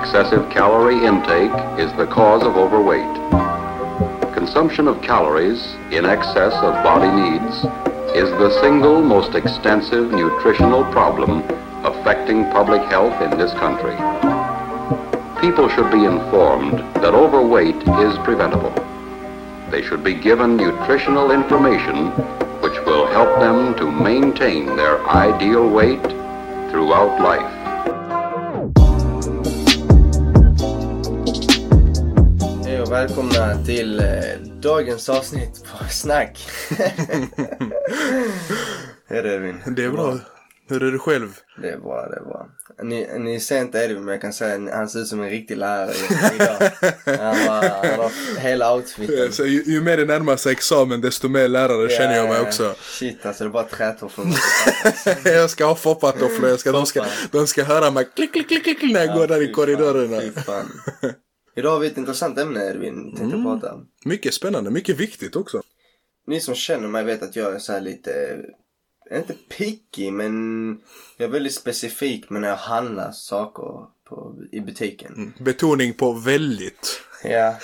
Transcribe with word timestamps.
Excessive 0.00 0.48
calorie 0.48 1.04
intake 1.04 1.52
is 1.78 1.92
the 1.92 2.06
cause 2.06 2.42
of 2.42 2.56
overweight. 2.56 3.04
Consumption 4.32 4.88
of 4.88 5.02
calories 5.02 5.74
in 5.90 6.06
excess 6.06 6.54
of 6.54 6.72
body 6.82 7.10
needs 7.10 7.56
is 8.16 8.30
the 8.40 8.50
single 8.62 9.02
most 9.02 9.34
extensive 9.34 10.10
nutritional 10.10 10.84
problem 10.84 11.42
affecting 11.84 12.50
public 12.50 12.80
health 12.84 13.20
in 13.20 13.36
this 13.36 13.52
country. 13.52 13.94
People 15.38 15.68
should 15.68 15.92
be 15.92 16.06
informed 16.06 16.78
that 17.02 17.12
overweight 17.12 17.76
is 17.76 18.16
preventable. 18.24 18.72
They 19.70 19.82
should 19.82 20.02
be 20.02 20.14
given 20.14 20.56
nutritional 20.56 21.30
information 21.30 22.06
which 22.62 22.80
will 22.86 23.06
help 23.06 23.38
them 23.38 23.76
to 23.76 23.92
maintain 23.92 24.64
their 24.76 25.06
ideal 25.10 25.68
weight 25.68 26.02
throughout 26.70 27.20
life. 27.20 27.59
Och 32.90 32.96
välkomna 32.96 33.64
till 33.64 34.00
eh, 34.00 34.06
dagens 34.60 35.08
avsnitt 35.08 35.64
på 35.64 35.84
Snack. 35.90 36.48
Hur 39.08 39.18
är 39.18 39.22
det 39.22 39.34
Edvin? 39.34 39.62
Det 39.66 39.84
är 39.84 39.90
bra. 39.90 40.18
Hur 40.68 40.82
är 40.82 40.92
du 40.92 40.98
själv? 40.98 41.36
Det 41.62 41.68
är 41.68 41.78
bra, 41.78 42.08
det 42.10 42.16
är 42.16 42.20
bra. 42.20 42.48
Ni, 42.82 43.08
ni 43.18 43.40
ser 43.40 43.60
inte 43.60 43.78
Edvin 43.78 44.04
men 44.04 44.12
jag 44.12 44.20
kan 44.20 44.32
säga 44.32 44.54
att 44.54 44.74
han 44.74 44.88
ser 44.88 45.00
ut 45.00 45.06
som 45.06 45.20
en 45.20 45.30
riktig 45.30 45.56
lärare 45.56 45.92
idag. 46.34 46.70
Han, 47.04 47.46
var, 47.46 47.88
han 47.88 48.00
har 48.00 48.40
hela 48.40 48.74
outfiten. 48.74 49.32
Så 49.32 49.46
ju, 49.46 49.62
ju 49.62 49.80
mer 49.80 49.96
det 49.96 50.04
närmar 50.04 50.36
sig 50.36 50.52
examen 50.52 51.00
desto 51.00 51.28
mer 51.28 51.48
lärare 51.48 51.88
känner 51.88 52.16
jag 52.16 52.28
mig 52.28 52.40
också. 52.40 52.74
Shit 52.80 53.26
alltså 53.26 53.44
det 53.44 53.48
är 53.48 53.52
bara 53.52 54.24
mig. 54.24 54.38
jag 55.34 55.50
ska 55.50 55.64
ha 55.64 55.74
foppatofflor, 55.74 56.48
jag 56.50 56.60
ska, 56.60 56.72
de, 56.72 56.86
ska, 56.86 57.04
de 57.30 57.46
ska 57.46 57.64
höra 57.64 57.90
mig 57.90 58.08
klick, 58.16 58.32
klick, 58.32 58.48
klick, 58.48 58.64
klick 58.64 58.82
när 58.82 59.06
jag 59.06 59.16
går 59.16 59.26
där 59.26 59.42
i 59.42 59.52
korridorerna. 59.52 60.22
Idag 61.56 61.70
har 61.70 61.78
vi 61.78 61.86
ett 61.86 61.96
intressant 61.96 62.38
ämne 62.38 62.66
Edvin, 62.70 63.16
tänkte 63.16 63.36
Mm. 63.36 63.44
prata 63.44 63.74
om. 63.74 63.88
Mycket 64.04 64.34
spännande, 64.34 64.70
mycket 64.70 64.96
viktigt 64.96 65.36
också. 65.36 65.62
Ni 66.26 66.40
som 66.40 66.54
känner 66.54 66.88
mig 66.88 67.04
vet 67.04 67.22
att 67.22 67.36
jag 67.36 67.54
är 67.54 67.58
så 67.58 67.80
lite, 67.80 68.38
inte 69.12 69.34
picky 69.58 70.10
men 70.10 70.32
jag 71.16 71.28
är 71.28 71.32
väldigt 71.32 71.54
specifik 71.54 72.30
med 72.30 72.40
när 72.40 72.48
jag 72.48 72.56
handlar 72.56 73.12
saker 73.12 73.86
på, 74.08 74.36
i 74.52 74.60
butiken. 74.60 75.34
Betoning 75.40 75.94
på 75.94 76.12
väldigt. 76.12 77.00
Ja. 77.24 77.56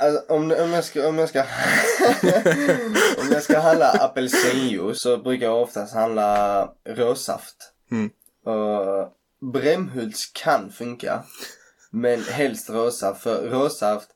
Alltså, 0.00 0.32
om, 0.34 0.42
om, 0.42 0.70
jag 0.72 0.84
ska, 0.84 1.08
om, 1.08 1.18
jag 1.18 1.28
ska, 1.28 1.40
om 3.18 3.28
jag 3.32 3.42
ska 3.42 3.58
handla 3.60 3.90
apelsinjuice 3.90 5.00
så 5.02 5.16
brukar 5.16 5.46
jag 5.46 5.62
oftast 5.62 5.94
handla 5.94 6.68
råsaft. 6.84 7.56
Mm. 7.90 8.10
Och 8.44 9.12
Brämhults 9.52 10.26
kan 10.26 10.72
funka. 10.72 11.22
Men 11.92 12.20
helst 12.22 12.70
råsaft. 12.70 13.22
För 13.22 13.50
råsaft 13.50 14.08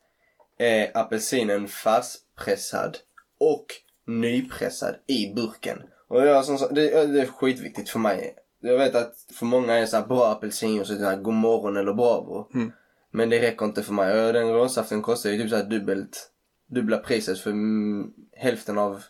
är 0.59 0.91
apelsinen 0.95 1.69
fastpressad 1.69 2.97
och 3.41 3.67
nypressad 4.07 4.95
i 5.07 5.35
burken. 5.35 5.79
Och 6.09 6.27
jag, 6.27 6.45
som, 6.45 6.75
det, 6.75 7.07
det 7.07 7.21
är 7.21 7.27
skitviktigt 7.27 7.91
för 7.91 7.99
mig. 7.99 8.35
Jag 8.61 8.79
vet 8.79 8.95
att 8.95 9.15
för 9.33 9.47
många 9.47 9.75
är 9.75 9.87
så 9.87 9.97
här 9.97 10.07
bra 10.07 10.33
apelsinjuice, 10.33 10.89
så 10.89 11.05
här, 11.05 11.17
god 11.17 11.35
morgon 11.35 11.77
eller 11.77 11.95
bravo. 11.95 12.49
Men 13.13 13.31
det 13.31 13.43
räcker 13.43 13.67
inte 13.67 13.83
för 13.83 13.93
mig. 13.93 14.27
Och 14.27 14.33
den 14.33 14.53
råsaften 14.53 15.03
kostar 15.03 15.31
ju 15.31 15.39
typ 15.39 15.51
så 15.51 15.57
här 15.57 15.65
dubbelt, 15.65 16.31
dubbla 16.71 16.99
priset 16.99 17.39
för 17.39 17.51
mm, 17.51 18.13
hälften 18.33 18.79
av 18.79 19.03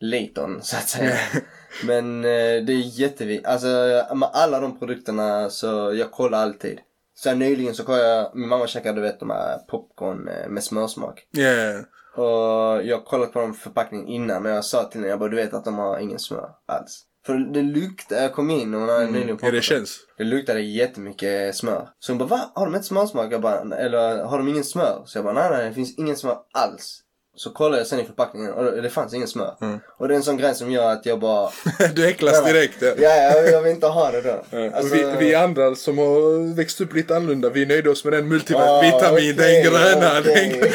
litern 0.00 0.62
så 0.62 0.76
att 0.76 0.88
säga. 0.88 1.18
Men 1.84 2.24
eh, 2.24 2.64
det 2.64 2.72
är 2.72 3.00
jätteviktigt. 3.00 3.46
Alltså 3.46 3.66
med 4.14 4.30
alla 4.32 4.60
de 4.60 4.78
produkterna 4.78 5.50
så 5.50 5.94
jag 5.94 6.10
kollar 6.10 6.42
alltid. 6.42 6.80
Här, 7.24 7.34
nyligen 7.34 7.74
så 7.74 7.84
kollade 7.84 8.08
jag, 8.08 8.36
min 8.36 8.48
mamma 8.48 8.66
käkade 8.66 8.94
du 8.94 9.02
vet 9.02 9.20
de 9.20 9.30
här 9.30 9.58
popcorn 9.58 10.28
eh, 10.28 10.48
med 10.48 10.64
smörsmak. 10.64 11.26
Yeah. 11.36 11.84
Och 12.16 12.86
jag 12.86 13.04
kollat 13.04 13.32
på 13.32 13.40
dem 13.40 13.54
förpackningen 13.54 14.08
innan 14.08 14.46
och 14.46 14.52
jag 14.52 14.64
sa 14.64 14.84
till 14.84 15.00
henne, 15.00 15.10
jag 15.10 15.18
bara 15.18 15.28
du 15.28 15.36
vet 15.36 15.54
att 15.54 15.64
de 15.64 15.78
har 15.78 15.98
ingen 15.98 16.18
smör 16.18 16.50
alls. 16.66 17.04
För 17.26 17.34
det 17.34 17.62
luktade, 17.62 18.22
jag 18.22 18.32
kom 18.32 18.50
in 18.50 18.74
och 18.74 18.80
hon 18.80 18.88
hade 18.88 19.06
nyligen 19.06 19.28
Ja, 19.28 19.34
poppat 19.34 19.52
det 19.52 19.62
känns. 19.62 19.98
Det 20.18 20.24
luktade 20.24 20.60
jättemycket 20.60 21.56
smör. 21.56 21.88
Så 21.98 22.12
hon 22.12 22.18
bara, 22.18 22.28
va? 22.28 22.50
Har 22.54 22.66
de 22.66 22.74
inte 22.74 22.86
smörsmak? 22.86 23.32
Jag 23.32 23.40
bara, 23.40 23.76
eller 23.76 24.24
har 24.24 24.38
de 24.38 24.48
ingen 24.48 24.64
smör? 24.64 25.02
Så 25.06 25.18
jag 25.18 25.24
bara, 25.24 25.34
nej 25.34 25.50
nej 25.50 25.68
det 25.68 25.74
finns 25.74 25.98
ingen 25.98 26.16
smör 26.16 26.38
alls. 26.52 27.01
Så 27.36 27.50
kollade 27.50 27.78
jag 27.78 27.86
sen 27.86 28.00
i 28.00 28.04
förpackningen 28.04 28.52
och 28.52 28.64
det- 28.64 28.80
det 28.80 28.90
fanns 28.90 29.14
ingen 29.14 29.28
smör. 29.28 29.54
Och 29.98 30.08
det 30.08 30.14
är 30.14 30.16
en 30.16 30.22
sån 30.22 30.36
grej 30.36 30.54
som 30.54 30.70
gör 30.72 30.92
att 30.92 31.06
jag 31.06 31.20
bara, 31.20 31.50
du 31.94 32.06
äcklas 32.06 32.44
direkt. 32.44 32.76
Ja. 32.80 32.88
ja 32.98 33.16
jag, 33.16 33.48
jag 33.50 33.62
vill 33.62 33.72
inte 33.72 33.86
ha 33.86 34.10
det 34.10 34.20
då. 34.20 34.58
Och 34.58 34.74
Alltså, 34.76 34.94
vi, 34.94 35.06
vi 35.18 35.34
andra 35.34 35.74
som 35.74 35.98
har 35.98 36.54
växt 36.54 36.80
upp 36.80 36.94
lite 36.94 37.16
annorlunda, 37.16 37.50
vi 37.50 37.66
nöjde 37.66 37.90
oss 37.90 38.04
med 38.04 38.12
den 38.12 38.28
multivitamin, 38.28 38.92
Ah, 38.94 39.12
okej, 39.12 39.32
den 39.32 39.62
gröna. 39.64 40.18
okej. 40.20 40.72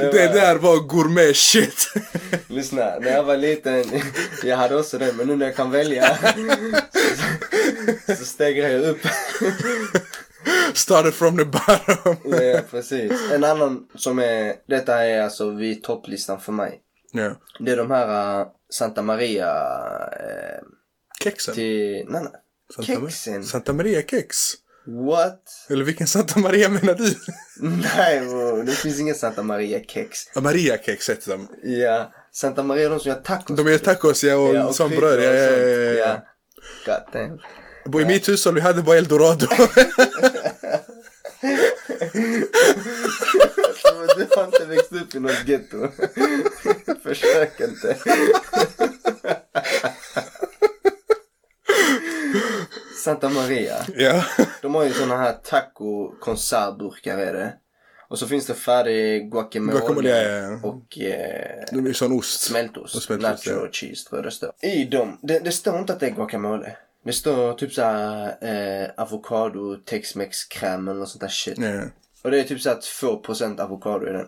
Den, 0.00 0.10
det 0.12 0.28
där 0.32 0.56
var 0.56 0.76
gourmet 0.76 1.36
shit. 1.36 1.86
Lyssna, 2.48 2.92
när 3.00 3.10
jag 3.12 3.22
var 3.24 3.36
liten, 3.36 3.84
jag 4.44 4.56
hade 4.56 4.76
också 4.76 4.98
den, 4.98 5.16
men 5.16 5.26
nu 5.26 5.36
när 5.36 5.46
jag 5.46 5.56
kan 5.56 5.70
välja 5.70 6.18
så, 8.06 8.14
så 8.16 8.24
stegrar 8.24 8.68
jag 8.68 8.82
upp. 8.82 8.98
Started 10.78 11.14
from 11.14 11.36
the 11.38 11.44
bottom. 11.44 12.16
Ja, 12.42 12.60
precis. 12.70 13.12
En 13.32 13.44
annan 13.44 13.86
som 13.94 14.18
är, 14.18 14.54
detta 14.68 15.04
är 15.04 15.22
alltså 15.22 15.50
vid 15.50 15.82
topplistan 15.82 16.40
för 16.40 16.52
mig. 16.52 16.80
Ja. 17.12 17.30
Det 17.60 17.72
är 17.72 17.76
de 17.76 17.90
här 17.90 18.40
uh, 18.40 18.46
Santa 18.70 19.02
Maria 19.02 19.46
eh, 20.12 20.62
Kexen. 21.24 21.54
till, 21.54 22.04
nej 22.08 22.22
nej. 22.22 22.32
Santa, 22.74 22.92
Kexen. 22.92 23.44
Santa 23.44 23.72
Maria 23.72 24.02
kex. 24.02 24.36
What? 24.86 25.42
Eller 25.70 25.84
vilken 25.84 26.06
Santa 26.06 26.40
Maria 26.40 26.68
menar 26.68 26.94
du? 26.94 27.14
Nej 27.96 28.20
bro, 28.20 28.62
det 28.62 28.72
finns 28.72 29.00
ingen 29.00 29.14
Santa 29.14 29.42
Maria 29.42 29.80
kex. 29.88 30.18
Ja, 30.34 30.40
Maria 30.40 30.78
kex 30.78 31.10
heter 31.10 31.30
de. 31.30 31.48
Ja, 31.62 32.12
Santa 32.32 32.62
Maria 32.62 32.88
de 32.88 33.00
som 33.00 33.08
gör 33.12 33.18
tacos. 33.20 33.56
De 33.56 33.66
gör 33.70 33.78
tacos 33.78 34.24
ja, 34.24 34.36
och, 34.36 34.54
Ja, 34.54 34.72
sånt 34.72 34.90
kryddor 34.92 35.16
bröd. 35.16 35.22
Ja, 35.22 35.30
och 35.30 35.36
ja, 35.36 35.46
sånt. 35.48 35.98
ja, 35.98 36.22
ja. 36.86 37.02
God 37.12 37.12
damn. 37.12 37.38
I 38.02 38.04
mitt 38.04 38.28
hushåll 38.28 38.54
vi 38.54 38.60
hade 38.60 38.82
bara 38.82 38.96
eldorado. 38.96 39.46
Du 44.16 44.26
har 44.36 44.44
inte 44.44 44.64
växt 44.64 44.92
upp 44.92 45.14
i 45.14 45.20
något 45.20 45.48
getto. 45.48 45.88
Försök 47.02 47.60
inte. 47.60 47.96
Santa 53.04 53.28
Maria. 53.28 53.76
ja. 53.96 54.24
De 54.62 54.74
har 54.74 54.84
ju 54.84 54.92
såna 54.92 55.16
här 55.16 55.32
taco 55.32 56.10
konservburkar 56.20 57.18
är 57.18 57.32
det. 57.32 57.52
Och 58.08 58.18
så 58.18 58.26
finns 58.26 58.46
det 58.46 58.54
färdig 58.54 59.30
guacamole, 59.30 59.78
Guacamole, 59.78 60.08
ja, 60.10 60.38
ja. 60.38 60.68
och 60.68 60.98
eh, 60.98 61.64
De 61.72 61.86
är 61.86 61.92
sån 61.92 62.12
ost. 62.12 62.40
smältost. 62.40 62.94
Och 62.96 63.02
smältost, 63.02 63.46
nacho 63.46 63.60
ja. 63.64 63.68
cheese 63.72 64.08
tror 64.08 64.18
jag 64.18 64.24
det 64.24 64.30
står. 64.30 64.52
I 64.62 64.84
dem, 64.84 65.18
det, 65.22 65.38
det 65.38 65.52
står 65.52 65.78
inte 65.78 65.92
att 65.92 66.00
det 66.00 66.06
är 66.06 66.10
guacamole. 66.10 66.76
Det 67.04 67.12
står 67.12 67.52
typ 67.54 67.72
såhär 67.72 68.36
eh, 68.44 68.88
avokado, 68.96 69.76
tex-mex 69.76 70.44
kräm 70.44 70.88
eller 70.88 71.00
något 71.00 71.08
sånt 71.08 71.20
där 71.20 71.28
shit. 71.28 71.58
Ja. 71.58 71.80
Och 72.24 72.30
det 72.30 72.40
är 72.40 72.44
typ 72.44 72.60
såhär 72.60 72.76
2% 72.76 73.60
avokado 73.60 74.06
i 74.08 74.12
den. 74.12 74.26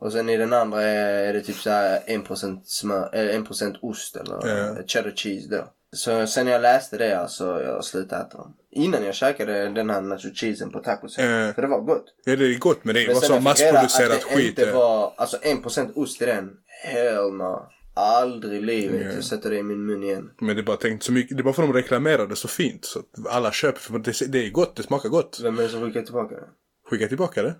Och 0.00 0.12
sen 0.12 0.28
i 0.28 0.36
den 0.36 0.52
andra 0.52 0.82
är 0.82 1.32
det 1.32 1.40
typ 1.40 1.56
såhär 1.56 2.00
1% 2.06 2.60
smör, 2.64 3.10
eh, 3.12 3.34
1% 3.36 3.76
ost 3.82 4.16
eller 4.16 4.48
Ja. 4.48 4.76
cheddar 4.86 5.10
cheese 5.16 5.48
då. 5.50 5.64
Så 5.92 6.26
sen 6.26 6.46
jag 6.46 6.62
läste 6.62 6.98
det 6.98 7.18
alltså, 7.20 7.62
jag 7.62 7.84
slutade 7.84 8.22
äta 8.22 8.38
dem. 8.38 8.56
Innan 8.70 9.04
jag 9.04 9.14
käkade 9.14 9.68
den 9.68 9.90
här 9.90 10.00
nacho 10.00 10.28
cheesen 10.34 10.70
på 10.70 10.78
tacosen. 10.78 11.30
Ja. 11.30 11.52
För 11.52 11.62
det 11.62 11.68
var 11.68 11.80
gott. 11.80 12.04
ja, 12.24 12.36
det 12.36 12.44
är 12.54 12.58
gott 12.58 12.84
men 12.84 12.94
det 12.94 13.06
Men 13.06 13.14
var 13.14 13.20
sen 13.20 13.28
så 13.28 13.62
jag 13.64 13.88
fick 13.98 14.00
att 14.10 14.30
det 14.30 14.36
skit. 14.36 14.58
inte 14.58 14.72
var, 14.72 15.12
alltså 15.16 15.36
1% 15.36 15.92
ost 15.94 16.22
i 16.22 16.26
den. 16.26 16.50
Hell 16.84 17.32
no. 17.32 17.66
Aldrig 17.94 18.58
i 18.62 18.64
livet. 18.64 19.00
Ja. 19.06 19.12
Jag 19.12 19.24
sätter 19.24 19.50
det 19.50 19.56
i 19.56 19.62
min 19.62 19.86
mun 19.86 20.02
igen. 20.02 20.30
Men 20.40 20.56
det 20.56 20.62
är 20.62 20.64
bara 20.64 20.76
tänkt 20.76 21.02
så 21.04 21.12
mycket, 21.12 21.36
det 21.36 21.40
är 21.40 21.44
bara 21.44 21.54
för 21.54 21.62
att 21.62 21.68
de 21.68 21.74
reklamerade 21.74 22.36
så 22.36 22.48
fint. 22.48 22.84
Så 22.84 22.98
att 22.98 23.26
alla 23.28 23.52
köper 23.52 23.80
för 23.80 23.98
det, 23.98 24.32
det 24.32 24.46
är 24.46 24.50
gott, 24.50 24.76
det 24.76 24.82
smakar 24.82 25.08
gott. 25.08 25.40
Vem 25.42 25.58
är 25.58 25.62
det 25.62 25.68
som 25.68 25.80
skickar 25.86 26.02
tillbaka 26.02 26.34
det? 26.34 26.46
Skicka 26.90 27.08
tillbaka 27.08 27.42
det. 27.42 27.54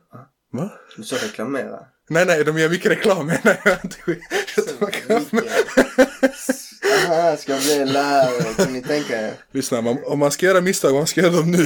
Va? 0.53 0.71
Du 0.97 1.03
sa 1.03 1.17
reklamera. 1.17 1.79
Nej, 2.11 2.27
nej, 2.27 2.45
de 2.45 2.59
gör 2.59 2.69
mycket 2.69 2.91
reklam 2.93 3.27
menar 3.27 3.57
jag. 3.65 3.79
Inte 3.85 3.97
skicka 3.97 4.63
tillbaka. 4.63 5.21
Aha, 7.09 7.37
ska 7.37 7.53
jag 7.53 7.61
bli 7.63 7.93
lärare? 7.93 8.55
Kan 8.57 8.73
ni 8.73 8.83
tänka 8.83 9.21
er? 9.23 9.33
Lyssna, 9.53 9.81
man, 9.81 9.99
om 10.07 10.19
man 10.19 10.31
ska 10.31 10.47
göra 10.47 10.61
misstag, 10.61 10.95
man 10.95 11.07
ska 11.07 11.21
göra 11.21 11.33
dem 11.33 11.51
nu. 11.51 11.65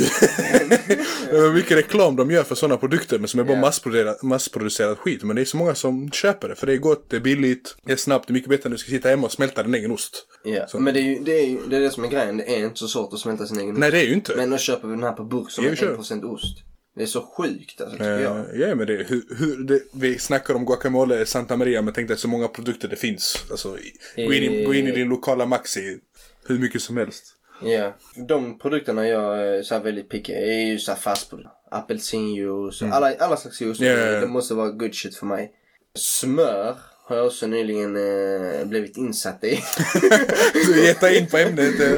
det 1.31 1.37
är 1.37 1.53
mycket 1.55 1.77
reklam 1.77 2.17
de 2.17 2.31
gör 2.31 2.43
för 2.45 2.55
sådana 2.55 2.77
produkter, 2.77 3.19
men 3.19 3.29
som 3.29 3.41
är 3.41 3.45
bara 3.45 3.55
Ja. 3.55 3.61
massproducerat, 3.61 4.23
massproducerat 4.23 4.99
skit. 4.99 5.23
Men 5.23 5.37
det 5.37 5.43
är 5.43 5.47
så 5.47 5.57
många 5.57 5.75
som 5.75 6.11
köper 6.11 6.49
det, 6.49 6.55
för 6.55 6.67
det 6.67 6.73
är 6.73 6.77
gott, 6.77 7.07
det 7.11 7.17
är 7.17 7.21
billigt, 7.21 7.77
det 7.87 7.93
är 7.93 7.97
snabbt, 7.97 8.27
det 8.29 8.31
är 8.31 8.35
mycket 8.35 8.51
bättre 8.51 8.67
än 8.67 8.73
du 8.73 8.79
ska 8.79 8.91
sitta 8.91 9.09
hemma 9.09 9.27
och 9.27 9.33
smälta 9.33 9.63
din 9.63 9.75
egen 9.75 9.91
ost. 9.93 10.27
Ja, 10.45 10.67
Så- 10.69 10.79
men 10.81 10.95
det 10.95 11.01
är 11.01 11.05
ju 11.05 11.19
det, 11.25 11.33
är 11.41 11.47
ju, 11.47 11.59
det 11.71 11.77
är 11.77 11.81
det 11.81 11.91
som 11.91 12.05
är 12.05 12.09
grejen. 12.09 12.37
Det 12.37 12.55
är 12.57 12.65
inte 12.65 12.79
så 12.79 12.89
svårt 12.89 13.13
att 13.13 13.19
smälta 13.21 13.47
sin 13.47 13.61
egen 13.61 13.75
Nej, 13.75 13.91
det 13.91 13.99
är 13.99 14.05
ju 14.07 14.15
inte. 14.15 14.37
Men 14.37 14.51
då 14.51 14.59
köper 14.59 14.89
vi 14.89 14.95
den 14.95 15.03
här 15.03 15.13
på 15.13 15.25
burk 15.25 15.51
som 15.51 15.65
Ja, 15.65 15.69
är 15.71 15.75
vi 15.75 15.77
kör. 15.81 15.97
1% 15.97 16.25
ost. 16.25 16.59
Det 17.01 17.05
är 17.05 17.07
så 17.07 17.23
sjukt 17.37 17.81
alltså, 17.81 17.97
tycker 17.97 18.19
jag. 18.21 18.37
Eh, 18.39 18.61
ja, 18.61 18.75
men 18.75 18.87
det, 18.87 18.93
hur, 19.09 19.23
hur, 19.39 19.65
det, 19.65 19.81
vi 19.93 20.19
snackar 20.19 20.55
om 20.55 20.65
guacamole 20.67 21.27
Santa 21.27 21.57
Maria, 21.57 21.83
men 21.83 21.95
tänk 21.95 22.09
dig 22.09 22.17
så 22.19 22.29
många 22.29 22.49
produkter 22.49 22.89
det 22.89 22.97
finns. 22.97 23.45
Alltså, 23.51 23.79
i- 24.17 24.25
gå, 24.27 24.33
in, 24.33 24.53
i- 24.53 24.65
gå 24.65 24.75
in 24.75 24.87
i 24.87 24.91
din 24.91 25.09
lokala 25.09 25.47
Maxi, 25.47 25.99
hur 26.47 26.59
mycket 26.59 26.83
som 26.83 26.97
helst. 26.97 27.25
Ja. 27.63 27.97
De 28.29 28.59
produkterna 28.59 29.09
jag 29.09 29.39
är 29.57 29.63
så 29.63 29.75
här 29.75 29.83
väldigt 29.83 30.09
picky 30.09 30.33
är 30.33 30.67
ju 30.67 30.79
så 30.79 30.95
fastprodukter. 30.95 31.53
apelsinjuice, 31.71 32.83
alla, 32.83 33.15
alla 33.19 33.37
slags 33.37 33.61
juice. 33.61 33.81
Ja. 33.81 33.95
Det 34.21 34.27
måste 34.27 34.55
vara 34.55 34.71
good 34.71 34.95
shit 34.95 35.17
för 35.17 35.27
mig. 35.27 35.51
Smör 35.99 36.77
har 37.11 37.17
jag 37.17 37.27
också 37.27 37.47
nyligen 37.47 37.97
eh, 37.97 38.65
blivit 38.67 38.97
insatt 38.97 39.45
i. 39.45 39.61
Du 40.67 40.87
getta 40.87 41.11
in 41.11 41.27
på 41.27 41.37
ämnet. 41.37 41.81
eh. 41.81 41.97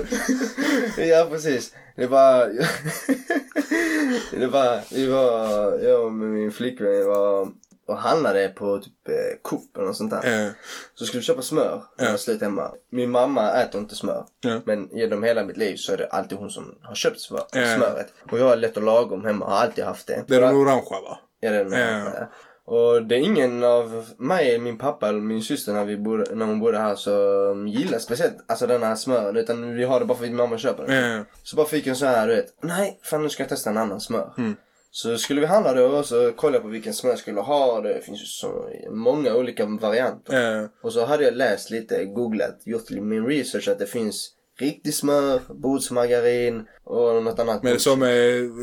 ja, 1.08 1.26
precis. 1.30 1.74
Det 1.96 2.06
var... 2.06 2.46
det 4.40 4.46
var... 4.46 4.80
Vi 4.94 5.06
var... 5.06 5.78
Jag 5.78 6.04
och 6.04 6.12
min 6.12 6.52
flickvän 6.52 7.06
var 7.06 7.48
och 7.86 7.98
handlade 7.98 8.48
på 8.48 8.78
typ 8.78 9.08
eh, 9.08 9.14
Coop 9.42 9.76
eller 9.76 9.86
något 9.86 9.96
sånt 9.96 10.10
där. 10.10 10.46
Eh, 10.46 10.50
Så 10.94 11.04
skulle 11.04 11.20
vi 11.20 11.24
köpa 11.24 11.42
smör 11.42 11.82
när 11.98 12.04
jag 12.04 12.12
var 12.12 12.18
slut 12.18 12.40
hemma. 12.40 12.70
Min 12.90 13.10
mamma 13.10 13.52
äter 13.52 13.80
inte 13.80 13.94
smör. 13.94 14.24
Ja. 14.40 14.60
Men 14.64 14.88
genom 14.92 15.22
hela 15.22 15.44
mitt 15.44 15.56
liv 15.56 15.76
så 15.76 15.92
är 15.92 15.96
det 15.96 16.06
alltid 16.06 16.38
hon 16.38 16.50
som 16.50 16.78
har 16.82 16.94
köpt 16.94 17.20
smör, 17.20 17.44
smöret. 17.52 18.06
Och 18.30 18.38
jag 18.38 18.44
har 18.44 18.56
lätt 18.56 18.76
och 18.76 18.82
lagom 18.82 19.24
hemma, 19.24 19.44
har 19.46 19.56
alltid 19.56 19.84
haft 19.84 20.06
det. 20.06 20.24
det 20.28 20.36
är 20.36 20.40
den 20.40 20.54
orangea 20.54 21.00
va? 21.00 21.18
Ja, 21.40 21.50
det 21.50 21.56
är 21.56 21.64
den 21.64 22.04
Ja. 22.04 22.28
Och 22.64 23.06
det 23.06 23.14
är 23.14 23.18
ingen 23.18 23.64
av 23.64 24.04
mig, 24.18 24.58
min 24.58 24.78
pappa 24.78 25.08
eller 25.08 25.20
min 25.20 25.42
syster 25.42 25.72
när, 25.72 25.84
vi 25.84 25.96
bodde, 25.96 26.34
när 26.34 26.46
hon 26.46 26.60
bodde 26.60 26.78
här 26.78 26.94
som 26.94 27.68
gillar 27.68 27.98
speciellt 27.98 28.34
alltså 28.48 28.66
den 28.66 28.82
här 28.82 28.94
smören. 28.94 29.36
Utan 29.36 29.74
vi 29.74 29.84
har 29.84 30.00
det 30.00 30.06
bara 30.06 30.18
för 30.18 30.24
att 30.24 30.32
mamma 30.32 30.58
köper 30.58 30.86
det. 30.86 31.14
Eh, 31.16 31.20
Så 31.42 31.56
bara 31.56 31.66
fick 31.66 31.86
jag 31.86 31.96
så 31.96 32.06
här, 32.06 32.28
du 32.28 32.34
vet. 32.34 32.54
Nej, 32.62 32.98
fan 33.02 33.22
nu 33.22 33.28
ska 33.28 33.42
jag 33.42 33.50
testa 33.50 33.70
en 33.70 33.76
annan 33.76 34.00
smör. 34.00 34.34
Mm. 34.38 34.56
Så 34.90 35.16
skulle 35.18 35.40
vi 35.40 35.46
handla 35.46 35.74
då 35.74 35.86
och 35.86 36.06
så 36.06 36.32
kollade 36.32 36.56
jag 36.56 36.62
på 36.62 36.68
vilken 36.68 36.94
smör 36.94 37.10
jag 37.10 37.18
skulle 37.18 37.40
ha. 37.40 37.80
Det 37.80 38.00
finns 38.04 38.22
ju 38.22 38.26
så 38.26 38.68
många 38.90 39.34
olika 39.34 39.66
varianter. 39.66 40.60
eh, 40.62 40.66
Och 40.82 40.92
så 40.92 41.04
hade 41.04 41.24
jag 41.24 41.34
läst 41.34 41.70
lite, 41.70 42.04
googlat, 42.04 42.60
gjort 42.64 42.90
min 42.90 43.26
research 43.26 43.68
att 43.68 43.78
det 43.78 43.86
finns 43.86 44.30
riktig 44.58 44.94
smör, 44.94 45.40
bordsmargarin 45.48 46.66
och 46.84 47.22
något 47.22 47.38
annat. 47.38 47.62
men 47.62 47.70
är 47.70 47.74
det 47.74 47.80
så 47.80 47.96
med, 47.96 48.10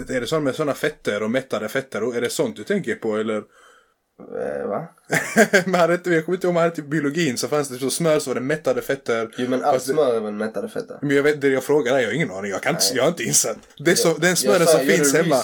är 0.10 0.22
det 0.22 0.28
så 0.28 0.40
med 0.40 0.56
sådana 0.56 0.74
fetter 0.74 1.24
och 1.24 1.32
mättade 1.32 1.68
fetter? 1.70 2.18
Är 2.18 2.22
det 2.22 2.30
sånt 2.30 2.56
du 2.56 2.64
tänker 2.64 2.96
på 2.96 3.16
eller? 3.18 3.44
Eh, 4.20 4.68
va? 4.68 4.88
men 5.66 5.76
hade 5.80 5.94
inte, 5.94 6.10
jag 6.10 6.26
kommer 6.26 6.36
inte 6.36 6.48
ihåg 6.48 6.56
om 6.56 6.62
hade 6.62 6.76
typ 6.76 6.86
biologin 6.86 7.38
så 7.38 7.48
fanns 7.48 7.70
det 7.70 7.78
så 7.80 7.90
smör 7.90 8.20
så 8.20 8.30
var 8.30 8.36
det 8.36 8.42
mättade 8.42 8.82
fetter. 8.82 9.30
Jo 9.38 9.50
men 9.50 9.64
allt 9.64 9.86
det- 9.86 9.94
smör 9.94 10.16
är 10.16 10.20
väl 10.20 10.34
mättade 10.34 10.70
fetter. 10.70 10.98
Men 11.02 11.16
jag 11.16 11.24
vet, 11.24 11.42
det 11.42 11.48
jag 11.48 11.64
frågar 11.64 11.94
dig, 11.94 12.02
jag 12.02 12.10
har 12.10 12.14
ingen 12.16 12.32
aning. 12.32 12.52
Jag, 12.52 12.62
kan 12.64 12.72
inte, 12.76 12.86
jag 12.94 13.04
är 13.06 13.10
inte 13.10 13.24
insatt. 13.24 13.58
Det 13.86 13.92
är 13.92 13.96
så, 13.96 14.14
den 14.18 14.36
smören 14.36 14.68
som 14.68 14.80
finns 14.80 15.14
hemma. 15.14 15.44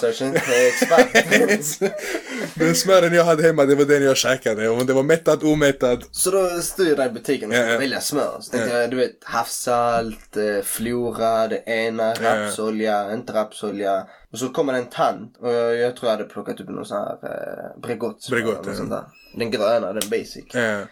den 2.54 2.74
smören 2.74 3.14
jag 3.14 3.24
hade 3.24 3.42
hemma, 3.42 3.64
det 3.64 3.74
var 3.74 3.84
den 3.84 4.02
jag 4.02 4.16
käkade. 4.16 4.68
Om 4.68 4.86
det 4.86 4.92
var 4.92 5.02
mättad, 5.02 5.42
omättad. 5.44 6.04
så 6.10 6.30
då 6.30 6.48
stod 6.62 6.86
jag 6.88 6.96
där 6.96 7.06
i 7.06 7.10
butiken 7.10 7.50
och 7.50 7.56
Ja, 7.56 7.60
skulle 7.60 7.72
ja. 7.74 7.78
välja 7.78 8.00
smör. 8.00 8.36
Så 8.40 8.50
tänkte 8.50 8.70
Ja. 8.74 8.80
jag, 8.80 8.90
du 8.90 8.96
vet, 8.96 9.10
havssalt, 9.24 10.36
eh, 10.36 10.62
flora, 10.64 11.48
det 11.48 11.62
ena, 11.66 12.14
Ja. 12.22 12.46
rapsolja, 12.46 13.12
inte 13.14 13.32
rapsolja. 13.32 14.06
Och 14.32 14.38
så 14.38 14.48
kommer 14.48 14.72
en 14.72 14.86
tant 14.86 15.36
och 15.36 15.52
jag, 15.52 15.76
jag 15.76 15.96
tror 15.96 16.10
jag 16.10 16.16
hade 16.18 16.28
plockat 16.28 16.60
upp 16.60 16.68
någon 16.68 16.86
sån 16.86 16.96
här 16.98 17.12
eh, 17.22 17.80
Bregott. 17.80 18.28
Bregott, 18.30 18.60
ja. 18.66 18.74
sånt 18.74 18.90
där. 18.90 19.04
Den 19.38 19.50
gröna, 19.50 19.92
den 19.92 20.10
basic. 20.10 20.54
Eh, 20.54 20.82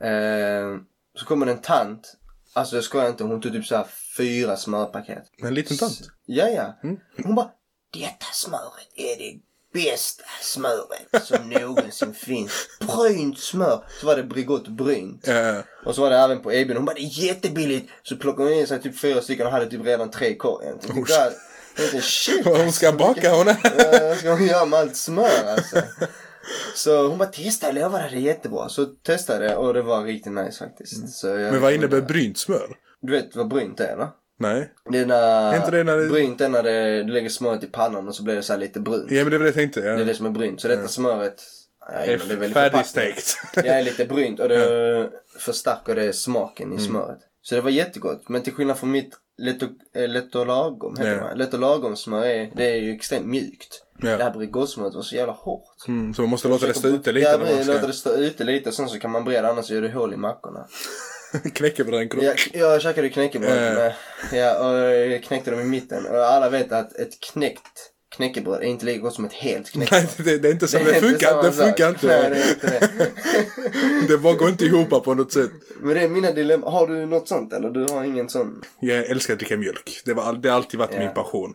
Eh, 0.00 0.76
så 1.14 1.24
kommer 1.26 1.46
en 1.46 1.58
tant. 1.58 2.14
Alltså 2.52 2.74
jag 2.74 2.84
skojar 2.84 3.08
inte, 3.08 3.24
hon 3.24 3.40
tog 3.40 3.52
typ 3.52 3.66
så 3.66 3.76
här 3.76 3.86
fyra 4.16 4.56
smörpaket. 4.56 5.22
en 5.42 5.54
liten 5.54 5.76
tant. 5.76 6.00
Ja, 6.26 6.48
ja. 6.48 6.78
Mm. 6.82 6.96
Hon 7.24 7.34
bara, 7.34 7.50
detta 7.92 8.26
smöret 8.32 8.88
är 8.94 9.16
det 9.18 9.40
bästa 9.72 10.24
smöret 10.42 11.24
som 11.26 11.48
någonsin 11.60 12.14
finns. 12.14 12.52
Brynt 12.80 13.38
smör. 13.38 13.84
Så 14.00 14.06
var 14.06 14.16
det 14.16 14.22
Bregott 14.22 14.68
brynt. 14.68 15.28
Eh, 15.28 15.58
Och 15.84 15.94
så 15.94 16.00
var 16.02 16.10
det 16.10 16.16
även 16.16 16.40
på 16.40 16.52
erbjudande. 16.52 16.78
Hon 16.78 16.84
bara, 16.86 16.94
det 16.94 17.00
är 17.00 17.24
jättebilligt. 17.24 17.90
Så 18.02 18.16
plockade 18.16 18.48
hon 18.48 18.58
in 18.58 18.66
sig 18.66 18.82
typ 18.82 18.98
fyra 18.98 19.20
stycken 19.22 19.46
och 19.46 19.52
hade 19.52 19.66
typ 19.66 19.84
redan 19.86 20.10
tre 20.10 20.28
i 20.28 20.36
korgen. 20.36 20.78
Typ 20.78 20.90
jag 21.08 21.32
tänkte, 21.78 22.00
shit. 22.00 22.46
hon 22.46 22.72
ska 22.72 22.92
baka 22.92 23.30
hon. 23.34 23.46
Vad 23.46 24.16
ska 24.18 24.30
hon 24.30 24.46
göra 24.46 24.64
med 24.66 24.78
allt 24.78 24.96
smör 24.96 25.44
alltså? 25.48 25.82
Så 26.74 27.06
hon 27.08 27.18
bara 27.18 27.28
testa, 27.28 27.72
lovar 27.72 27.98
det 28.10 28.16
är 28.16 28.20
jättebra. 28.20 28.68
Så 28.68 28.84
testade 28.84 29.44
jag 29.44 29.58
och 29.58 29.74
det 29.74 29.82
var 29.82 30.04
riktigt 30.04 30.32
nice 30.32 30.58
faktiskt. 30.58 31.24
Jag, 31.24 31.36
Men 31.36 31.60
vad 31.60 31.72
innebär 31.74 32.00
brynt 32.00 32.38
smör? 32.38 32.76
Du 33.00 33.12
vet 33.12 33.36
vad 33.36 33.48
brynt 33.48 33.80
är 33.80 33.96
va? 33.96 34.10
Nej. 34.40 34.72
Det 34.90 34.98
är 34.98 35.06
när... 35.06 35.52
Är 35.52 35.56
inte 35.56 35.70
det 35.70 35.84
när 35.84 35.96
det- 35.96 36.06
Brynt 36.06 36.40
är 36.40 36.48
när 36.48 36.62
det, 36.62 37.02
du 37.02 37.12
lägger 37.12 37.28
smöret 37.28 37.64
i 37.64 37.66
pannan 37.66 38.08
och 38.08 38.14
så 38.14 38.22
blir 38.22 38.34
det 38.34 38.42
så 38.42 38.52
här 38.52 38.60
lite 38.60 38.80
brunt. 38.80 39.10
Ja 39.10 39.22
men 39.24 39.30
det 39.30 39.38
var 39.38 39.44
det 39.44 39.48
jag 39.48 39.54
tänkte. 39.54 39.80
Det 39.80 39.88
är 39.90 39.98
Ja. 39.98 40.04
det 40.04 40.14
som 40.14 40.26
är 40.26 40.30
brynt. 40.30 40.60
Så 40.60 40.68
detta 40.68 40.88
smöret... 40.88 41.42
Ja, 41.80 41.98
Det 42.06 42.12
är 42.12 42.18
det 42.28 42.34
är 42.34 42.36
väl 42.36 42.52
färdigstekt. 42.54 43.36
Jag 43.54 43.66
är 43.66 43.82
lite 43.82 44.04
brynt 44.04 44.40
och 44.40 44.48
det 44.48 45.10
förstärker 45.38 45.94
det 45.94 46.12
smaken 46.12 46.66
Mm. 46.68 46.78
i 46.78 46.86
smöret. 46.86 47.18
Så 47.42 47.54
det 47.54 47.60
var 47.60 47.70
jättegott. 47.70 48.28
Men 48.28 48.42
till 48.42 48.52
skillnad 48.52 48.78
från 48.78 48.90
mitt 48.90 49.14
och, 49.62 49.68
eh, 50.00 50.08
heter 50.98 51.16
Ja. 51.16 51.28
det. 51.28 51.34
Lätt 51.34 51.54
och 51.54 51.60
lagom 51.60 51.96
smör 51.96 52.24
är, 52.26 52.50
det 52.56 52.70
är 52.70 52.76
ju 52.76 52.92
extremt 52.92 53.26
mjukt. 53.26 53.84
Ja. 54.02 54.16
Det 54.16 54.24
här 54.24 54.30
Bregottsmöret 54.30 54.94
var 54.94 55.02
så 55.02 55.16
jävla 55.16 55.32
hårt. 55.32 55.88
Mm, 55.88 56.14
så 56.14 56.22
man 56.22 56.30
måste 56.30 56.48
låta 56.48 56.66
det 56.66 56.74
stå 56.74 56.88
ute 56.88 57.12
lite. 57.12 57.30
Ja, 57.30 57.38
precis, 57.38 57.66
låta 57.66 57.78
ska 57.78 57.86
det 57.86 57.92
stå 57.92 58.14
ute 58.14 58.44
lite 58.44 58.72
sen 58.72 58.88
så 58.88 58.98
kan 58.98 59.10
man 59.10 59.24
breda 59.24 59.48
annars 59.48 59.70
gör 59.70 59.82
det 59.82 59.92
hål 59.92 60.14
i 60.14 60.16
mackorna. 60.16 60.66
knäckebröd. 61.54 62.14
Jag, 62.20 62.36
jag 62.52 62.82
käkade 62.82 63.08
knäckebröd 63.08 63.74
med, 63.74 63.94
ja, 64.32 64.68
och 64.68 64.78
jag 64.94 65.22
knäckte 65.22 65.50
dem 65.50 65.60
i 65.60 65.64
mitten. 65.64 66.06
Och 66.06 66.16
alla 66.16 66.48
vet 66.48 66.72
att 66.72 66.96
ett 66.96 67.20
knäckt 67.32 67.92
knäckebröd 68.16 68.62
är 68.62 68.66
inte 68.66 68.86
lika 68.86 69.00
gott 69.00 69.14
som 69.14 69.24
ett 69.24 69.32
helt 69.32 69.70
knäckebröd. 69.70 70.02
Nej, 70.18 70.24
det, 70.26 70.38
det 70.42 70.48
är 70.48 70.52
inte 70.52 70.68
så. 70.68 70.78
Det, 70.78 70.84
inte 70.96 71.00
funkar, 71.00 71.42
det 71.42 71.52
funkar 71.52 71.88
inte. 71.88 72.06
Nej, 72.06 72.30
det 72.30 72.36
är 72.42 72.50
inte 72.50 72.66
det. 72.96 73.10
Det 74.08 74.18
bara 74.18 74.34
går 74.34 74.48
inte 74.48 74.64
ihop 74.64 75.04
på 75.04 75.14
något 75.14 75.32
sätt. 75.32 75.50
Men 75.80 75.94
det 75.94 76.00
är 76.00 76.08
mina 76.08 76.32
dilemma. 76.32 76.70
Har 76.70 76.86
du 76.86 77.06
något 77.06 77.28
sånt 77.28 77.52
eller? 77.52 77.70
Du 77.70 77.86
har 77.92 78.04
ingen 78.04 78.28
sån? 78.28 78.62
Jag 78.80 79.06
älskar 79.06 79.32
att 79.34 79.38
dricka 79.40 79.56
mjölk. 79.56 80.02
Det, 80.04 80.14
var, 80.14 80.32
det 80.32 80.48
har 80.48 80.56
alltid 80.56 80.80
varit 80.80 80.90
Ja. 80.94 80.98
min 81.00 81.14
passion. 81.14 81.54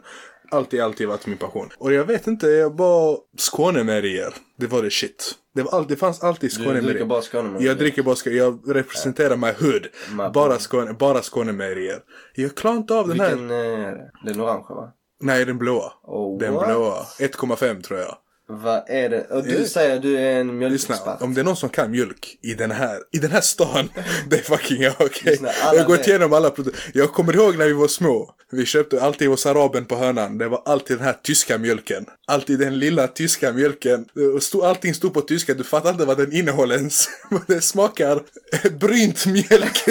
Alltid, 0.51 0.81
alltid 0.81 1.07
varit 1.07 1.27
min 1.27 1.37
passion. 1.37 1.69
Och 1.77 1.93
jag 1.93 2.05
vet 2.05 2.27
inte, 2.27 2.47
jag 2.47 2.75
bara... 2.75 3.17
Skånemerier. 3.37 4.33
Det 4.59 4.67
var 4.67 4.83
det 4.83 4.91
shit. 4.91 5.31
Det, 5.55 5.61
var 5.63 5.71
all, 5.71 5.87
det 5.87 5.95
fanns 5.95 6.23
alltid 6.23 6.49
Du 6.49 6.55
dricker 6.55 6.71
Skånemerier. 6.73 7.05
bara 7.05 7.21
Skånemerier? 7.21 7.67
Jag 7.67 7.77
dricker 7.77 8.03
bara 8.03 8.15
Skåne. 8.15 8.35
Jag 8.35 8.75
representerar 8.75 9.35
my 9.37 9.47
hood. 9.47 9.87
My 10.17 10.29
Bara, 10.33 10.59
Skåne, 10.59 10.93
bara 10.93 11.21
Skånemerier. 11.21 11.99
Jag 12.35 12.55
klarar 12.55 12.77
inte 12.77 12.93
av 12.95 13.07
den 13.07 13.19
här. 13.19 13.29
Vilken 13.29 13.51
eh, 13.51 13.57
är 13.57 13.91
det? 13.91 14.11
Den 14.25 14.41
orangea 14.41 14.75
va? 14.75 14.91
Nej, 15.23 15.45
den 15.45 15.57
blåa. 15.57 15.93
Oh, 16.03 16.39
den 16.39 16.53
what? 16.53 16.67
blåa. 16.67 17.03
1,5 17.19 17.81
tror 17.81 17.99
jag. 17.99 18.17
Vad 18.47 18.83
är 18.87 19.09
det? 19.09 19.21
Och 19.29 19.43
du 19.43 19.57
Eh, 19.61 19.65
säger 19.65 19.95
att 19.95 20.01
du 20.01 20.17
är 20.19 20.39
en 20.39 20.57
mjölkexpert. 20.57 21.21
om 21.21 21.33
det 21.33 21.41
är 21.41 21.45
någon 21.45 21.55
som 21.55 21.69
kan 21.69 21.91
mjölk 21.91 22.37
i 22.41 22.53
den 22.53 22.71
här, 22.71 22.99
i 23.11 23.17
den 23.17 23.31
här 23.31 23.41
stan, 23.41 23.89
det 24.29 24.35
är 24.35 24.41
fucking 24.41 24.81
jag, 24.81 24.93
alla 24.99 25.75
Jag 25.77 25.83
har 25.83 25.87
gått 25.87 26.07
igenom 26.07 26.33
alla 26.33 26.49
produkter. 26.49 26.91
Jag 26.93 27.13
kommer 27.13 27.35
ihåg 27.35 27.57
när 27.57 27.65
vi 27.65 27.73
var 27.73 27.87
små. 27.87 28.35
Vi 28.51 28.65
köpte 28.65 29.01
alltid 29.03 29.27
hos 29.29 29.45
araben 29.45 29.85
på 29.85 29.95
hörnan. 29.95 30.37
Det 30.37 30.47
var 30.47 30.61
alltid 30.65 30.97
den 30.97 31.05
här 31.05 31.17
tyska 31.23 31.57
mjölken. 31.57 32.05
Alltid 32.27 32.59
den 32.59 32.79
lilla 32.79 33.07
tyska 33.07 33.51
mjölken. 33.53 34.05
Stod, 34.41 34.63
allting 34.63 34.93
stod 34.93 35.13
på 35.13 35.21
tyska, 35.21 35.53
du 35.53 35.63
fattar 35.63 35.89
inte 35.89 36.05
vad 36.05 36.17
den 36.17 36.33
innehåller 36.33 36.75
ens. 36.75 37.07
Det 37.47 37.61
smakar 37.61 38.21
brynt 38.79 39.25
mjölk. 39.25 39.83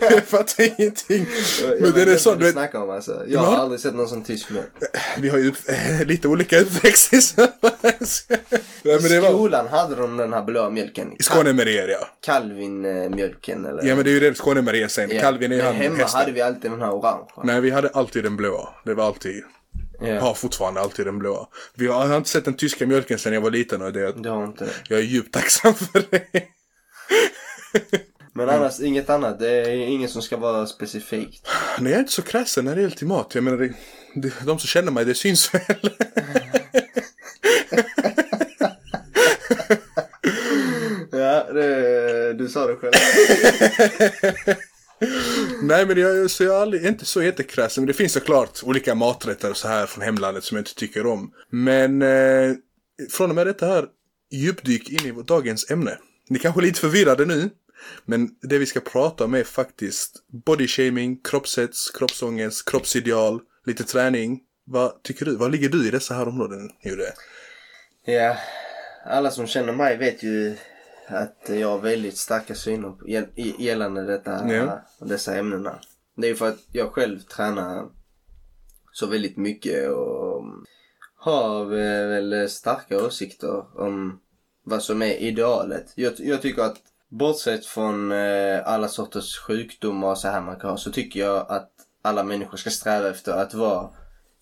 jag 0.00 0.24
fattar 0.24 0.80
ingenting. 0.80 1.26
Jag 1.62 1.80
Men 1.80 1.92
den 1.92 2.08
är 2.08 2.16
sån, 2.16 2.38
du 2.38 2.52
snackar 2.52 2.78
om 2.82 2.90
alltså. 2.90 3.22
Jag 3.28 3.40
har 3.40 3.56
aldrig 3.56 3.80
sett 3.80 3.94
någon 3.94 4.08
sån 4.08 4.24
tysk 4.24 4.50
mjölk. 4.50 4.70
vi 5.18 5.28
har 5.28 5.38
ju 5.38 5.52
lite 6.04 6.28
olika 6.28 6.60
uppväxt 6.60 7.38
i 7.88 9.08
det 9.08 9.16
I 9.16 9.20
var 9.20 9.28
skolan 9.30 9.68
hade 9.68 9.94
de 9.94 10.16
den 10.16 10.32
här 10.32 10.42
blåa 10.44 10.70
mjölken. 10.70 11.12
i 11.18 11.22
Skånemerier, 11.22 11.88
ja. 11.88 12.08
Calvin-mjölken 12.26 13.66
eller? 13.66 13.82
Ja 13.88 13.94
men 13.94 14.04
det 14.04 14.10
är 14.10 14.12
ju 14.12 14.20
det 14.20 14.34
Skånemerier 14.34 14.88
sen. 14.88 15.10
Ja. 15.10 15.20
Calvin 15.20 15.52
är 15.52 15.56
ju 15.56 15.62
Men 15.62 15.72
han 15.72 15.82
hemma 15.82 15.96
hästen. 15.96 16.20
hade 16.20 16.32
vi 16.32 16.40
alltid 16.40 16.70
den 16.70 16.80
här 16.82 16.90
orangea. 16.92 17.26
Nej, 17.44 17.60
vi 17.60 17.70
hade 17.70 17.88
alltid 17.88 18.24
den 18.24 18.36
blåa. 18.36 18.68
Det 18.84 18.94
var 18.94 19.06
alltid, 19.06 19.42
Ja. 20.00 20.20
har 20.20 20.34
fortfarande 20.34 20.80
alltid 20.80 21.06
den 21.06 21.18
blåa. 21.18 21.46
Vi 21.74 21.86
har, 21.86 22.00
jag 22.02 22.08
har 22.08 22.16
inte 22.16 22.28
sett 22.30 22.44
den 22.44 22.54
tyska 22.54 22.86
mjölken 22.86 23.18
sedan 23.18 23.32
jag 23.32 23.40
var 23.40 23.50
liten 23.50 23.82
och 23.82 23.92
det, 23.92 24.12
Du 24.22 24.28
har 24.28 24.44
inte 24.44 24.64
det. 24.64 24.70
jag 24.88 24.98
är 24.98 25.02
djupt 25.04 25.34
tacksam 25.34 25.74
för 25.74 26.04
det. 26.10 26.22
Men 28.34 28.48
Mm. 28.48 28.60
annars 28.60 28.80
inget 28.80 29.10
annat. 29.10 29.38
Det 29.38 29.48
är 29.50 29.68
ingen 29.70 30.08
som 30.08 30.22
ska 30.22 30.36
vara 30.36 30.66
specifikt. 30.66 31.46
Nej, 31.78 31.92
jag 31.92 31.96
är 31.96 32.00
inte 32.00 32.12
så 32.12 32.22
kräsen 32.22 32.64
när 32.64 32.74
det 32.76 32.82
gäller 32.82 32.96
till 32.96 33.06
mat. 33.06 33.34
Jag 33.34 33.44
menar, 33.44 33.56
det, 33.58 33.72
det, 34.14 34.32
de 34.46 34.58
som 34.58 34.66
känner 34.68 34.92
mig, 34.92 35.04
det 35.04 35.14
syns 35.14 35.54
väl. 35.54 35.62
Ja, 41.10 41.52
det, 41.52 42.32
du 42.32 42.48
sa 42.48 42.66
det 42.66 42.76
själv. 42.76 42.92
Nej, 45.62 45.86
men 45.86 45.98
jag, 45.98 46.30
så 46.30 46.44
jag 46.44 46.56
är 46.56 46.60
aldrig, 46.60 46.86
inte 46.86 47.04
så 47.04 47.22
jättekräsen. 47.22 47.82
Men 47.82 47.86
det 47.86 47.94
finns 47.94 48.12
såklart 48.12 48.60
olika 48.62 48.94
maträtter 48.94 49.50
och 49.50 49.56
så 49.56 49.68
här 49.68 49.86
från 49.86 50.04
hemlandet 50.04 50.44
som 50.44 50.56
jag 50.56 50.60
inte 50.60 50.74
tycker 50.74 51.06
om. 51.06 51.32
Men 51.50 52.02
eh, 52.02 52.54
från 53.10 53.30
och 53.30 53.36
med 53.36 53.46
detta 53.46 53.66
här, 53.66 53.86
djupdyk 54.30 54.90
in 54.90 55.06
i 55.06 55.22
dagens 55.22 55.70
ämne. 55.70 55.98
Ni 56.28 56.38
kanske 56.38 56.60
är 56.60 56.62
lite 56.62 56.80
förvirrade 56.80 57.24
nu. 57.24 57.50
Men 58.04 58.28
det 58.42 58.58
vi 58.58 58.66
ska 58.66 58.80
prata 58.80 59.24
om 59.24 59.34
är 59.34 59.44
faktiskt 59.44 60.12
bodyshaming, 60.46 61.20
kroppshets, 61.22 61.90
kroppsångest, 61.90 62.70
kroppsideal, 62.70 63.40
lite 63.66 63.84
träning. 63.84 64.40
Vad 64.66 65.02
tycker 65.02 65.24
du? 65.24 65.36
Vad 65.36 65.52
ligger 65.52 65.68
du 65.68 65.88
i 65.88 65.90
dessa 65.90 66.14
här 66.14 66.28
områden, 66.28 66.70
Jude? 66.84 67.12
Ja, 68.10 68.36
alla 69.04 69.30
som 69.30 69.46
känner 69.46 69.72
mig 69.72 69.96
vet 69.96 70.22
ju 70.22 70.56
att 71.08 71.48
jag 71.48 71.68
har 71.68 71.78
väldigt 71.78 72.16
starka 72.16 72.54
syner 72.54 72.94
gällande 73.58 74.02
detta, 74.06 74.52
Ja. 74.52 74.80
dessa 75.00 75.36
ämnena. 75.36 75.78
Det 76.16 76.26
är 76.26 76.28
ju 76.28 76.36
för 76.36 76.48
att 76.48 76.58
jag 76.72 76.92
själv 76.92 77.18
tränar 77.20 77.86
så 78.92 79.06
väldigt 79.06 79.36
mycket 79.36 79.90
och 79.90 80.44
har 81.16 81.64
väl 81.64 82.50
starka 82.50 83.04
åsikter 83.06 83.80
om 83.80 84.20
vad 84.64 84.82
som 84.82 85.02
är 85.02 85.14
idealet. 85.14 85.92
Jag, 85.94 86.12
jag 86.18 86.42
tycker 86.42 86.62
att 86.62 86.76
bortsett 87.08 87.66
från 87.66 88.12
eh, 88.12 88.66
alla 88.68 88.88
sorters 88.88 89.38
sjukdomar 89.38 90.08
och 90.10 90.18
så 90.18 90.28
här 90.28 90.40
man 90.40 90.56
kan 90.60 90.70
ha 90.70 90.76
så 90.76 90.92
tycker 90.92 91.20
jag 91.20 91.46
att 91.50 91.70
alla 92.02 92.22
människor 92.22 92.56
ska 92.56 92.70
sträva 92.70 93.08
efter 93.08 93.32
att 93.32 93.54
vara 93.54 93.88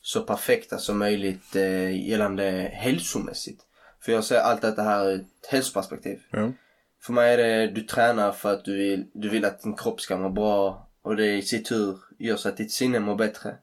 så 0.06 0.20
perfekta 0.20 0.78
som 0.78 0.98
möjligt 0.98 1.56
eh, 1.56 2.08
gällande 2.08 2.70
hälsomässigt. 2.74 3.62
För 4.00 4.12
jag 4.12 4.24
ser 4.24 4.38
allt 4.38 4.62
detta 4.62 4.82
här 4.82 5.10
ur 5.10 5.20
ett 5.20 5.46
hälsoperspektiv. 5.48 6.18
Ja. 6.30 6.52
För 7.02 7.12
mig 7.12 7.34
är 7.34 7.36
det, 7.36 7.66
du 7.66 7.80
tränar 7.80 8.32
för 8.32 8.52
att 8.52 8.64
du 8.64 8.76
vill, 8.76 9.06
du 9.14 9.28
vill 9.28 9.44
att 9.44 9.62
din 9.62 9.76
kropp 9.76 10.00
ska 10.00 10.16
må 10.16 10.28
bra 10.28 10.88
och 11.02 11.16
det 11.16 11.36
i 11.36 11.42
sin 11.42 11.64
tur 11.64 11.98
gör 12.18 12.36
så 12.36 12.48
att 12.48 12.56
ditt 12.56 12.72
sinne 12.72 13.00
mår 13.00 13.14
bättre. 13.14 13.54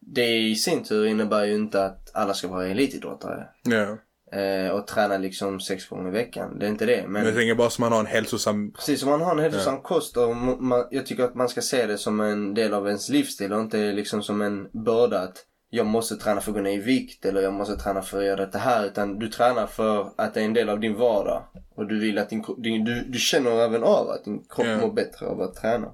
Det 0.00 0.38
i 0.38 0.54
sin 0.54 0.84
tur 0.84 1.06
innebär 1.06 1.44
ju 1.44 1.54
inte 1.54 1.84
att 1.84 2.10
alla 2.14 2.34
ska 2.34 2.48
vara 2.48 2.66
elitidrottare 2.66 3.48
ja. 3.62 3.98
eh, 4.38 4.70
och 4.70 4.86
träna 4.86 5.18
liksom 5.18 5.60
sex 5.60 5.88
gånger 5.88 6.08
i 6.08 6.12
veckan. 6.12 6.58
Det 6.58 6.66
är 6.66 6.70
inte 6.70 6.86
det. 6.86 7.02
Men 7.02 7.12
Men 7.12 7.24
jag 7.24 7.34
tänker 7.34 7.54
bara 7.54 7.70
som 7.70 7.82
man 7.82 7.92
har 7.92 8.00
en 8.00 8.06
hälsosam... 8.06 8.72
precis 8.72 9.00
som 9.00 9.10
man 9.10 9.20
har 9.20 9.32
en 9.32 9.38
hälsosam 9.38 9.80
kost 9.80 10.16
och 10.16 10.36
man, 10.36 10.86
jag 10.90 11.06
tycker 11.06 11.24
att 11.24 11.34
man 11.34 11.48
ska 11.48 11.60
se 11.60 11.86
det 11.86 11.98
som 11.98 12.20
en 12.20 12.54
del 12.54 12.74
av 12.74 12.86
ens 12.86 13.08
livsstil 13.08 13.52
och 13.52 13.60
inte 13.60 13.92
liksom 13.92 14.22
som 14.22 14.42
en 14.42 14.68
börda 14.72 15.20
att 15.20 15.44
jag 15.70 15.86
måste 15.86 16.16
träna 16.16 16.40
för 16.40 16.50
att 16.50 16.56
gå 16.56 16.62
ner 16.62 16.72
i 16.72 16.80
vikt 16.80 17.24
eller 17.24 17.40
jag 17.40 17.52
måste 17.52 17.76
träna 17.76 18.02
för 18.02 18.18
att 18.18 18.24
göra 18.24 18.46
det 18.46 18.58
här. 18.58 18.86
Utan 18.86 19.18
du 19.18 19.28
tränar 19.28 19.66
för 19.66 20.10
att 20.16 20.34
det 20.34 20.40
är 20.40 20.44
en 20.44 20.54
del 20.54 20.68
av 20.68 20.80
din 20.80 20.94
vardag. 20.94 21.42
Och 21.74 21.86
du 21.86 22.00
vill 22.00 22.18
att 22.18 22.30
din, 22.30 22.44
din 22.58 22.84
du, 22.84 23.00
du 23.00 23.18
känner 23.18 23.50
även 23.50 23.82
av 23.84 24.10
att 24.10 24.24
din 24.24 24.44
kropp 24.48 24.66
Ja. 24.66 24.78
mår 24.78 24.92
bättre 24.92 25.26
av 25.26 25.40
att 25.40 25.54
träna. 25.54 25.92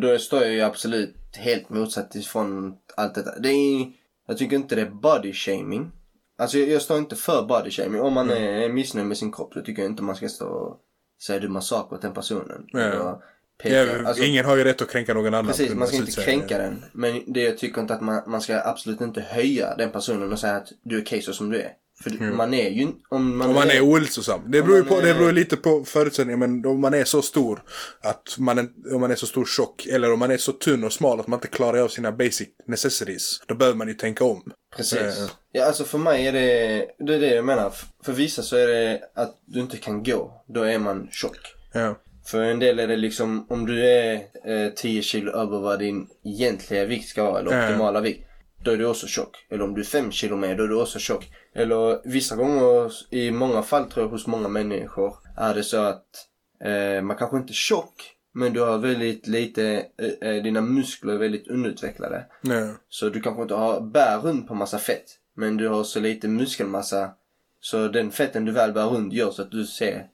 Då 0.00 0.18
står 0.18 0.42
jag 0.42 0.52
ju 0.52 0.60
absolut 0.60 1.16
helt 1.36 1.68
motsatt 1.68 2.14
ifrån 2.14 2.74
allt 2.96 3.14
detta. 3.14 3.38
Det 3.38 3.48
är, 3.48 3.92
jag 4.26 4.38
tycker 4.38 4.56
inte 4.56 4.74
det 4.74 4.82
är 4.82 4.90
body 4.90 5.32
shaming. 5.32 5.92
Alltså 6.38 6.58
jag, 6.58 6.68
jag 6.68 6.82
står 6.82 6.98
inte 6.98 7.16
för 7.16 7.46
body 7.46 7.70
shaming. 7.70 8.00
Om 8.00 8.12
man 8.12 8.30
är 8.30 8.68
missnöjd 8.68 9.06
med 9.06 9.16
sin 9.16 9.32
kropp 9.32 9.52
så 9.54 9.60
tycker 9.60 9.82
jag 9.82 9.90
inte 9.90 10.02
man 10.02 10.16
ska 10.16 10.28
stå 10.28 10.46
och 10.46 10.80
säga 11.26 11.40
dumma 11.40 11.60
saker 11.60 11.96
åt 11.96 12.02
den 12.02 12.12
personen. 12.14 12.64
Ja. 12.72 12.80
Eller 12.80 13.16
peka. 13.62 14.06
Alltså, 14.08 14.22
ingen 14.24 14.44
har 14.44 14.56
ju 14.56 14.64
rätt 14.64 14.82
att 14.82 14.90
kränka 14.90 15.14
någon 15.14 15.34
annan. 15.34 15.46
Precis, 15.46 15.74
man 15.74 15.88
ska 15.88 15.96
inte 15.96 16.12
kränka 16.24 16.58
den. 16.58 16.84
Men 16.92 17.32
det 17.32 17.40
jag 17.40 17.58
tycker 17.58 17.80
inte 17.80 17.94
att 17.94 18.00
man, 18.00 18.22
man 18.26 18.40
ska 18.40 18.60
absolut 18.64 19.00
inte 19.00 19.20
höja 19.20 19.74
den 19.76 19.90
personen 19.90 20.32
och 20.32 20.38
säga 20.38 20.56
att 20.56 20.68
du 20.82 20.96
är 20.98 21.02
okej 21.02 21.22
så 21.22 21.32
som 21.32 21.50
du 21.50 21.60
är. 21.60 21.72
För 22.02 22.10
du- 22.10 22.18
man 22.20 22.54
är 22.54 22.70
ju 22.70 22.88
om 23.08 23.36
man, 23.38 23.48
Om 23.48 23.54
man 23.54 23.70
är 23.70 23.80
ohälsosam. 23.90 24.40
Det 24.46 24.62
beror 24.62 24.76
ju 24.76 24.84
på, 24.84 25.00
det 25.00 25.10
är- 25.10 25.14
beror 25.14 25.32
lite 25.32 25.56
på 25.56 25.84
förutsättningar. 25.84 26.36
Men 26.38 26.66
om 26.66 26.80
man 26.80 26.94
är 26.94 27.04
så 27.04 27.22
stor 27.22 27.62
att 28.00 28.36
man, 28.38 28.58
är- 28.58 28.94
om 28.94 29.00
man 29.00 29.10
är 29.10 29.14
så 29.14 29.26
stor 29.26 29.44
tjock. 29.44 29.86
Eller 29.86 30.12
om 30.12 30.18
man 30.18 30.30
är 30.30 30.36
så 30.36 30.52
tunn 30.52 30.84
och 30.84 30.92
smal 30.92 31.20
att 31.20 31.26
man 31.26 31.36
inte 31.36 31.48
klarar 31.48 31.78
av 31.78 31.88
sina 31.88 32.12
basic 32.12 32.48
necessities. 32.66 33.40
Då 33.46 33.54
behöver 33.54 33.78
man 33.78 33.88
ju 33.88 33.94
tänka 33.94 34.24
om. 34.24 34.42
Precis. 34.76 34.98
Eh, 35.00 35.28
Ja, 35.52 35.64
alltså 35.66 35.84
för 35.84 35.98
mig 35.98 36.26
är 36.26 36.32
det, 36.32 36.86
det 36.98 37.14
är 37.14 37.20
det 37.20 37.34
jag 37.34 37.44
menar. 37.44 37.72
För 38.04 38.12
vissa 38.12 38.42
så 38.42 38.56
är 38.56 38.66
det 38.66 39.00
att 39.14 39.34
du 39.46 39.60
inte 39.60 39.76
kan 39.76 40.02
gå. 40.02 40.44
Då 40.48 40.62
är 40.62 40.78
man 40.78 41.08
tjock. 41.10 41.38
Ja. 41.72 41.94
För 42.26 42.42
en 42.42 42.58
del 42.58 42.78
är 42.78 42.88
det 42.88 42.96
liksom, 42.96 43.46
om 43.48 43.66
du 43.66 43.86
är 43.86 44.14
eh, 44.44 44.72
10 44.76 45.02
kilo 45.02 45.32
över 45.32 45.58
vad 45.58 45.78
din 45.78 46.08
egentliga 46.24 46.84
vikt 46.84 47.08
ska 47.08 47.24
vara, 47.24 47.40
eller 47.40 47.64
optimala 47.64 48.00
vikt. 48.00 48.26
Då 48.64 48.70
är 48.70 48.76
du 48.76 48.86
också 48.86 49.06
tjock. 49.06 49.46
Eller 49.50 49.64
om 49.64 49.74
du 49.74 49.80
är 49.80 49.84
5 49.84 50.10
kilo 50.10 50.36
mer, 50.36 50.56
då 50.56 50.64
är 50.64 50.68
du 50.68 50.80
också 50.82 50.98
tjock. 50.98 51.28
Eller 51.54 52.08
vissa 52.08 52.36
gånger, 52.36 52.92
i 53.10 53.30
många 53.30 53.62
fall 53.62 53.90
tror 53.90 54.04
jag 54.04 54.10
hos 54.10 54.26
många 54.26 54.48
människor, 54.48 55.14
är 55.36 55.54
det 55.54 55.62
så 55.62 55.76
att 55.76 56.06
eh, 56.64 57.02
man 57.02 57.16
kanske 57.16 57.36
inte 57.36 57.52
är 57.52 57.54
tjock, 57.54 58.12
men 58.34 58.52
du 58.52 58.60
har 58.60 58.78
väldigt 58.78 59.26
lite, 59.26 59.86
eh, 59.98 60.28
eh, 60.28 60.42
dina 60.42 60.60
muskler 60.60 61.12
är 61.12 61.18
väldigt 61.18 61.48
underutvecklade. 61.48 62.26
Ja. 62.42 62.74
Så 62.88 63.08
du 63.08 63.20
kanske 63.20 63.42
inte 63.42 63.54
har, 63.54 63.80
bär 63.80 64.18
runt 64.18 64.48
på 64.48 64.54
massa 64.54 64.78
fett. 64.78 65.04
Men 65.36 65.56
du 65.56 65.68
har 65.68 65.84
så 65.84 66.00
lite 66.00 66.28
muskelmassa. 66.28 67.10
Så 67.60 67.88
den 67.88 68.10
fetten 68.10 68.44
du 68.44 68.52
väl 68.52 68.72
bär 68.72 68.86
runt 68.86 69.12
gör 69.12 69.30
så 69.30 69.42
att 69.42 69.50
du 69.50 69.66
ser 69.66 70.06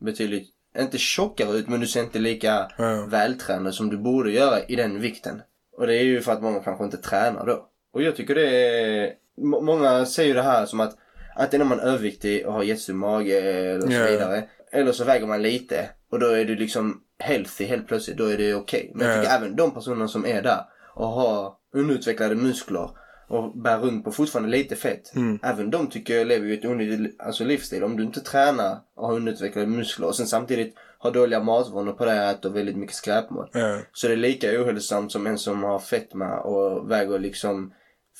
betydligt, 0.00 0.53
inte 0.78 0.98
tjockare 0.98 1.56
ut 1.56 1.68
men 1.68 1.80
du 1.80 1.86
ser 1.86 2.00
inte 2.00 2.18
lika 2.18 2.70
Ja. 2.78 3.06
vältränad 3.08 3.74
som 3.74 3.90
du 3.90 3.96
borde 3.96 4.30
göra 4.30 4.60
i 4.64 4.76
den 4.76 5.00
vikten. 5.00 5.42
Och 5.78 5.86
det 5.86 5.96
är 5.96 6.02
ju 6.04 6.20
för 6.20 6.32
att 6.32 6.42
många 6.42 6.60
kanske 6.60 6.84
inte 6.84 6.96
tränar 6.96 7.46
då. 7.46 7.68
Och 7.92 8.02
jag 8.02 8.16
tycker 8.16 8.34
det 8.34 8.48
är, 8.78 9.12
må- 9.40 9.60
många 9.60 10.06
ser 10.06 10.24
ju 10.24 10.32
det 10.34 10.42
här 10.42 10.66
som 10.66 10.80
att 10.80 10.96
antingen 11.36 11.66
är 11.66 11.68
man 11.76 11.80
överviktig 11.80 12.46
och 12.46 12.52
har 12.52 12.62
jättestor 12.62 12.94
mage 12.94 13.40
eller 13.40 13.86
så 13.86 13.92
Ja. 13.92 14.06
vidare. 14.06 14.44
Eller 14.72 14.92
så 14.92 15.04
väger 15.04 15.26
man 15.26 15.42
lite 15.42 15.88
och 16.10 16.18
då 16.18 16.26
är 16.26 16.44
du 16.44 16.56
liksom 16.56 17.00
healthy 17.18 17.64
helt 17.64 17.88
plötsligt, 17.88 18.16
då 18.16 18.26
är 18.26 18.38
det 18.38 18.54
okej. 18.54 18.92
Men 18.94 19.06
jag 19.08 19.16
Ja. 19.16 19.22
tycker 19.22 19.36
även 19.36 19.56
de 19.56 19.74
personerna 19.74 20.08
som 20.08 20.26
är 20.26 20.42
där 20.42 20.60
och 20.94 21.08
har 21.08 21.52
underutvecklade 21.74 22.34
muskler 22.34 22.90
och 23.28 23.58
bär 23.58 23.78
runt 23.78 24.04
på 24.04 24.12
fortfarande 24.12 24.50
lite 24.50 24.76
fett. 24.76 25.16
Mm. 25.16 25.38
Även 25.42 25.70
de 25.70 25.86
tycker 25.86 26.16
jag 26.16 26.26
lever 26.26 26.46
ju 26.46 26.54
ett 26.54 26.64
onödigt 26.64 27.20
alltså 27.20 27.44
livsstil. 27.44 27.84
Om 27.84 27.96
du 27.96 28.02
inte 28.02 28.20
tränar 28.20 28.78
och 28.96 29.06
har 29.06 29.14
underutvecklade 29.14 29.66
muskler 29.66 30.06
och 30.06 30.16
sen 30.16 30.26
samtidigt 30.26 30.74
har 30.98 31.10
dåliga 31.10 31.40
matvanor 31.40 31.92
på 31.92 32.04
det 32.04 32.12
och 32.12 32.30
äter 32.30 32.50
väldigt 32.50 32.76
mycket 32.76 32.96
skräpmat. 32.96 33.50
Ja. 33.52 33.80
Så 33.92 34.08
det 34.08 34.14
är 34.14 34.16
lika 34.16 34.62
ohälsosamt 34.62 35.12
som 35.12 35.26
en 35.26 35.38
som 35.38 35.62
har 35.62 35.78
fetma 35.78 36.40
och 36.40 36.90
väger 36.90 37.18
liksom 37.18 37.72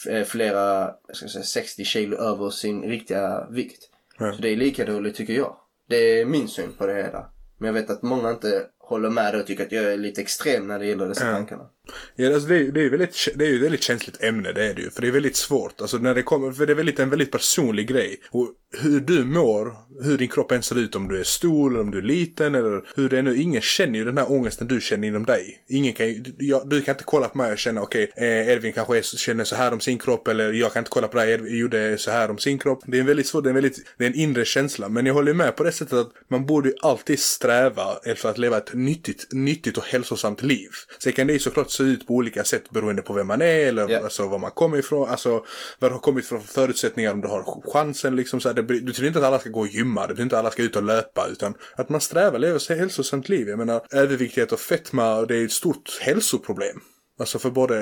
eh, 0.09 0.25
flera, 0.25 0.91
jag 1.07 1.17
ska 1.17 1.29
säga 1.29 1.45
60 1.45 1.85
kilo 1.85 2.17
över 2.17 2.51
sin 2.51 2.83
riktiga 2.83 3.47
vikt. 3.51 3.91
Ja. 4.19 4.33
Så 4.33 4.43
det 4.43 4.49
är 4.49 4.57
lika 4.57 4.85
dåligt 4.85 5.15
tycker 5.15 5.33
jag. 5.33 5.57
Det 5.89 6.21
är 6.21 6.25
min 6.25 6.49
syn 6.49 6.73
på 6.79 6.87
det 6.87 6.95
hela. 6.95 7.31
Men 7.59 7.67
jag 7.67 7.73
vet 7.73 7.91
att 7.91 8.03
många 8.03 8.31
inte 8.31 8.67
håller 8.89 9.11
med 9.11 9.35
och 9.35 9.47
tycker 9.47 9.67
att 9.67 9.73
jag 9.73 9.85
är 9.85 9.97
lite 9.97 10.21
extrem 10.21 10.67
när 10.67 10.79
det 10.79 10.87
gäller 10.87 11.09
dessa 11.09 11.27
Ja. 11.27 11.33
tankarna. 11.33 11.65
Ja, 12.17 12.35
alltså 12.35 12.49
det, 12.49 12.57
är, 12.57 12.73
det, 12.73 12.81
är 12.81 12.91
väldigt, 12.91 13.29
det 13.35 13.45
är 13.45 13.49
ju 13.49 13.57
ett 13.57 13.63
väldigt 13.63 13.83
känsligt 13.83 14.23
ämne, 14.23 14.53
det 14.53 14.65
är 14.67 14.75
det 14.75 14.83
ju. 14.83 14.91
För 14.91 15.03
det 15.03 15.09
är 15.09 15.13
väldigt 15.13 15.37
svårt. 15.37 15.81
Alltså 15.81 15.99
när 15.99 16.15
det 16.15 16.23
kommer, 16.23 16.53
för 16.53 16.67
det 16.67 16.73
är 16.73 16.77
väldigt, 16.77 16.99
en 16.99 17.11
väldigt 17.11 17.31
personlig 17.31 17.89
grej. 17.89 18.21
Och 18.31 18.49
hur 18.79 19.01
du 19.01 19.25
mår, 19.25 19.75
hur 20.03 20.19
din 20.19 20.29
kropp 20.29 20.53
än 20.53 20.63
ser 20.63 20.79
ut, 20.79 20.95
om 20.97 21.09
du 21.09 21.21
är 21.21 21.25
stor 21.25 21.71
eller 21.71 21.81
om 21.81 21.91
du 21.91 21.99
är 21.99 22.03
liten 22.03 22.55
eller 22.55 22.83
hur 22.97 23.09
det 23.09 23.19
är 23.19 23.23
nu. 23.23 23.37
Ingen 23.37 23.63
känner 23.63 23.99
ju 23.99 24.05
den 24.05 24.19
här 24.19 24.33
ångesten 24.33 24.69
du 24.69 24.81
känner 24.81 25.09
inom 25.09 25.25
dig. 25.25 25.65
Ingen 25.69 25.93
kan 25.93 26.09
ju, 26.09 26.23
jag, 26.39 26.69
du 26.69 26.81
kan 26.83 26.95
inte 26.95 27.05
kolla 27.05 27.29
på 27.29 27.39
mig 27.39 27.53
och 27.53 27.59
känna 27.59 27.83
okej, 27.83 28.13
eh, 28.17 28.49
Edvin 28.49 28.73
kanske 28.73 28.99
är, 28.99 29.03
känner 29.03 29.45
så 29.45 29.57
här 29.57 29.73
om 29.73 29.81
sin 29.81 29.99
kropp 29.99 30.29
eller 30.29 30.53
jag 30.53 30.73
kan 30.73 30.81
inte 30.81 30.91
kolla 30.91 31.09
på 31.09 31.17
dig, 31.17 31.33
Edvin 31.33 31.59
gjorde 31.59 31.99
så 31.99 32.11
här 32.11 32.31
om 32.31 32.39
sin 32.39 32.59
kropp. 32.59 32.83
Det 32.87 32.97
är 32.97 33.01
en 33.01 33.07
väldigt 33.07 33.27
svår, 33.27 33.43
det 33.43 33.47
är 33.47 33.51
en 33.51 33.55
väldigt, 33.55 33.95
det 33.99 34.05
är 34.05 34.09
en 34.09 34.15
inre 34.15 34.45
känsla. 34.45 34.89
Men 34.89 35.07
jag 35.07 35.15
håller 35.15 35.35
med 35.35 35.57
på 35.57 35.65
det 35.65 35.73
sättet 35.73 35.99
att 35.99 36.13
man 36.29 36.47
borde 36.47 36.69
ju 36.69 36.75
alltid 36.83 37.19
sträva 37.19 37.87
efter 38.05 38.29
att 38.29 38.39
leva 38.39 38.57
ett 38.57 38.74
nyttigt, 38.75 39.33
nyttigt 39.33 39.79
och 39.79 39.85
hälsosamt 39.85 40.43
liv. 40.43 40.69
Sen 40.99 41.13
kan 41.13 41.27
det 41.27 41.39
såklart 41.39 41.71
se 41.71 41.83
ut 41.83 42.07
på 42.07 42.15
olika 42.15 42.45
sätt 42.45 42.71
beroende 42.71 43.03
på 43.03 43.13
vem 43.13 43.27
man 43.27 43.43
är 43.43 43.67
eller 43.67 43.89
Ja. 43.89 44.01
alltså, 44.05 44.29
var 44.29 44.39
man 44.39 44.51
kommer 44.51 44.79
ifrån. 44.79 45.09
Alltså 45.09 45.45
vad 45.79 45.91
du 45.91 45.95
har 45.95 46.01
kommit 46.01 46.27
från 46.27 46.41
för 46.41 46.53
förutsättningar, 46.53 47.13
om 47.13 47.21
du 47.21 47.29
har 47.29 47.73
chansen 47.73 48.17
liksom. 48.17 48.41
Så 48.41 48.49
här, 48.49 48.55
det, 48.55 48.63
betyder 48.63 49.07
inte 49.07 49.19
att 49.19 49.25
alla 49.25 49.39
ska 49.39 49.51
gå 49.51 49.61
och 49.61 49.69
gymma, 49.69 50.01
det 50.01 50.09
betyder 50.09 50.23
inte 50.23 50.37
att 50.37 50.41
alla 50.41 50.51
ska 50.51 50.63
ut 50.63 50.77
och 50.77 50.83
löpa. 50.83 51.27
Utan 51.33 51.55
att 51.77 51.89
man 51.89 52.01
strävar, 52.01 52.39
leva 52.39 52.57
ett 52.57 52.69
hälsosamt 52.69 53.29
liv. 53.29 53.49
Jag 53.49 53.59
menar 53.59 53.83
överviktighet 53.91 54.53
och 54.53 54.61
fetma, 54.61 55.23
det 55.27 55.37
är 55.37 55.45
ett 55.45 55.53
stort 55.53 55.99
hälsoproblem. 56.01 56.81
Alltså 57.19 57.39
för 57.39 57.51
både 57.51 57.75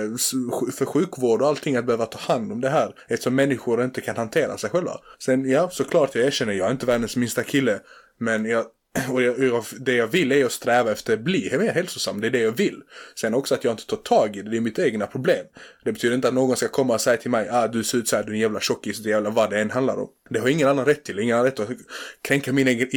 för 0.72 0.84
sjukvård 0.84 1.42
och 1.42 1.48
allting 1.48 1.76
att 1.76 1.86
behöva 1.86 2.06
ta 2.06 2.18
hand 2.18 2.52
om 2.52 2.60
det 2.60 2.68
här. 2.68 2.94
Eftersom 3.08 3.34
människor 3.34 3.84
inte 3.84 4.00
kan 4.00 4.16
hantera 4.16 4.58
sig 4.58 4.70
själva. 4.70 4.92
Sen 5.18 5.50
ja, 5.50 5.70
såklart 5.70 6.14
jag 6.14 6.24
erkänner, 6.24 6.52
jag 6.52 6.66
är 6.66 6.72
inte 6.72 6.86
världens 6.86 7.16
minsta 7.16 7.42
kille. 7.42 7.80
Men 8.20 8.44
jag, 8.44 8.64
och 9.10 9.22
jag, 9.22 9.64
det 9.80 9.94
jag 9.94 10.06
vill 10.06 10.32
är 10.32 10.44
att 10.44 10.52
sträva 10.52 10.92
efter 10.92 11.12
att 11.12 11.20
bli 11.20 11.58
mer 11.58 11.72
hälsosam. 11.72 12.20
Det 12.20 12.26
är 12.26 12.30
det 12.30 12.38
jag 12.38 12.52
vill. 12.52 12.82
Sen 13.14 13.34
också 13.34 13.54
att 13.54 13.64
jag 13.64 13.72
inte 13.72 13.86
tar 13.86 13.96
tag 13.96 14.36
i 14.36 14.42
det, 14.42 14.50
det 14.50 14.56
är 14.56 14.60
mitt 14.60 14.78
egna 14.78 15.06
problem. 15.06 15.46
Det 15.84 15.92
betyder 15.92 16.14
inte 16.14 16.28
att 16.28 16.34
någon 16.34 16.56
ska 16.56 16.68
komma 16.68 16.94
och 16.94 17.00
säga 17.00 17.16
till 17.16 17.30
mig 17.30 17.48
ah 17.50 17.68
du 17.68 17.84
ser 17.84 17.98
ut 17.98 18.08
såhär, 18.08 18.22
du 18.22 18.30
är 18.30 18.34
en 18.34 18.40
jävla 18.40 18.60
tjockis, 18.60 18.98
det 18.98 19.10
jävla 19.10 19.30
vad 19.30 19.50
det 19.50 19.60
än 19.60 19.70
handlar 19.70 19.96
om. 19.96 20.08
Det 20.32 20.40
har 20.40 20.48
ingen 20.48 20.68
annan 20.68 20.84
rätt 20.84 21.04
till. 21.04 21.18
Ingen 21.18 21.36
har 21.36 21.44
rätt 21.44 21.60
att 21.60 21.68
kränka 22.22 22.52
min 22.52 22.88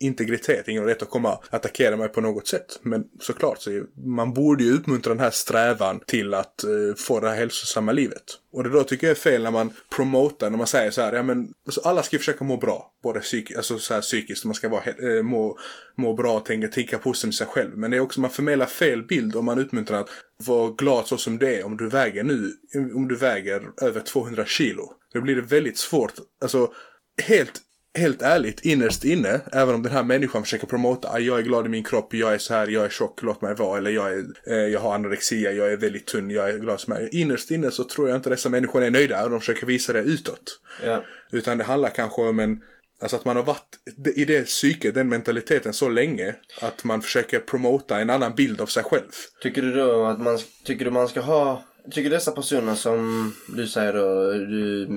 integritet. 0.00 0.68
Ingen 0.68 0.82
har 0.82 0.88
rätt 0.88 1.02
att 1.02 1.10
komma 1.10 1.34
och 1.34 1.44
attackera 1.50 1.96
mig 1.96 2.08
på 2.08 2.20
något 2.20 2.48
sätt. 2.48 2.80
Men 2.82 3.04
såklart, 3.20 3.60
så 3.60 3.84
man 4.06 4.32
borde 4.32 4.64
ju 4.64 4.74
uppmuntra 4.74 5.14
den 5.14 5.20
här 5.20 5.30
strävan 5.30 6.00
till 6.06 6.34
att 6.34 6.64
eh, 6.64 6.70
få 6.96 7.20
det 7.20 7.28
här 7.28 7.36
hälsosamma 7.36 7.92
livet. 7.92 8.22
Och 8.52 8.64
det 8.64 8.70
då 8.70 8.84
tycker 8.84 9.06
jag 9.06 9.10
är 9.10 9.20
fel 9.20 9.42
när 9.42 9.50
man 9.50 9.72
promotar, 9.96 10.50
när 10.50 10.58
man 10.58 10.66
säger 10.66 10.90
så 10.90 11.02
här, 11.02 11.12
ja 11.12 11.22
men 11.22 11.54
alltså 11.66 11.80
alla 11.80 12.02
ska 12.02 12.18
försöka 12.18 12.44
må 12.44 12.56
bra. 12.56 12.90
Både 13.02 13.20
psyk, 13.20 13.50
alltså 13.56 13.78
så 13.78 13.94
här 13.94 14.00
psykiskt, 14.00 14.44
man 14.44 14.54
ska 14.54 14.68
vara, 14.68 14.84
eh, 14.84 15.22
må, 15.22 15.58
må 15.96 16.14
bra 16.14 16.36
och 16.36 16.44
tänka, 16.44 16.68
tänka 16.68 16.98
positivt 16.98 17.26
med 17.26 17.34
sig 17.34 17.46
själv. 17.46 17.78
Men 17.78 17.90
det 17.90 17.96
är 17.96 18.00
också, 18.00 18.20
man 18.20 18.30
förmedlar 18.30 18.66
fel 18.66 19.02
bild 19.02 19.36
om 19.36 19.44
man 19.44 19.58
uppmuntrar 19.58 20.00
att 20.00 20.08
vara 20.36 20.70
glad 20.70 21.06
så 21.06 21.16
som 21.16 21.38
det 21.38 21.56
är. 21.60 21.66
Om 21.66 21.76
du 21.76 21.88
väger 21.88 22.22
nu, 22.22 22.52
om 22.94 23.08
du 23.08 23.16
väger 23.16 23.62
över 23.82 24.00
200 24.00 24.44
kilo. 24.46 24.92
Då 25.14 25.20
blir 25.20 25.36
det 25.36 25.42
väldigt 25.42 25.78
svårt, 25.78 26.12
alltså 26.42 26.72
helt 27.22 27.60
Helt 27.98 28.22
ärligt, 28.22 28.60
innerst 28.64 29.04
inne, 29.04 29.40
även 29.52 29.74
om 29.74 29.82
den 29.82 29.92
här 29.92 30.02
människan 30.02 30.42
försöker 30.42 30.66
promota 30.66 31.08
"Ah, 31.08 31.18
jag 31.18 31.38
är 31.38 31.42
glad 31.42 31.66
i 31.66 31.68
min 31.68 31.84
kropp, 31.84 32.14
jag 32.14 32.34
är 32.34 32.38
så 32.38 32.54
här, 32.54 32.66
jag 32.66 32.84
är 32.84 32.88
tjock, 32.88 33.22
låt 33.22 33.42
mig 33.42 33.54
vara, 33.54 33.78
eller 33.78 33.90
jag, 33.90 34.12
är, 34.12 34.24
eh, 34.46 34.56
jag 34.56 34.80
har 34.80 34.94
anorexia, 34.94 35.52
jag 35.52 35.72
är 35.72 35.76
väldigt 35.76 36.06
tunn, 36.06 36.30
jag 36.30 36.50
är 36.50 36.58
glad 36.58 36.80
som 36.80 36.92
jag 36.92 37.02
är. 37.02 37.14
Innerst 37.14 37.50
inne 37.50 37.70
så 37.70 37.84
tror 37.84 38.08
jag 38.08 38.16
inte 38.16 38.30
dessa 38.30 38.48
människor 38.48 38.82
är 38.82 38.90
nöjda 38.90 39.24
och 39.24 39.30
de 39.30 39.40
försöker 39.40 39.66
visa 39.66 39.92
det 39.92 40.00
utåt. 40.00 40.60
Ja. 40.84 41.04
Utan 41.32 41.58
det 41.58 41.64
handlar 41.64 41.90
kanske 41.90 42.22
om 42.22 42.38
en, 42.38 42.60
alltså 43.00 43.16
att 43.16 43.24
man 43.24 43.36
har 43.36 43.42
varit 43.42 43.76
i 44.16 44.24
det 44.24 44.42
psyket, 44.46 44.94
den 44.94 45.08
mentaliteten 45.08 45.72
så 45.72 45.88
länge 45.88 46.34
att 46.60 46.84
man 46.84 47.02
försöker 47.02 47.38
promota 47.38 48.00
en 48.00 48.10
annan 48.10 48.34
bild 48.34 48.60
av 48.60 48.66
sig 48.66 48.82
själv. 48.84 49.10
Tycker 49.42 49.62
du 49.62 49.72
då 49.72 50.04
att 50.04 50.20
man, 50.20 50.38
tycker 50.64 50.84
du 50.84 50.90
man 50.90 51.08
ska 51.08 51.20
ha, 51.20 51.64
tycker 51.90 52.10
dessa 52.10 52.30
personer 52.32 52.74
som 52.74 53.32
du 53.56 53.66
säger 53.66 53.92
då, 53.92 54.32
du 54.32 54.88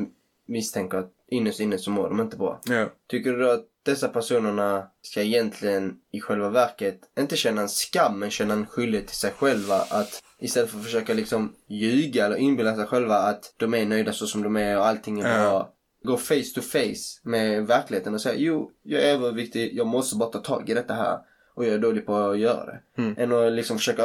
misstänker 0.45 0.97
att 0.97 1.11
innerst 1.29 1.59
inne 1.59 1.77
så 1.77 1.91
mår 1.91 2.09
de 2.09 2.19
inte 2.21 2.37
bra. 2.37 2.61
Ja. 2.65 2.85
Tycker 3.09 3.31
du 3.33 3.39
då 3.39 3.49
att 3.49 3.65
dessa 3.83 4.07
personerna 4.07 4.87
ska 5.01 5.21
egentligen 5.21 5.97
i 6.11 6.19
själva 6.21 6.49
verket 6.49 6.99
inte 7.19 7.35
känna 7.35 7.61
en 7.61 7.69
skam 7.69 8.19
men 8.19 8.29
känna 8.31 8.53
en 8.53 8.65
skyldighet 8.65 9.07
till 9.07 9.17
sig 9.17 9.31
själva 9.31 9.75
att 9.75 10.23
istället 10.39 10.69
för 10.69 10.77
att 10.77 10.83
försöka 10.85 11.13
liksom 11.13 11.53
ljuga 11.67 12.25
eller 12.25 12.35
inbilla 12.35 12.75
sig 12.75 12.85
själva 12.85 13.15
att 13.15 13.53
de 13.57 13.73
är 13.73 13.85
nöjda 13.85 14.13
så 14.13 14.27
som 14.27 14.43
de 14.43 14.55
är 14.57 14.77
och 14.77 14.85
allting 14.87 15.19
är 15.19 15.43
Ja. 15.43 15.49
bra. 15.49 15.73
Gå 16.03 16.17
face 16.17 16.53
to 16.55 16.61
face 16.61 17.19
med 17.23 17.67
verkligheten 17.67 18.13
och 18.13 18.21
säga 18.21 18.35
jo, 18.37 18.71
jag 18.83 19.01
är 19.01 19.13
överviktig, 19.13 19.71
jag 19.73 19.87
måste 19.87 20.15
bara 20.15 20.29
ta 20.29 20.39
tag 20.39 20.69
i 20.69 20.73
detta 20.73 20.93
här 20.93 21.19
och 21.53 21.65
jag 21.65 21.73
är 21.73 21.77
dålig 21.79 22.05
på 22.05 22.15
att 22.15 22.39
göra 22.39 22.65
det. 22.65 22.81
Mm. 23.01 23.15
Än 23.17 23.31
att 23.31 23.53
liksom 23.53 23.77
försöka 23.77 24.03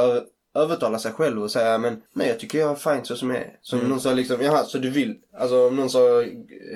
övertala 0.54 0.98
sig 0.98 1.12
själv 1.12 1.42
och 1.42 1.50
säga 1.50 1.78
men 1.78 2.02
nej 2.12 2.28
jag 2.28 2.38
tycker 2.40 2.58
jag 2.58 2.70
är 2.70 2.74
fine 2.94 3.04
så 3.04 3.16
som 3.16 3.30
jag 3.30 3.38
är. 3.38 3.56
Som 3.62 3.78
Mm. 3.78 3.90
någon 3.90 4.00
sa 4.00 4.12
liksom, 4.12 4.40
jaha 4.42 4.64
så 4.64 4.78
du 4.78 4.90
vill, 4.90 5.14
alltså 5.38 5.66
om 5.68 5.76
någon 5.76 5.90
sa 5.90 6.24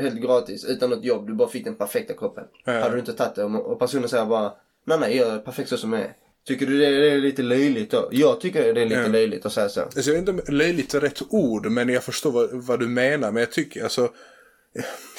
helt 0.01 0.15
gratis 0.21 0.65
utan 0.65 0.91
något 0.91 1.05
jobb, 1.05 1.27
du 1.27 1.35
bara 1.35 1.49
fick 1.49 1.65
den 1.65 1.75
perfekta 1.75 2.15
kroppen. 2.15 2.45
Ja. 2.65 2.73
Hade 2.73 2.95
du 2.95 2.99
inte 3.01 3.13
tagit 3.13 3.35
det 3.35 3.45
och 3.45 3.73
och 3.73 3.79
personen 3.79 4.09
säger 4.09 4.27
bara 4.27 4.53
nej 4.85 4.99
nej 5.01 5.17
jag 5.17 5.29
är 5.29 5.39
perfekt 5.39 5.69
så 5.69 5.77
som 5.77 5.93
jag 5.93 6.03
är. 6.03 6.13
Tycker 6.47 6.67
du 6.67 6.79
det 6.79 6.87
är 7.11 7.19
lite 7.19 7.43
löjligt 7.43 7.91
då? 7.91 8.09
Jag 8.13 8.41
tycker 8.41 8.75
det 8.75 8.81
är 8.81 8.87
lite 8.87 9.01
Ja. 9.01 9.09
löjligt 9.09 9.47
att 9.47 9.53
säga 9.53 9.69
så. 9.69 9.81
Alltså, 9.83 10.01
jag 10.01 10.21
vet 10.21 10.29
inte 10.29 10.31
om 10.31 10.55
löjligt 10.57 10.95
är 10.95 11.01
rätt 11.01 11.23
ord, 11.31 11.67
men 11.67 11.89
jag 11.89 12.05
förstår 12.05 12.31
vad, 12.31 12.49
vad 12.53 12.81
du 12.81 12.87
menar. 12.89 13.33
Men 13.33 13.41
jag 13.41 13.53
tycker 13.53 13.83
alltså... 13.85 14.09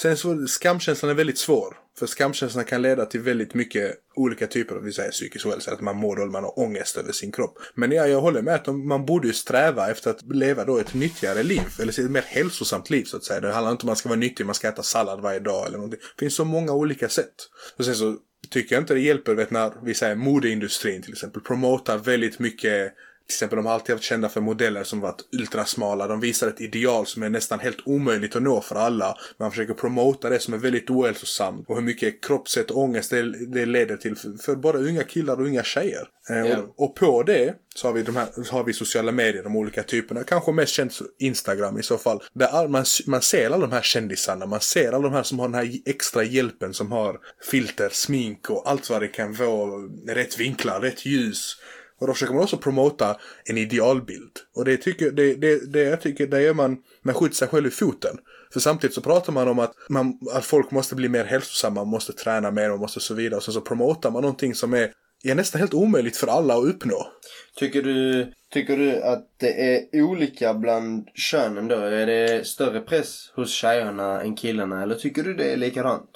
Sen 0.01 0.17
så, 0.17 0.47
skamkänslan 0.47 1.11
är 1.11 1.15
väldigt 1.15 1.37
svår. 1.37 1.77
För 1.99 2.05
skamkänslan 2.05 2.65
kan 2.65 2.81
leda 2.81 3.05
till 3.05 3.19
väldigt 3.19 3.53
mycket 3.53 3.95
olika 4.15 4.47
typer 4.47 4.75
av 4.75 4.83
vi 4.83 4.91
säger, 4.91 5.11
psykisk 5.11 5.45
ohälsa. 5.45 5.71
Att 5.71 5.81
man 5.81 5.95
mår 5.95 6.15
dåligt, 6.15 6.31
man 6.31 6.43
har 6.43 6.59
ångest 6.59 6.97
över 6.97 7.11
sin 7.11 7.31
kropp. 7.31 7.57
Men 7.75 7.91
ja, 7.91 8.07
jag 8.07 8.21
håller 8.21 8.41
med 8.41 8.55
att 8.55 8.67
man 8.67 9.05
borde 9.05 9.27
ju 9.27 9.33
sträva 9.33 9.91
efter 9.91 10.11
att 10.11 10.21
leva 10.21 10.65
då 10.65 10.77
ett 10.77 10.93
nyttigare 10.93 11.43
liv. 11.43 11.61
Eller 11.81 11.99
ett 11.99 12.11
mer 12.11 12.21
hälsosamt 12.21 12.89
liv 12.89 13.03
så 13.03 13.17
att 13.17 13.23
säga. 13.23 13.39
Det 13.39 13.51
handlar 13.51 13.71
inte 13.71 13.83
om 13.83 13.87
att 13.87 13.89
man 13.89 13.95
ska 13.95 14.09
vara 14.09 14.19
nyttig, 14.19 14.45
man 14.45 14.55
ska 14.55 14.67
äta 14.67 14.83
sallad 14.83 15.21
varje 15.21 15.39
dag 15.39 15.67
eller 15.67 15.77
någonting. 15.77 15.99
Det 16.15 16.19
finns 16.19 16.35
så 16.35 16.45
många 16.45 16.73
olika 16.73 17.09
sätt. 17.09 17.35
Och 17.77 17.85
sen 17.85 17.95
så 17.95 18.17
tycker 18.49 18.75
jag 18.75 18.81
inte 18.81 18.93
det 18.93 18.99
hjälper 18.99 19.33
vet, 19.33 19.51
när 19.51 19.73
vi 19.83 19.93
säger 19.93 20.15
modeindustrin 20.15 21.01
till 21.01 21.13
exempel 21.13 21.41
promotar 21.41 21.97
väldigt 21.97 22.39
mycket 22.39 22.93
till 23.27 23.35
exempel 23.35 23.57
de 23.57 23.65
har 23.65 23.73
alltid 23.73 23.95
varit 23.95 24.03
kända 24.03 24.29
för 24.29 24.41
modeller 24.41 24.83
som 24.83 24.99
varit 24.99 25.21
ultrasmala. 25.39 26.07
De 26.07 26.19
visar 26.19 26.47
ett 26.47 26.61
ideal 26.61 27.05
som 27.05 27.23
är 27.23 27.29
nästan 27.29 27.59
helt 27.59 27.77
omöjligt 27.85 28.35
att 28.35 28.41
nå 28.41 28.61
för 28.61 28.75
alla. 28.75 29.17
Man 29.39 29.51
försöker 29.51 29.73
promota 29.73 30.29
det 30.29 30.39
som 30.39 30.53
är 30.53 30.57
väldigt 30.57 30.89
ohälsosamt. 30.89 31.69
Och 31.69 31.75
hur 31.75 31.83
mycket 31.83 32.23
kroppssätt 32.23 32.71
och 32.71 32.81
ångest 32.81 33.09
det, 33.09 33.45
det 33.47 33.65
leder 33.65 33.97
till 33.97 34.15
för, 34.15 34.43
för 34.43 34.55
både 34.55 34.77
unga 34.77 35.03
killar 35.03 35.35
och 35.37 35.45
unga 35.45 35.63
tjejer. 35.63 36.07
Ja. 36.29 36.57
och, 36.57 36.83
och 36.83 36.95
på 36.95 37.23
det 37.23 37.55
så 37.75 37.87
har 37.87 37.93
vi 37.93 38.03
de 38.03 38.15
här, 38.15 38.43
så 38.43 38.55
har 38.55 38.63
vi 38.63 38.73
sociala 38.73 39.11
medier, 39.11 39.43
de 39.43 39.55
olika 39.55 39.83
typerna. 39.83 40.23
Kanske 40.23 40.51
mest 40.51 40.73
känt 40.73 40.99
Instagram 41.19 41.79
i 41.79 41.83
så 41.83 41.97
fall. 41.97 42.23
Där 42.33 42.47
all, 42.47 42.67
man, 42.67 42.85
man 43.07 43.21
ser 43.21 43.45
alla 43.45 43.57
de 43.57 43.71
här 43.71 43.81
kändisarna. 43.81 44.45
Man 44.45 44.61
ser 44.61 44.91
alla 44.93 45.03
de 45.03 45.13
här 45.13 45.23
som 45.23 45.39
har 45.39 45.47
den 45.47 45.55
här 45.55 45.71
extra 45.85 46.23
hjälpen. 46.23 46.73
Som 46.73 46.91
har 46.91 47.19
filter, 47.51 47.89
smink 47.91 48.49
och 48.49 48.69
allt 48.69 48.89
vad 48.89 49.01
det 49.01 49.07
kan 49.07 49.33
vara. 49.33 49.71
Rätt 50.07 50.39
vinklar, 50.39 50.81
rätt 50.81 51.05
ljus. 51.05 51.57
Och 51.99 52.07
då 52.07 52.13
försöker 52.13 52.33
man 52.33 52.43
också 52.43 52.57
promota 52.57 53.17
en 53.45 53.57
idealbild. 53.57 54.31
Och 54.55 54.65
det 54.65 54.77
tycker, 54.77 55.11
det, 55.11 55.35
det, 55.35 55.73
det 55.73 55.83
jag 55.83 56.01
tycker, 56.01 56.27
det 56.27 56.41
gör 56.41 56.53
man, 56.53 56.77
man 57.01 57.15
skjuter 57.15 57.35
sig 57.35 57.47
själv 57.47 57.67
i 57.67 57.69
foten. 57.71 58.17
För 58.53 58.59
samtidigt 58.59 58.93
så 58.93 59.01
pratar 59.01 59.33
man 59.33 59.47
om 59.47 59.59
att, 59.59 59.73
man, 59.89 60.19
att 60.33 60.45
folk 60.45 60.71
måste 60.71 60.95
bli 60.95 61.09
mer 61.09 61.25
hälsosamma, 61.25 61.75
man 61.75 61.87
måste 61.87 62.13
träna 62.13 62.51
mer 62.51 62.71
och 62.71 62.79
måste 62.79 62.99
så 62.99 63.13
vidare. 63.13 63.37
Och 63.37 63.43
sen 63.43 63.53
så 63.53 63.61
promotar 63.61 64.11
man 64.11 64.21
någonting 64.21 64.55
som 64.55 64.73
är, 64.73 64.91
är 65.23 65.35
nästan 65.35 65.59
helt 65.61 65.73
omöjligt 65.73 66.17
för 66.17 66.27
alla 66.27 66.53
att 66.57 66.65
uppnå. 66.65 67.07
Tycker 67.55 67.83
du, 67.83 68.27
tycker 68.53 68.77
du 68.77 69.01
att 69.01 69.27
det 69.37 69.75
är 69.75 70.01
olika 70.01 70.53
bland 70.53 71.07
könen 71.13 71.67
då? 71.67 71.75
Är 71.75 72.05
det 72.05 72.47
större 72.47 72.81
press 72.81 73.31
hos 73.35 73.49
tjejerna 73.51 74.21
än 74.21 74.35
killarna 74.35 74.83
eller 74.83 74.95
tycker 74.95 75.23
du 75.23 75.33
det 75.33 75.53
är 75.53 75.57
likadant? 75.57 76.09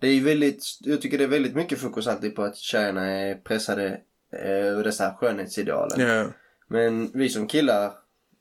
Det 0.00 0.08
är 0.08 0.12
ju 0.12 0.24
väldigt, 0.24 0.62
jag 0.80 1.00
tycker 1.00 1.18
det 1.18 1.24
är 1.24 1.28
väldigt 1.28 1.54
mycket 1.54 1.78
fokus 1.78 2.06
alltid 2.06 2.34
på 2.34 2.42
att 2.42 2.56
tjejerna 2.56 3.06
är 3.06 3.34
pressade 3.34 4.00
eh, 4.32 4.50
över 4.50 4.84
dessa 4.84 5.14
skönhetsidealen. 5.14 6.00
Ja, 6.00 6.26
Men 6.68 7.10
vi 7.14 7.28
som 7.28 7.46
killar 7.46 7.92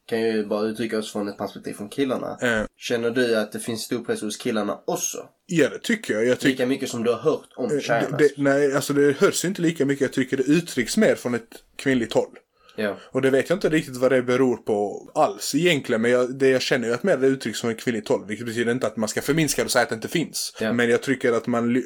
kan 0.06 0.22
ju 0.22 0.46
bara 0.46 0.62
uttrycka 0.68 0.98
oss 1.00 1.12
från 1.12 1.28
ett 1.28 1.38
perspektiv 1.38 1.74
från 1.74 1.90
killarna. 1.90 2.38
ja. 2.42 2.66
Känner 2.78 3.12
du 3.12 3.36
att 3.36 3.52
det 3.52 3.60
finns 3.60 3.82
stor 3.82 4.04
press 4.04 4.22
hos 4.22 4.38
killarna 4.38 4.80
också? 4.86 5.18
ja 5.46 5.70
det 5.70 5.80
tycker 5.80 6.14
jag. 6.14 6.26
jag 6.26 6.40
tycker, 6.40 6.50
Lika 6.52 6.66
mycket 6.66 6.90
som 6.90 7.04
du 7.04 7.12
har 7.12 7.20
hört 7.20 7.50
om 7.56 7.70
det, 7.70 7.82
tjejernas? 7.82 8.18
det, 8.18 8.30
nej, 8.38 8.74
alltså 8.76 8.94
det 8.94 9.18
hörs 9.18 9.46
inte 9.46 9.62
lika 9.62 9.86
mycket. 9.86 10.02
Jag 10.02 10.14
tycker 10.14 10.38
det 10.38 10.44
uttrycks 10.44 10.98
mer 10.98 11.16
från 11.16 11.34
ett 11.36 11.64
kvinnligt 11.76 12.14
håll. 12.14 12.38
Ja. 12.78 12.98
Och 13.12 13.22
det 13.22 13.30
vet 13.30 13.50
jag 13.50 13.56
inte 13.58 13.70
riktigt 13.70 13.98
vad 13.98 14.12
det 14.12 14.22
beror 14.22 14.58
på 14.58 15.10
alls 15.16 15.56
egentligen. 15.56 16.02
Men 16.02 16.12
jag, 16.12 16.40
det 16.40 16.50
jag 16.50 16.62
känner 16.62 16.88
ju 16.88 16.94
att 16.94 17.04
mer 17.04 17.18
det 17.18 17.28
uttrycks 17.28 17.60
som 17.60 17.70
ett 17.70 17.80
kvinnligt 17.80 18.08
håll. 18.08 18.26
Vilket 18.28 18.46
betyder 18.46 18.72
inte 18.72 18.88
att 18.88 18.98
man 18.98 19.10
ska 19.10 19.22
förminska 19.22 19.62
det 19.62 19.66
och 19.66 19.72
säga 19.72 19.84
att 19.84 19.90
det 19.90 19.96
inte 19.96 20.08
finns. 20.08 20.54
Ja. 20.60 20.74
Men 20.74 20.90
jag 20.90 21.02
tycker 21.02 21.34
att 21.34 21.48
man 21.48 21.74
ly- 21.74 21.84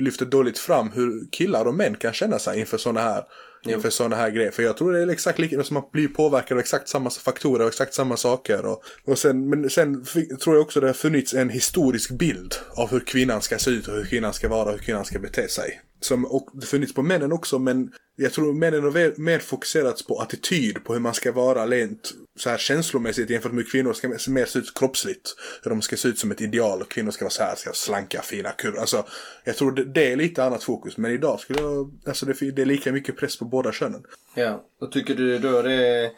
lyfter 0.00 0.26
dåligt 0.26 0.58
fram 0.58 0.90
hur 0.90 1.30
killar 1.30 1.64
och 1.64 1.74
män 1.74 1.94
kan 1.94 2.12
känna 2.12 2.38
sig 2.38 2.60
inför 2.60 2.78
sådana 2.78 3.00
här, 3.00 3.24
inför 3.64 3.90
sådana 3.90 4.16
här 4.16 4.30
grejer. 4.30 4.50
För 4.50 4.62
jag 4.62 4.76
tror 4.76 4.92
det 4.92 5.02
är 5.02 5.08
exakt 5.08 5.38
likadant, 5.38 5.66
som 5.66 5.74
man 5.74 5.84
blir 5.92 6.08
påverkad 6.08 6.56
av 6.56 6.60
exakt 6.60 6.88
samma 6.88 7.10
faktorer 7.10 7.62
och 7.64 7.68
exakt 7.68 7.94
samma 7.94 8.16
saker. 8.16 8.66
Och, 8.66 8.82
och 9.04 9.18
sen, 9.18 9.48
men 9.48 9.70
sen 9.70 10.04
tror 10.40 10.56
jag 10.56 10.62
också 10.62 10.80
det 10.80 10.86
har 10.86 10.94
funnits 10.94 11.34
en 11.34 11.50
historisk 11.50 12.10
bild 12.10 12.54
av 12.76 12.90
hur 12.90 13.00
kvinnan 13.00 13.42
ska 13.42 13.58
se 13.58 13.70
ut 13.70 13.88
och 13.88 13.94
hur 13.94 14.04
kvinnan 14.04 14.32
ska 14.32 14.48
vara 14.48 14.64
och 14.64 14.72
hur 14.72 14.78
kvinnan 14.78 15.04
ska 15.04 15.18
bete 15.18 15.48
sig. 15.48 15.80
Som 16.00 16.24
och 16.24 16.50
det 16.54 16.66
funnits 16.66 16.94
på 16.94 17.02
männen 17.02 17.32
också 17.32 17.58
men 17.58 17.90
jag 18.16 18.32
tror 18.32 18.52
männen 18.52 18.82
har 18.82 19.20
mer, 19.20 19.38
fokuserats 19.38 20.06
på 20.06 20.20
attityd, 20.20 20.84
på 20.84 20.92
hur 20.92 21.00
man 21.00 21.14
ska 21.14 21.32
vara 21.32 21.66
rent 21.66 22.12
så 22.38 22.50
här 22.50 22.58
känslomässigt 22.58 23.30
jämfört 23.30 23.52
med 23.52 23.64
hur 23.64 23.70
kvinnor 23.70 23.92
ska 23.92 24.08
mer- 24.08 24.30
mer 24.30 24.44
se 24.44 24.58
ut 24.58 24.78
kroppsligt. 24.78 25.34
Hur 25.62 25.70
de 25.70 25.82
ska 25.82 25.96
se 25.96 26.08
ut 26.08 26.18
som 26.18 26.30
ett 26.30 26.40
ideal 26.40 26.80
och 26.80 26.90
kvinnor 26.90 27.10
ska 27.10 27.24
vara 27.24 27.30
så 27.30 27.42
här, 27.42 27.54
ska 27.56 27.72
slanka, 27.72 28.22
fina, 28.22 28.50
kurvor. 28.50 28.78
Alltså, 28.78 29.06
jag 29.44 29.56
tror 29.56 29.72
det, 29.72 29.84
det 29.84 30.12
är 30.12 30.16
lite 30.16 30.44
annat 30.44 30.64
fokus. 30.64 30.96
Men 30.96 31.10
idag 31.10 31.40
skulle 31.40 31.60
jag, 31.60 31.90
alltså 32.06 32.26
det, 32.26 32.50
det 32.50 32.62
är 32.62 32.66
lika 32.66 32.92
mycket 32.92 33.16
press 33.16 33.38
på 33.38 33.44
båda 33.54 33.72
könen. 33.72 34.02
Ja, 34.34 34.64
och 34.80 34.92
tycker 34.92 35.14
du 35.14 35.38
då 35.38 35.62
det. 35.62 36.10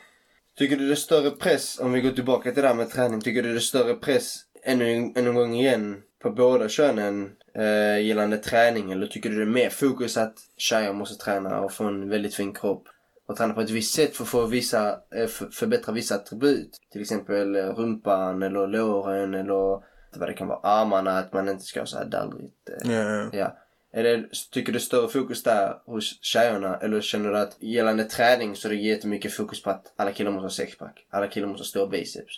Tycker 0.59 0.77
du 0.77 0.87
det 0.87 0.92
är 0.92 0.96
större 0.96 1.31
press, 1.31 1.81
om 1.81 1.92
vi 1.92 2.01
går 2.01 2.11
tillbaka 2.11 2.53
till 2.53 2.62
det 2.62 2.68
här 2.68 2.75
med 2.75 2.90
träning, 2.90 3.20
tycker 3.20 3.42
du 3.42 3.49
det 3.53 3.59
är 3.59 3.61
större 3.61 3.94
press 3.94 4.37
ännu 4.64 5.12
ännu 5.16 5.29
en 5.29 5.35
gång 5.35 5.55
igen 5.55 6.03
på 6.22 6.31
båda 6.31 6.68
könen 6.68 7.31
eh, 7.55 7.99
gällande 8.07 8.37
träning? 8.38 8.92
Eller 8.92 9.07
tycker 9.07 9.31
du 9.31 9.37
det 9.37 9.42
är 9.42 9.46
mer 9.46 9.70
fokus 9.70 10.16
att 10.16 10.35
tjejer 10.57 10.92
måste 10.92 11.25
träna 11.25 11.61
och 11.61 11.72
få 11.72 11.85
en 11.85 12.09
väldigt 12.09 12.35
fin 12.35 12.55
kropp 12.55 12.85
och 13.29 13.37
träna 13.37 13.55
på 13.55 13.61
ett 13.61 13.70
visst 13.70 13.94
sätt 13.94 14.16
för 14.16 14.25
att 14.25 14.31
få 14.31 14.46
vissa, 14.46 14.90
eh, 15.14 15.27
för, 15.27 15.46
förbättra 15.51 15.92
vissa 15.92 16.14
attribut? 16.14 16.70
Till 16.92 17.01
exempel 17.01 17.57
eh, 17.57 17.64
rumpan 17.64 18.42
eller 18.42 18.66
låren 18.66 19.35
eller 19.35 19.83
vad 20.18 20.29
det 20.29 20.33
kan 20.35 20.49
vara, 20.49 20.61
armarna, 20.62 21.18
att 21.18 21.33
man 21.33 21.49
inte 21.49 21.64
ska 21.64 21.81
ha 21.81 21.87
så 21.87 21.99
här 21.99 22.05
dallrigt. 22.05 22.68
Eh, 22.68 22.92
Ja. 22.92 23.29
Ja. 23.33 23.59
Är 23.97 24.03
det, 24.03 24.25
tycker 24.53 24.73
du 24.73 24.81
större 24.81 25.09
fokus 25.09 25.43
där 25.43 25.75
hos 25.87 26.19
tjejerna 26.23 26.77
eller 26.77 27.01
känner 27.01 27.31
du 27.31 27.39
att 27.39 27.57
gällande 27.63 28.05
träning 28.05 28.57
så 28.57 28.69
är 28.69 28.73
det 28.73 28.79
jättemycket 28.79 29.33
fokus 29.33 29.63
på 29.63 29.71
att 29.71 29.93
alla 29.97 30.13
killar 30.13 30.31
måste 30.31 30.45
ha 30.45 30.51
sexpack, 30.51 31.07
alla 31.11 31.29
killar 31.29 31.49
måste 31.49 31.61
ha 31.63 31.67
stora 31.67 31.87
biceps, 31.87 32.35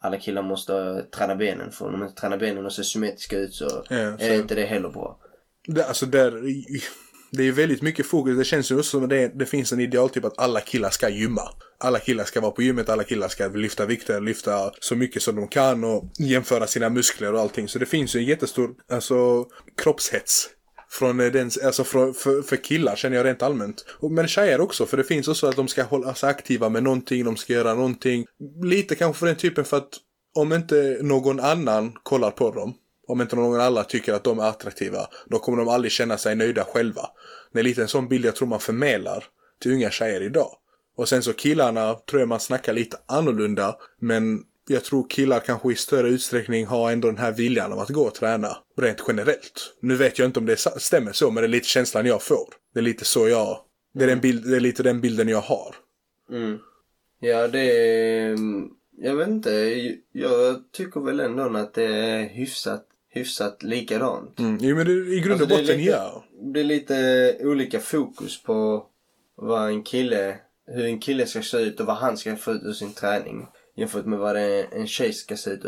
alla 0.00 0.16
killar 0.18 0.42
måste 0.42 1.02
träna 1.16 1.36
benen 1.36 1.70
för 1.72 1.86
om 1.86 1.92
de 1.92 2.02
inte 2.02 2.20
tränar 2.20 2.38
benen 2.38 2.66
och 2.66 2.72
ser 2.72 2.82
symmetriska 2.82 3.38
ut 3.38 3.54
så 3.54 3.84
Ja, 3.88 3.96
är 3.96 4.10
så- 4.18 4.24
det 4.24 4.36
inte 4.36 4.54
det 4.54 4.64
heller 4.64 4.88
bra. 4.88 5.18
Det, 5.66 5.84
alltså 5.84 6.06
där, 6.06 6.42
det 7.30 7.42
är 7.44 7.52
väldigt 7.52 7.82
mycket 7.82 8.06
fokus. 8.06 8.38
Det 8.38 8.44
känns 8.44 8.70
ju 8.70 8.76
också 8.78 8.90
som 8.90 9.04
att 9.04 9.10
det, 9.10 9.28
det 9.38 9.46
finns 9.46 9.72
en 9.72 9.80
idealtyp 9.80 10.24
att 10.24 10.38
alla 10.38 10.60
killar 10.60 10.90
ska 10.90 11.08
gymma. 11.08 11.42
Alla 11.78 11.98
killar 11.98 12.24
ska 12.24 12.40
vara 12.40 12.50
på 12.50 12.62
gymmet, 12.62 12.88
alla 12.88 13.04
killar 13.04 13.28
ska 13.28 13.48
lyfta 13.48 13.86
vikter, 13.86 14.20
lyfta 14.20 14.72
så 14.80 14.96
mycket 14.96 15.22
som 15.22 15.36
de 15.36 15.48
kan 15.48 15.84
och 15.84 16.04
jämföra 16.18 16.66
sina 16.66 16.88
muskler 16.88 17.32
och 17.34 17.40
allting. 17.40 17.68
Så 17.68 17.78
det 17.78 17.86
finns 17.86 18.16
ju 18.16 18.20
en 18.20 18.26
jättestor 18.26 18.74
alltså, 18.92 19.46
kroppshets. 19.82 20.48
Från 20.90 21.20
eh, 21.20 21.32
den, 21.32 21.50
alltså 21.64 21.84
för, 21.84 22.12
för, 22.12 22.42
för 22.42 22.56
killar 22.56 22.96
känner 22.96 23.16
jag 23.16 23.26
rent 23.26 23.42
allmänt. 23.42 23.84
Men 24.10 24.28
tjejer 24.28 24.60
också, 24.60 24.86
för 24.86 24.96
det 24.96 25.04
finns 25.04 25.28
också 25.28 25.46
att 25.46 25.56
de 25.56 25.68
ska 25.68 25.82
hålla 25.82 26.14
sig 26.14 26.30
aktiva 26.30 26.68
med 26.68 26.82
någonting, 26.82 27.24
de 27.24 27.36
ska 27.36 27.52
göra 27.52 27.74
någonting. 27.74 28.26
Lite 28.62 28.94
kanske 28.94 29.18
för 29.18 29.26
den 29.26 29.36
typen 29.36 29.64
för 29.64 29.76
att 29.76 29.88
om 30.34 30.52
inte 30.52 30.98
någon 31.02 31.40
annan 31.40 31.92
kollar 32.02 32.30
på 32.30 32.50
dem, 32.50 32.74
om 33.06 33.20
inte 33.20 33.36
någon 33.36 33.60
annan 33.60 33.84
tycker 33.84 34.12
att 34.12 34.24
de 34.24 34.38
är 34.38 34.44
attraktiva, 34.44 35.06
då 35.26 35.38
kommer 35.38 35.58
de 35.58 35.68
aldrig 35.68 35.92
känna 35.92 36.18
sig 36.18 36.36
nöjda 36.36 36.64
själva. 36.64 37.02
Det 37.52 37.58
är 37.58 37.62
lite 37.62 37.82
en 37.82 37.88
sån 37.88 38.08
bild 38.08 38.24
jag 38.24 38.36
tror 38.36 38.48
man 38.48 38.60
förmedlar 38.60 39.24
till 39.62 39.72
unga 39.72 39.90
tjejer 39.90 40.22
idag. 40.22 40.50
Och 40.96 41.08
sen 41.08 41.22
så 41.22 41.32
killarna 41.32 41.94
tror 41.94 42.20
jag 42.20 42.28
man 42.28 42.40
snackar 42.40 42.72
lite 42.72 42.96
annorlunda, 43.06 43.76
men 44.00 44.42
jag 44.70 44.84
tror 44.84 45.06
killar 45.08 45.40
kanske 45.40 45.72
i 45.72 45.76
större 45.76 46.08
utsträckning 46.08 46.66
har 46.66 46.92
ändå 46.92 47.08
den 47.08 47.18
här 47.18 47.32
viljan 47.32 47.72
av 47.72 47.78
att 47.78 47.88
gå 47.88 48.02
och 48.02 48.14
träna. 48.14 48.56
Rent 48.76 49.04
generellt. 49.08 49.76
Nu 49.82 49.96
vet 49.96 50.18
jag 50.18 50.26
inte 50.28 50.38
om 50.38 50.46
det 50.46 50.56
stämmer 50.76 51.12
så, 51.12 51.30
men 51.30 51.42
det 51.42 51.46
är 51.46 51.48
lite 51.48 51.68
känslan 51.68 52.06
jag 52.06 52.22
får. 52.22 52.48
Det 52.74 52.80
är 52.80 52.84
lite 52.84 53.04
så 53.04 53.28
jag... 53.28 53.58
Det 53.94 54.04
är, 54.04 54.08
den 54.08 54.20
bild, 54.20 54.50
det 54.50 54.56
är 54.56 54.60
lite 54.60 54.82
den 54.82 55.00
bilden 55.00 55.28
jag 55.28 55.40
har. 55.40 55.74
Mm. 56.30 56.58
Ja, 57.20 57.48
det 57.48 57.60
är... 57.60 58.36
Jag 59.02 59.16
vet 59.16 59.28
inte. 59.28 59.50
Jag 60.12 60.72
tycker 60.72 61.00
väl 61.00 61.20
ändå 61.20 61.42
att 61.56 61.74
det 61.74 61.84
är 61.84 62.28
hyfsat, 62.28 62.86
hyfsat 63.08 63.62
likadant. 63.62 64.38
Mm. 64.38 64.58
Jo, 64.60 64.76
men 64.76 64.86
det, 64.86 64.92
i 64.92 65.20
grund 65.20 65.40
och 65.42 65.46
Alltså, 65.46 65.46
botten, 65.46 65.76
lite- 65.76 65.90
ja. 65.90 66.24
Det 66.54 66.60
är 66.60 66.64
lite 66.64 67.36
olika 67.40 67.80
fokus 67.80 68.42
på 68.42 68.86
vad 69.36 69.68
en 69.68 69.82
kille, 69.82 70.36
hur 70.66 70.84
en 70.84 71.00
kille 71.00 71.26
ska 71.26 71.42
se 71.42 71.58
ut 71.58 71.80
och 71.80 71.86
vad 71.86 71.96
han 71.96 72.16
ska 72.16 72.36
få 72.36 72.52
ut 72.52 72.62
ur 72.62 72.72
sin 72.72 72.92
träning. 72.92 73.46
Jämfört 73.80 74.06
med 74.06 74.18
vad 74.18 74.36
är 74.36 74.74
en 74.74 74.86
tjej 74.86 75.12
ska 75.12 75.36
se 75.36 75.50
ut 75.50 75.64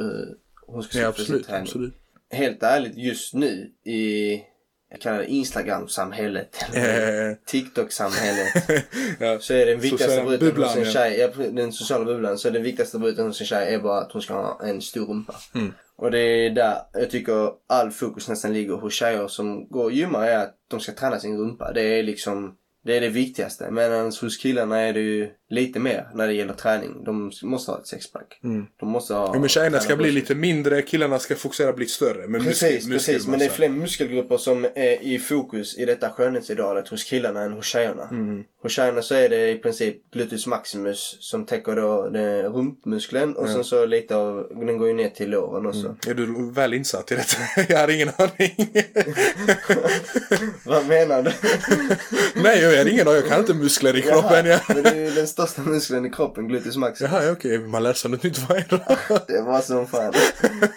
hon 0.67 0.83
ska 0.83 0.93
se 0.93 1.09
ut 1.09 1.19
ur 1.21 1.25
sin 1.25 1.55
absolut, 1.55 1.95
helt 2.31 2.63
ärligt 2.63 2.97
just 2.97 3.35
nu 3.35 3.73
i, 3.85 4.33
jag 4.91 5.01
kallar 5.01 5.19
det 5.19 5.27
Instagram-samhället. 5.27 6.65
eller 6.75 7.31
Eh, 7.31 7.37
TikTok-samhället. 7.47 8.55
ja. 9.21 9.39
Så 9.41 9.55
är 9.55 9.67
den 9.67 9.81
viktigaste 9.81 10.23
bruten 10.23 10.63
hos 10.63 10.77
en 10.77 10.85
tjej, 10.85 11.33
den 11.53 11.73
sociala 11.73 12.05
bubblan, 12.05 12.39
så 12.39 12.51
den 12.51 12.63
viktigaste 12.63 12.99
bruten 12.99 13.27
hos 13.27 13.41
en 13.41 13.47
tjej 13.47 13.75
är 13.75 13.79
bara 13.79 14.01
att 14.01 14.13
hon 14.13 14.23
ska 14.23 14.35
ha 14.35 14.61
en 14.65 14.83
stor 14.83 15.07
rumpa. 15.07 15.35
Mm. 15.55 15.73
Och 15.97 16.11
det 16.11 16.19
är 16.19 16.51
där 16.51 16.79
jag 16.93 17.11
tycker 17.11 17.51
all 17.67 17.91
fokus 17.91 18.29
nästan 18.29 18.53
ligger 18.53 18.75
hos 18.75 18.95
tjejer 18.95 19.29
som 19.29 19.69
går 19.69 19.85
och 19.85 19.93
gymmar 19.93 20.27
är 20.27 20.39
att 20.39 20.57
de 20.69 20.81
ska 20.81 20.93
träna 20.93 21.21
sin 21.21 21.39
rumpa. 21.39 21.73
Det 21.73 21.83
är 21.83 22.03
liksom, 22.03 22.57
det 22.85 22.97
är 22.97 23.01
det 23.01 23.09
viktigaste. 23.09 23.71
Medan 23.71 24.13
hos 24.21 24.37
killarna 24.37 24.79
är 24.81 24.93
det 24.93 25.01
ju 25.01 25.31
lite 25.49 25.79
mer 25.79 26.09
när 26.15 26.27
det 26.27 26.33
gäller 26.33 26.55
träning. 26.55 27.05
De 27.05 27.33
måste 27.43 27.71
ha 27.71 27.79
ett 27.79 27.87
sexpack. 27.87 28.41
Mm. 28.45 28.67
De 28.81 28.89
måste 28.89 29.15
ha... 29.15 29.35
Ja, 29.35 29.41
men 29.41 29.49
tjejerna 29.49 29.81
ska 29.81 29.97
bli 29.97 30.11
lite 30.13 30.35
mindre, 30.35 30.83
killarna 30.83 31.19
ska 31.19 31.37
fokusera 31.37 31.73
bli 31.73 31.87
större. 31.87 32.29
Men 32.29 32.45
Precis, 32.45 32.87
muskel- 32.87 32.93
precis. 32.93 33.27
Men 33.27 33.39
det 33.39 33.45
är 33.45 33.51
fler 33.51 33.69
muskelgrupper 33.69 34.37
som 34.37 34.65
är 34.75 35.03
i 35.03 35.19
fokus 35.19 35.79
i 35.79 35.85
detta 35.85 36.11
skönhetsidealet 36.11 36.89
hos 36.89 37.05
killarna 37.05 37.43
än 37.43 37.53
hos 37.53 37.67
tjejerna. 37.67 38.09
Mm. 38.11 38.45
Hos 38.63 38.73
tjejerna 38.73 39.03
så 39.03 39.15
är 39.15 39.29
det 39.29 39.51
i 39.51 39.59
princip 39.59 40.11
gluteus 40.13 40.47
maximus 40.47 41.17
som 41.21 41.47
täcker 41.47 41.77
då 41.77 42.09
den 42.09 42.43
rumpmuskeln 42.43 43.37
och 43.37 43.49
sen 43.49 43.65
så 43.65 43.87
lite 43.87 44.17
av, 44.17 44.47
den 44.51 44.79
går 44.79 44.89
ju 44.89 44.95
ner 44.95 45.09
till 45.09 45.31
låren 45.31 45.67
också. 45.67 45.97
Är 46.09 46.15
du 46.15 46.51
väl 46.53 46.75
insatt 46.75 47.13
i 47.13 47.15
detta? 47.15 47.37
jag 47.73 47.79
har 47.79 47.89
ingen 47.89 48.09
aning. 48.19 48.55
Vad 50.65 50.87
menar 50.87 51.23
du? 51.23 51.33
Nej, 52.43 52.63
jag 52.63 52.79
har 52.79 52.89
ingen 52.91 53.09
aning. 53.09 53.21
Jag 53.21 53.29
kan 53.29 53.41
inte 53.41 53.55
muskler 53.55 53.97
i 53.97 54.03
kroppen. 54.03 54.47
Jaha, 54.47 54.61
Ja. 54.69 54.75
men 54.75 54.83
det 54.83 54.91
är 54.91 54.95
ju 54.95 55.11
den 55.11 55.27
största 55.29 55.63
muskeln 55.63 56.07
i 56.07 56.11
kroppen, 56.11 56.49
gluteus 56.49 56.77
maximus. 56.77 57.13
Jaha, 57.13 57.33
okej. 57.33 57.59
Man 57.59 57.83
lär 57.83 57.93
sig 57.93 58.11
något 58.11 58.23
nytt 58.23 58.39
varje 58.49 58.65
dag. 58.65 58.97
Det 59.27 59.43
var 59.43 59.61
som 59.61 59.87
fan. 59.87 60.13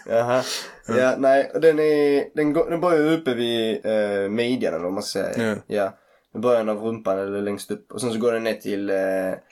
Jaha. 0.10 0.44
Ja, 0.88 1.16
nej, 1.18 1.52
och 1.54 1.62
den 1.62 1.80
är, 1.80 2.36
den, 2.36 2.54
går, 2.54 2.70
den 2.70 2.82
börjar 2.82 3.12
uppe 3.12 3.34
vid 3.34 3.86
eh, 3.86 4.30
midjan 4.30 4.74
eller 4.74 4.84
vad 4.84 4.94
man 4.94 5.04
ska 5.04 5.24
säga. 5.24 5.48
Ja. 5.68 5.76
ja. 5.76 5.98
I 6.36 6.40
början 6.40 6.70
av 6.70 6.78
rumpan 6.78 7.20
eller 7.20 7.42
längst 7.42 7.72
upp. 7.72 7.92
Och 7.92 8.02
sen 8.02 8.14
så 8.14 8.20
går 8.20 8.32
den 8.32 8.44
ner 8.44 8.54
till 8.54 8.90
eh, 8.90 8.96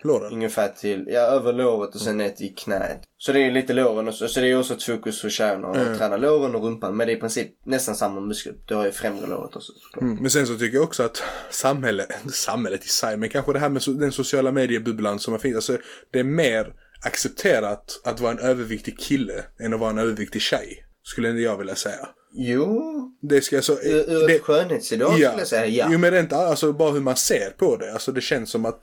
Låren. 0.04 0.34
ungefär 0.34 0.68
till, 0.68 1.08
ja 1.12 1.20
över 1.20 1.54
låret 1.54 1.96
och 1.96 2.02
sen 2.02 2.18
ner 2.18 2.30
till 2.30 2.56
knät. 2.56 3.02
Så 3.18 3.32
det 3.32 3.40
är 3.40 3.52
lite 3.52 3.74
låren 3.74 4.08
och 4.08 4.14
så, 4.14 4.28
så 4.28 4.40
det 4.40 4.48
är 4.48 4.60
också 4.60 4.74
ett 4.74 4.84
fokus 4.84 5.22
för 5.22 5.30
tjejerna 5.30 5.68
att 5.68 5.98
träna 5.98 6.18
låren 6.18 6.56
och 6.56 6.64
rumpan. 6.64 6.98
Men 6.98 7.08
det 7.08 7.14
är 7.14 7.18
i 7.18 7.20
princip 7.20 7.48
nästan 7.66 7.96
samma 7.96 8.22
muskel. 8.22 8.54
Du 8.66 8.76
har 8.76 8.86
ju 8.86 8.92
främre 8.92 9.28
låret 9.28 9.56
också. 9.56 9.72
Mm. 10.02 10.18
Men 10.22 10.32
sen 10.32 10.48
så 10.48 10.58
tycker 10.58 10.78
jag 10.78 10.84
också 10.84 11.04
att 11.04 11.24
samhället, 11.50 12.08
samhället 12.34 12.86
i 12.86 12.88
sig, 12.88 13.18
men 13.18 13.30
kanske 13.30 13.54
det 13.54 13.60
här 13.60 13.70
med 13.70 13.82
den 13.88 14.12
sociala 14.12 14.52
mediebubblan 14.52 15.20
som 15.20 15.34
har 15.34 15.40
finns. 15.40 15.56
Alltså, 15.56 15.78
det 16.12 16.20
är 16.20 16.24
mer 16.24 16.74
accepterat 17.06 18.02
att 18.04 18.20
vara 18.20 18.32
en 18.32 18.40
överviktig 18.40 19.00
kille 19.00 19.44
än 19.60 19.74
att 19.74 19.80
vara 19.80 19.90
en 19.90 19.98
överviktig 19.98 20.42
tjej. 20.42 20.86
Skulle 21.04 21.30
inte 21.30 21.42
jag 21.42 21.58
vilja 21.58 21.76
säga. 21.76 22.08
Jo, 22.36 23.12
Det 23.22 23.42
ska 23.42 23.56
alltså... 23.56 23.80
ur, 23.84 24.10
ur 24.12 24.28
det, 24.28 24.36
ett 24.36 24.42
skönhetsideal 24.42 25.12
skulle 25.12 25.26
jag 25.38 25.48
säga 25.48 25.68
ja. 25.68 25.88
Jo 25.92 26.00
men 26.00 26.12
rent 26.12 26.34
alltså 26.34 26.74
bara 26.74 26.92
hur 26.92 27.02
man 27.02 27.16
ser 27.16 27.50
på 27.58 27.78
det. 27.78 27.94
Alltså 27.94 28.12
det 28.12 28.22
känns 28.22 28.50
som 28.50 28.66
att 28.66 28.82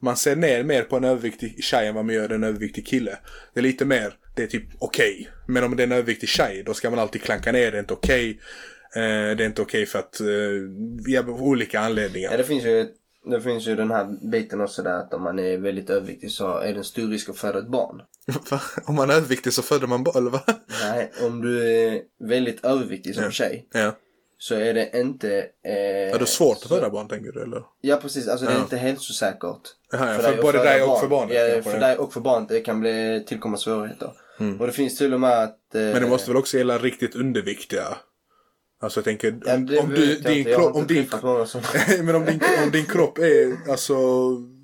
man 0.00 0.16
ser 0.16 0.36
ner 0.36 0.62
mer 0.64 0.82
på 0.82 0.96
en 0.96 1.04
överviktig 1.04 1.64
tjej 1.64 1.86
än 1.88 1.94
vad 1.94 2.04
man 2.04 2.14
gör 2.14 2.28
en 2.32 2.44
överviktig 2.44 2.86
kille. 2.86 3.18
Det 3.54 3.60
är 3.60 3.62
lite 3.62 3.84
mer, 3.84 4.14
det 4.36 4.42
är 4.42 4.46
typ 4.46 4.64
okej. 4.78 5.28
Men 5.48 5.64
om 5.64 5.76
det 5.76 5.82
är 5.82 5.86
en 5.86 5.92
överviktig 5.92 6.28
tjej 6.28 6.62
då 6.66 6.74
ska 6.74 6.90
man 6.90 6.98
alltid 6.98 7.22
klanka 7.22 7.52
ner, 7.52 7.70
det 7.70 7.76
är 7.76 7.80
inte 7.80 7.94
okej. 7.94 8.40
Eh, 8.96 9.00
det 9.36 9.44
är 9.44 9.46
inte 9.46 9.62
okej 9.62 9.86
för 9.86 9.98
att, 9.98 10.20
eh, 10.20 10.26
ja, 11.06 11.22
olika 11.28 11.78
Ja, 11.78 11.84
anledningar. 11.84 12.36
det 12.36 12.44
finns 12.44 12.64
ju, 12.64 12.86
det 13.24 13.40
finns 13.40 13.66
ju 13.68 13.76
den 13.76 13.90
här 13.90 14.04
biten 14.30 14.60
också 14.60 14.82
där 14.82 14.92
att 14.98 15.14
om 15.14 15.22
man 15.22 15.38
är 15.38 15.58
väldigt 15.58 15.90
överviktig 15.90 16.30
så 16.30 16.58
är 16.58 16.72
det 16.72 16.78
en 16.78 16.84
stor 16.84 17.08
risk 17.08 17.28
att 17.28 17.36
föda 17.38 17.58
ett 17.58 17.68
barn. 17.68 18.02
Va? 18.50 18.60
om 18.86 18.94
man 18.94 19.10
är 19.10 19.14
överviktig 19.14 19.52
så 19.52 19.62
föder 19.62 19.86
man 19.86 20.04
barn, 20.04 20.16
eller 20.16 20.30
va? 20.30 20.40
Nej, 20.82 21.12
om 21.26 21.42
du 21.42 21.70
är 21.76 22.00
väldigt 22.24 22.64
överviktig 22.64 23.14
som 23.14 23.30
tjej 23.30 23.68
Ja. 23.72 23.92
så 24.38 24.54
är 24.54 24.74
det 24.74 24.90
inte... 25.00 25.36
Eh, 25.64 26.14
Är 26.14 26.18
det 26.18 26.26
svårt 26.26 26.56
att 26.62 26.68
föda 26.68 26.90
barn 26.90 27.08
tänker 27.08 27.32
du 27.32 27.42
eller? 27.42 27.62
Ja 27.80 27.96
precis, 27.96 28.28
alltså 28.28 28.46
det 28.46 28.52
är 28.52 28.56
Ja. 28.56 28.62
inte 28.62 28.76
hälsosäkert. 28.76 29.60
Jaha, 29.92 30.12
ja, 30.14 30.18
för 30.18 30.32
att 30.34 30.42
både 30.42 30.58
dig 30.58 30.82
och 30.82 31.00
för 31.00 31.08
barnet 31.08 31.36
Ja, 31.56 31.62
för 31.62 31.72
ja. 31.80 31.86
dig 31.86 31.96
och 31.96 32.12
för 32.12 32.20
barnet 32.20 32.48
det 32.48 32.60
kan 32.60 32.80
bli, 32.80 33.24
tillkomma 33.26 33.56
svårigheter. 33.56 34.10
Och 34.60 34.66
det 34.66 34.72
finns 34.72 34.98
till 34.98 35.14
och 35.14 35.20
med 35.20 35.42
att... 35.42 35.74
Eh, 35.74 35.80
Men 35.82 36.02
det 36.02 36.08
måste 36.08 36.30
väl 36.30 36.36
också 36.36 36.58
gälla 36.58 36.78
riktigt 36.78 37.14
underviktiga? 37.16 37.86
Alltså 38.82 38.98
jag 39.00 39.04
tänker, 39.04 39.38
ja, 39.46 39.54
om 39.54 39.66
du, 39.94 40.14
din 40.18 40.44
kropp, 40.44 40.74
om 40.74 40.80
inte 40.82 40.94
din, 40.94 41.02
träffat 41.04 41.22
många 41.22 41.46
som... 41.46 41.60
men 42.04 42.14
om 42.14 42.24
din, 42.24 42.40
om 42.64 42.70
din 42.70 42.84
kropp 42.84 43.18
är 43.18 43.70
alltså 43.70 43.94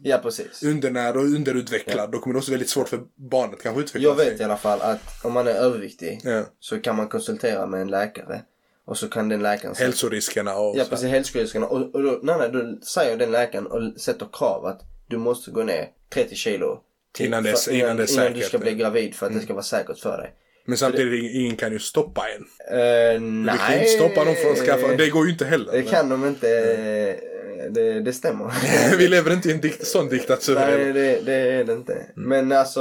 Ja 0.02 0.18
precis. 0.18 0.62
undernärd 0.62 1.16
och 1.16 1.22
underutvecklad 1.24 2.10
då 2.12 2.18
kommer 2.18 2.34
det 2.34 2.38
också 2.38 2.50
väldigt 2.50 2.68
svårt 2.68 2.88
för 2.88 3.00
barnet 3.16 3.62
kanske 3.62 3.80
utveckla 3.82 4.08
Jag 4.08 4.16
sig. 4.18 4.30
vet 4.30 4.40
i 4.40 4.44
alla 4.44 4.56
fall 4.56 4.80
att 4.80 5.24
om 5.24 5.32
man 5.32 5.46
är 5.46 5.50
överviktig 5.52 6.20
Ja. 6.24 6.44
så 6.60 6.78
kan 6.80 6.96
man 6.96 7.08
konsultera 7.08 7.66
med 7.66 7.80
en 7.80 7.88
läkare. 7.88 8.42
Och 8.86 8.98
så 8.98 9.08
kan 9.08 9.28
den 9.28 9.42
läkaren 9.42 9.74
Hälsoriskerna 9.78 10.56
och 10.56 10.76
Ja 10.76 10.84
precis, 10.90 11.08
hälsoriskerna. 11.10 11.66
Och, 11.66 11.94
och 11.94 12.02
då, 12.02 12.20
nej, 12.22 12.36
nej, 12.38 12.50
då 12.52 12.86
säger 12.86 13.16
den 13.16 13.30
läkaren 13.30 13.66
och 13.66 14.00
sätter 14.00 14.28
krav 14.32 14.66
att 14.66 14.80
du 15.08 15.16
måste 15.18 15.50
gå 15.50 15.62
ner 15.62 15.88
30 16.14 16.34
kilo. 16.34 16.80
till- 17.12 17.26
Innan 17.26 17.42
det 17.42 17.50
är- 17.50 17.54
för- 17.54 17.72
innan 17.72 17.96
det 17.96 18.02
är 18.02 18.12
innan 18.12 18.24
du 18.26 18.32
säkert, 18.32 18.48
ska 18.48 18.58
bli 18.58 18.70
ja. 18.70 18.76
gravid 18.76 19.14
för 19.14 19.26
att 19.26 19.32
det 19.34 19.40
ska 19.40 19.52
vara 19.52 19.62
säkert 19.62 19.98
för 19.98 20.18
dig. 20.18 20.34
Men 20.68 20.78
samtidigt, 20.78 21.34
ingen 21.34 21.56
kan 21.56 21.72
ju 21.72 21.78
stoppa 21.78 22.22
en. 22.28 22.42
Uh, 22.78 23.20
nej. 23.20 23.54
Vi 23.54 23.58
kan 23.58 23.72
ju 23.72 23.78
inte 23.78 23.90
stoppa 23.90 24.24
dem 24.24 24.34
från 24.34 24.52
att 24.52 24.58
skaffa, 24.58 24.96
det 24.96 25.08
går 25.10 25.26
ju 25.26 25.32
inte 25.32 25.44
heller. 25.44 25.72
Det 25.72 25.82
kan 25.82 26.08
de 26.08 26.26
inte. 26.26 26.48
eh, 26.48 27.14
Det, 27.70 28.00
det 28.00 28.12
stämmer. 28.12 28.52
Vi 28.98 29.08
lever 29.08 29.32
inte 29.32 29.48
i 29.48 29.52
en 29.52 29.60
dikt, 29.60 29.86
sån 29.86 30.08
diktatur. 30.08 30.54
Nej, 30.54 30.92
det, 30.92 31.20
det 31.24 31.32
är 31.34 31.64
det 31.64 31.72
inte. 31.72 31.92
Mm. 31.92 32.28
Men 32.28 32.52
alltså, 32.52 32.80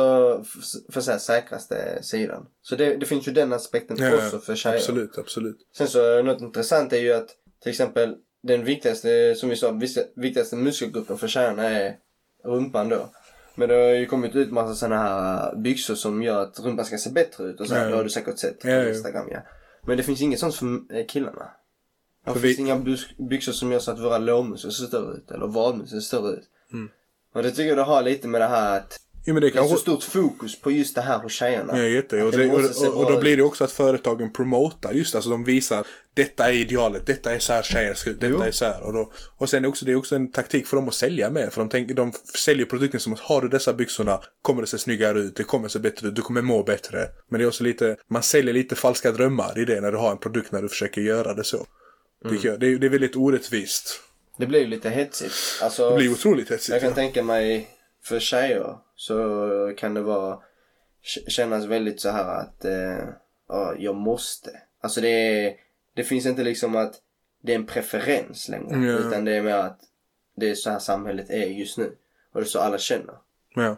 för, 0.93 1.01
så 1.01 1.11
här, 1.11 1.17
säkraste 1.19 2.03
sidan. 2.03 2.45
Så 2.61 2.75
det, 2.75 2.95
det 2.95 3.05
finns 3.05 3.27
ju 3.27 3.31
den 3.31 3.53
aspekten 3.53 3.97
Ja, 3.99 4.15
också 4.15 4.39
för 4.39 4.55
tjejer. 4.55 4.75
Absolut, 4.75 5.17
absolut. 5.17 5.57
Sen 5.77 5.87
så 5.87 6.21
något 6.21 6.41
intressant 6.41 6.93
är 6.93 6.97
ju 6.97 7.13
att 7.13 7.27
till 7.63 7.69
exempel 7.69 8.15
den 8.47 8.63
viktigaste, 8.63 9.35
som 9.35 9.49
vi 9.49 9.55
sa, 9.55 9.79
viktigaste 10.15 10.55
muskelgruppen 10.55 11.17
för 11.17 11.27
tjejerna 11.27 11.69
är 11.69 11.95
rumpan 12.45 12.89
då. 12.89 13.09
Men 13.59 13.69
det 13.69 13.75
har 13.75 13.81
ju 13.95 14.05
kommit 14.05 14.35
ut 14.35 14.51
massa 14.51 14.75
sådana 14.75 15.01
här 15.01 15.55
byxor 15.55 15.95
som 15.95 16.23
gör 16.23 16.41
att 16.43 16.59
rumpan 16.59 16.85
ska 16.85 16.97
se 16.97 17.09
bättre 17.09 17.43
ut 17.43 17.59
och 17.59 17.67
så. 17.67 17.75
Ja. 17.75 17.83
Det 17.83 17.95
har 17.95 18.03
du 18.03 18.09
säkert 18.09 18.39
sett 18.39 18.59
på 18.59 18.67
Ja. 18.69 18.89
Instagram 18.89 19.27
ja. 19.31 19.39
Men 19.83 19.97
det 19.97 20.03
finns 20.03 20.21
inget 20.21 20.39
sånt 20.39 20.55
för 20.55 20.65
eh, 20.95 21.05
killarna. 21.07 21.49
Det 22.25 22.31
För 22.33 22.39
finns 22.39 22.57
vi- 22.57 22.61
inga 22.61 22.85
byxor 23.29 23.51
som 23.51 23.71
gör 23.71 23.79
så 23.79 23.91
att 23.91 23.99
våra 23.99 24.17
lårmuskler 24.17 24.71
ser 24.71 24.85
större 24.85 25.17
ut. 25.17 25.31
Eller 25.31 25.47
vadmuskler 25.47 25.99
ser 25.99 26.05
större 26.17 26.33
ut. 26.33 26.43
Mm. 26.73 26.89
Och 27.33 27.43
det 27.43 27.49
tycker 27.51 27.67
jag 27.69 27.77
det 27.77 27.83
har 27.83 28.01
lite 28.03 28.27
med 28.27 28.41
det 28.41 28.47
här 28.47 28.77
att 28.77 28.99
Jo 29.27 29.33
men 29.33 29.41
det 29.41 29.49
det 29.49 29.59
är 29.59 29.67
så 29.67 29.77
stort 29.77 30.03
fokus 30.03 30.61
på 30.61 30.71
just 30.71 30.95
det 30.95 31.01
här 31.01 31.19
hos 31.19 31.33
tjejerna. 31.33 31.77
Ja, 31.77 31.83
jätte. 31.83 32.23
Och, 32.23 32.31
Det 32.31 32.49
och, 32.49 32.97
och 32.97 33.05
bra 33.05 33.15
då 33.15 33.19
blir 33.19 33.37
det 33.37 33.43
också 33.43 33.63
att 33.63 33.71
företagen 33.71 34.33
promotar 34.33 34.91
just 34.91 35.15
alltså 35.15 35.29
de 35.29 35.43
visar 35.43 35.85
detta 36.13 36.49
är 36.49 36.53
idealet, 36.53 37.05
detta 37.05 37.31
är 37.31 37.39
så 37.39 37.53
här 37.53 37.63
tjejer 37.63 37.93
ska 37.93 38.09
detta 38.09 38.27
Jo. 38.27 38.41
är 38.41 38.51
så 38.51 38.65
här. 38.65 38.83
Och, 38.83 38.93
då, 38.93 39.11
och 39.37 39.49
sen 39.49 39.65
är 39.65 39.67
också, 39.67 39.85
det 39.85 39.91
är 39.91 39.95
också 39.95 40.15
en 40.15 40.31
taktik 40.31 40.67
för 40.67 40.77
dem 40.77 40.87
att 40.87 40.93
sälja 40.93 41.29
med. 41.29 41.53
För 41.53 41.61
de, 41.61 41.69
tänker, 41.69 41.93
de 41.93 42.11
säljer 42.37 42.65
produkten 42.65 42.99
som 42.99 43.13
att 43.13 43.19
har 43.19 43.41
du 43.41 43.47
dessa 43.47 43.73
byxorna 43.73 44.21
kommer 44.41 44.61
det 44.61 44.67
se 44.67 44.77
snyggare 44.77 45.19
ut, 45.19 45.35
det 45.35 45.43
kommer 45.43 45.67
se 45.67 45.79
bättre 45.79 46.07
ut, 46.07 46.15
du 46.15 46.21
kommer 46.21 46.41
må 46.41 46.63
bättre. 46.63 47.07
Men 47.29 47.39
det 47.39 47.45
är 47.45 47.47
också 47.47 47.63
lite, 47.63 47.97
man 48.09 48.23
säljer 48.23 48.53
lite 48.53 48.75
falska 48.75 49.11
drömmar 49.11 49.59
i 49.59 49.65
det 49.65 49.81
när 49.81 49.91
du 49.91 49.97
har 49.97 50.11
en 50.11 50.17
produkt 50.17 50.51
när 50.51 50.61
du 50.61 50.69
försöker 50.69 51.01
göra 51.01 51.33
det 51.33 51.43
så. 51.43 51.65
Mm. 52.25 52.39
Jag. 52.43 52.59
Det, 52.59 52.67
är, 52.67 52.77
det 52.77 52.87
är 52.87 52.89
väldigt 52.89 53.15
orättvist. 53.15 54.01
Det 54.37 54.45
blir 54.45 54.59
ju 54.59 54.67
lite 54.67 54.89
hetsigt. 54.89 55.33
Alltså, 55.61 55.89
Det 55.89 55.95
blir 55.95 56.11
otroligt 56.11 56.51
hetsigt. 56.51 56.69
Jag 56.69 56.81
kan 56.81 56.89
ja. 56.89 56.95
tänka 56.95 57.23
mig 57.23 57.67
för 58.03 58.19
tjejer 58.19 58.86
så 58.97 59.73
kan 59.77 59.93
det 59.93 60.01
vara 60.01 60.39
kännas 61.27 61.65
väldigt 61.65 62.01
så 62.01 62.09
här 62.09 62.41
att 62.41 62.65
eh, 62.65 63.09
ja, 63.47 63.75
jag 63.77 63.95
måste. 63.95 64.61
Alltså 64.81 65.01
det 65.01 65.55
det 65.93 66.03
finns 66.03 66.25
inte 66.25 66.43
liksom 66.43 66.75
att 66.75 67.01
det 67.41 67.51
är 67.51 67.55
en 67.55 67.65
preferens 67.65 68.49
längre. 68.49 68.85
Ja. 68.85 68.97
Utan 68.97 69.25
det 69.25 69.31
är 69.31 69.41
mer 69.41 69.55
att 69.55 69.79
det 70.35 70.49
är 70.49 70.55
så 70.55 70.69
här 70.69 70.79
samhället 70.79 71.29
är 71.29 71.45
just 71.45 71.77
nu. 71.77 71.95
Och 72.31 72.39
det 72.41 72.45
är 72.45 72.49
så 72.49 72.59
alla 72.59 72.77
känner. 72.77 73.15
Ja. 73.55 73.77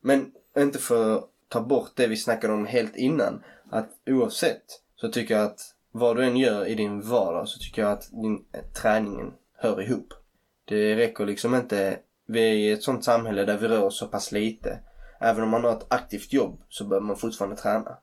Men 0.00 0.32
inte 0.56 0.78
för 0.78 1.16
att 1.16 1.30
ta 1.48 1.60
bort 1.60 1.90
det 1.94 2.06
vi 2.06 2.16
snackade 2.16 2.52
om 2.52 2.66
helt 2.66 2.96
innan. 2.96 3.42
Att 3.70 3.88
oavsett 4.06 4.64
så 4.96 5.08
tycker 5.08 5.34
jag 5.34 5.44
att 5.44 5.60
vad 5.90 6.16
du 6.16 6.24
än 6.24 6.36
gör 6.36 6.66
i 6.66 6.74
din 6.74 7.00
vardag 7.00 7.48
så 7.48 7.58
tycker 7.58 7.82
jag 7.82 7.92
att 7.92 8.10
din, 8.10 8.44
eh, 8.52 8.64
träningen 8.82 9.32
hör 9.56 9.82
ihop. 9.82 10.14
Det 10.64 10.96
räcker 10.96 11.26
liksom 11.26 11.54
inte. 11.54 11.98
Vi 12.26 12.40
är 12.40 12.52
i 12.54 12.70
ett 12.72 12.82
sånt 12.82 13.04
samhälle 13.04 13.44
där 13.44 13.58
vi 13.58 13.68
rör 13.68 13.82
oss 13.82 13.98
så 13.98 14.06
pass 14.06 14.32
lite. 14.32 14.78
Även 15.20 15.42
om 15.42 15.48
man 15.48 15.64
har 15.64 15.70
ett 15.72 15.86
aktivt 15.88 16.32
jobb 16.32 16.62
så 16.68 16.84
behöver 16.84 17.06
man 17.06 17.16
fortfarande 17.16 17.56
träna. 17.56 17.98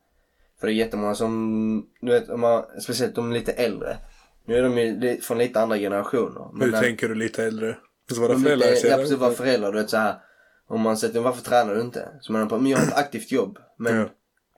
För 0.59 0.67
det 0.67 0.73
är 0.73 0.75
jättemånga 0.75 1.15
som, 1.15 1.85
du 2.01 2.11
vet, 2.11 2.29
om 2.29 2.41
man, 2.41 2.63
speciellt 2.81 3.15
de 3.15 3.31
lite 3.31 3.51
äldre. 3.51 3.97
Nu 4.45 4.55
är 4.57 4.63
de 4.63 4.77
ju 4.77 5.21
från 5.21 5.37
lite 5.37 5.61
andra 5.61 5.77
generationer. 5.77 6.63
Hur 6.65 6.71
när- 6.71 6.81
tänker 6.81 7.09
du 7.09 7.15
lite 7.15 7.43
äldre? 7.43 7.77
Så 8.11 8.21
våra 8.21 8.39
föräldrar 8.39 8.71
lite, 8.71 8.87
ja 8.87 8.97
precis, 8.97 9.17
vara 9.17 9.31
föräldrar. 9.31 9.71
Du 9.71 9.79
vet 9.81 9.89
såhär. 9.89 10.15
Om 10.67 10.81
man 10.81 10.97
säger 10.97 11.19
varför 11.21 11.41
tränar 11.43 11.75
du 11.75 11.81
inte? 11.81 12.09
Så 12.21 12.31
man 12.33 12.47
på, 12.47 12.57
men 12.59 12.71
jag 12.71 12.77
har 12.77 12.85
ett 12.87 12.97
aktivt 12.97 13.31
jobb. 13.31 13.57
Men 13.77 13.95
Ja. 13.97 14.05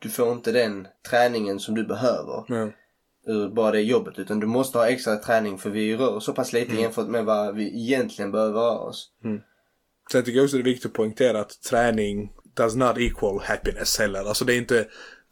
du 0.01 0.09
får 0.09 0.31
inte 0.31 0.51
den 0.51 0.87
träningen 1.09 1.59
som 1.59 1.75
du 1.75 1.83
behöver. 1.83 2.43
Ja. 2.47 2.69
Ur 3.27 3.49
bara 3.49 3.71
det 3.71 3.81
jobbet. 3.81 4.19
Utan 4.19 4.39
du 4.39 4.47
måste 4.47 4.77
ha 4.77 4.87
extra 4.87 5.15
träning 5.15 5.57
för 5.57 5.69
vi 5.69 5.97
rör 5.97 6.13
oss 6.15 6.25
så 6.25 6.33
pass 6.33 6.53
lite 6.53 6.75
jämfört 6.75 7.07
med 7.07 7.25
vad 7.25 7.55
vi 7.55 7.83
egentligen 7.83 8.31
behöver 8.31 8.53
röra 8.53 8.79
oss. 8.79 9.11
Sen 10.11 10.23
tycker 10.23 10.37
jag 10.37 10.43
också 10.43 10.57
det 10.57 10.61
är 10.61 10.65
viktigt 10.65 10.85
att 10.85 10.93
poängtera 10.93 11.39
att 11.39 11.61
träning 11.69 12.31
does 12.57 12.75
not 12.75 12.97
equal 12.97 13.39
happiness 13.43 13.99
heller. 13.99 14.19
Alltså 14.19 14.45
det 14.45 14.53
är 14.53 14.57
inte 14.57 14.85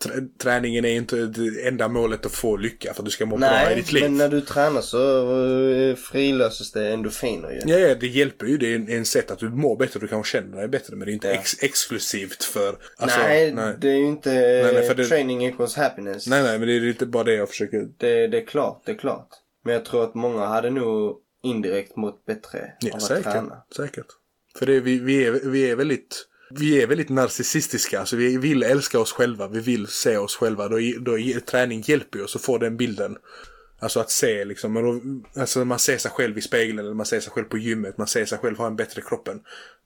trä- 0.05 0.27
träningen 0.41 0.86
är 0.86 0.89
inte 0.95 1.15
det 1.15 1.67
enda 1.67 1.88
målet 1.88 2.25
att 2.25 2.31
få 2.31 2.57
lycka 2.57 2.93
för 2.93 3.01
att 3.01 3.05
du 3.05 3.12
ska 3.12 3.25
må 3.25 3.38
bra 3.38 3.47
i 3.47 3.51
Nej, 3.51 3.75
ditt 3.75 3.91
liv. 3.91 4.03
men 4.03 4.17
när 4.17 4.29
du 4.29 4.41
tränar 4.41 4.81
så 4.81 5.31
eh, 5.75 5.95
frilöses 5.95 6.71
det 6.71 6.89
endorfiner 6.93 7.51
ju. 7.51 7.62
Ja, 7.65 7.77
ja, 7.79 7.95
det 7.95 8.07
hjälper 8.07 8.45
ju. 8.45 8.57
Det 8.57 8.73
är 8.73 8.89
en, 8.89 9.05
sätt 9.05 9.31
att 9.31 9.39
du 9.39 9.49
mår 9.49 9.75
bättre, 9.77 9.99
du 9.99 10.07
kanske 10.07 10.31
känner 10.38 10.57
dig 10.57 10.67
bättre. 10.67 10.95
Men 10.95 11.05
det 11.05 11.12
är 11.12 11.13
inte 11.13 11.27
Ja. 11.27 11.34
ex- 11.34 11.63
exklusivt 11.63 12.43
för... 12.43 12.75
Alltså, 12.97 13.19
nej, 13.19 13.53
nej. 13.53 13.75
det 13.79 13.89
är 13.89 13.95
ju 13.97 14.05
inte 14.05 14.29
nej, 14.73 14.88
för 14.88 14.95
det- 14.95 15.05
training 15.05 15.45
equals 15.45 15.75
happiness. 15.75 16.27
Nej, 16.27 16.43
nej, 16.43 16.60
men 16.60 16.67
det 16.67 16.73
är 16.75 16.88
inte 16.88 17.05
bara 17.05 17.23
det 17.23 17.34
jag 17.34 17.49
försöker... 17.49 17.88
Det, 17.97 18.27
det 18.27 18.38
är 18.41 18.45
klart, 18.45 18.81
det 18.86 18.91
är 18.91 18.95
klart. 18.97 19.27
Men 19.65 19.73
jag 19.73 19.86
tror 19.86 20.03
att 20.03 20.15
många 20.15 20.45
hade 20.45 20.69
nog 20.69 21.17
indirekt 21.43 21.95
mått 21.95 22.25
bättre 22.25 22.71
Ja, 22.79 22.89
av 22.91 22.95
att 22.97 23.01
säkert. 23.03 23.23
träna. 23.23 23.63
Säkert. 23.75 24.05
För 24.59 24.65
det, 24.65 24.79
vi, 24.79 24.99
vi, 24.99 25.25
är, 25.25 25.31
vi 25.31 25.69
är 25.69 25.75
väldigt... 25.75 26.27
Vi 26.53 26.81
är 26.81 26.87
väldigt 26.87 27.09
narcissistiska, 27.09 27.99
alltså 27.99 28.15
vi 28.15 28.37
vill 28.37 28.63
älska 28.63 28.99
oss 28.99 29.11
själva, 29.11 29.47
vi 29.47 29.59
vill 29.59 29.87
se 29.87 30.17
oss 30.17 30.35
själva. 30.35 30.67
Då, 30.67 30.77
då 30.99 31.17
träning 31.45 31.83
hjälper 31.85 32.19
ju 32.19 32.25
oss 32.25 32.35
att 32.35 32.41
få 32.41 32.57
den 32.57 32.77
bilden. 32.77 33.17
Alltså 33.79 33.99
att 33.99 34.11
se 34.11 34.45
liksom, 34.45 34.73
men 34.73 34.83
då, 34.83 35.01
alltså 35.41 35.65
man 35.65 35.79
ser 35.79 35.97
sig 35.97 36.11
själv 36.11 36.37
i 36.37 36.41
spegeln 36.41 36.79
eller 36.79 36.93
man 36.93 37.05
ser 37.05 37.19
sig 37.19 37.31
själv 37.31 37.45
på 37.45 37.57
gymmet, 37.57 37.97
man 37.97 38.07
ser 38.07 38.25
sig 38.25 38.37
själv 38.37 38.57
ha 38.57 38.67
en 38.67 38.75
bättre 38.75 39.01
kroppen. 39.01 39.41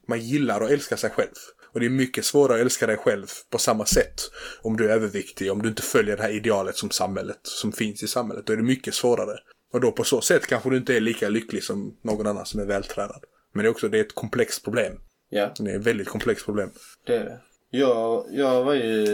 Man 0.07 0.19
gillar 0.19 0.61
att 0.61 0.71
älska 0.71 0.97
sig 0.97 1.09
själv. 1.09 1.33
Och 1.73 1.79
det 1.79 1.85
är 1.85 1.89
mycket 1.89 2.25
svårare 2.25 2.57
att 2.57 2.61
älska 2.61 2.87
dig 2.87 2.97
själv 2.97 3.27
på 3.49 3.57
samma 3.57 3.85
sätt 3.85 4.21
om 4.61 4.77
du 4.77 4.85
är 4.85 4.95
överviktig, 4.95 5.51
om 5.51 5.61
du 5.61 5.69
inte 5.69 5.81
följer 5.81 6.17
det 6.17 6.23
här 6.23 6.29
idealet 6.29 6.77
som 6.77 6.89
samhället, 6.89 7.39
som 7.43 7.71
finns 7.71 8.03
i 8.03 8.07
samhället. 8.07 8.45
Då 8.45 8.53
är 8.53 8.57
det 8.57 8.63
mycket 8.63 8.93
svårare. 8.93 9.39
Och 9.73 9.81
då 9.81 9.91
på 9.91 10.03
så 10.03 10.21
sätt 10.21 10.47
kanske 10.47 10.69
du 10.69 10.77
inte 10.77 10.95
är 10.95 10.99
lika 10.99 11.29
lycklig 11.29 11.63
som 11.63 11.97
någon 12.03 12.27
annan 12.27 12.45
som 12.45 12.59
är 12.59 12.65
vältränad. 12.65 13.23
Men 13.55 13.63
det 13.63 13.69
är 13.69 13.71
också 13.71 13.87
det 13.89 13.97
är 13.97 14.01
ett 14.01 14.15
komplext 14.15 14.63
problem. 14.63 14.99
Ja, 15.29 15.49
Det 15.59 15.71
är 15.71 15.75
ett 15.79 15.85
väldigt 15.87 16.07
komplext 16.07 16.45
problem. 16.45 16.71
det 17.05 17.15
är 17.15 17.23
det. 17.23 17.39
Jag, 17.69 18.25
jag 18.31 18.63
var 18.63 18.73
ju 18.73 19.07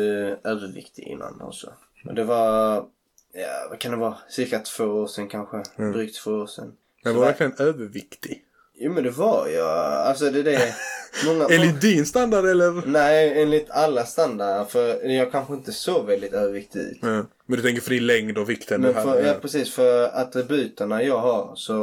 överviktig 0.43 1.03
innan 1.03 1.41
också. 1.41 1.73
Och 2.05 2.15
det 2.15 2.23
var, 2.23 2.75
ja 3.33 3.67
vad 3.69 3.79
kan 3.79 3.91
det 3.91 3.97
vara, 3.97 4.17
cirka 4.29 4.59
två 4.59 4.83
år 4.83 5.07
sedan 5.07 5.27
kanske. 5.27 5.63
Drygt 5.93 6.15
två 6.23 6.31
år 6.31 6.47
sedan. 6.47 6.73
Men 7.03 7.15
var 7.15 7.25
verkligen 7.25 7.53
överviktig. 7.59 8.45
Jo 8.83 8.91
men 8.93 9.03
det 9.03 9.09
var 9.09 9.47
jag. 9.47 9.67
Alltså 10.07 10.29
det 10.29 10.39
är 10.39 10.43
det. 10.43 10.75
Många, 11.25 11.47
Enligt 11.51 11.81
din 11.81 12.05
standard 12.05 12.45
eller? 12.45 12.87
Nej, 12.87 13.41
enligt 13.41 13.69
alla 13.69 14.05
standarder. 14.05 14.65
För 14.65 15.05
jag 15.09 15.31
kanske 15.31 15.53
inte 15.53 15.71
så 15.71 16.01
väldigt 16.01 16.33
överviktig 16.33 16.79
ut. 16.79 16.97
Ja. 17.01 17.25
Men 17.45 17.57
du 17.57 17.61
tänker 17.61 17.81
för 17.81 17.89
din 17.91 18.07
längd 18.07 18.37
och 18.37 18.49
vikten? 18.49 18.81
Men 18.81 18.93
för, 18.93 19.23
ja, 19.25 19.33
precis, 19.41 19.73
för 19.73 20.03
attributerna 20.21 21.03
jag 21.03 21.17
har 21.17 21.51
så 21.55 21.75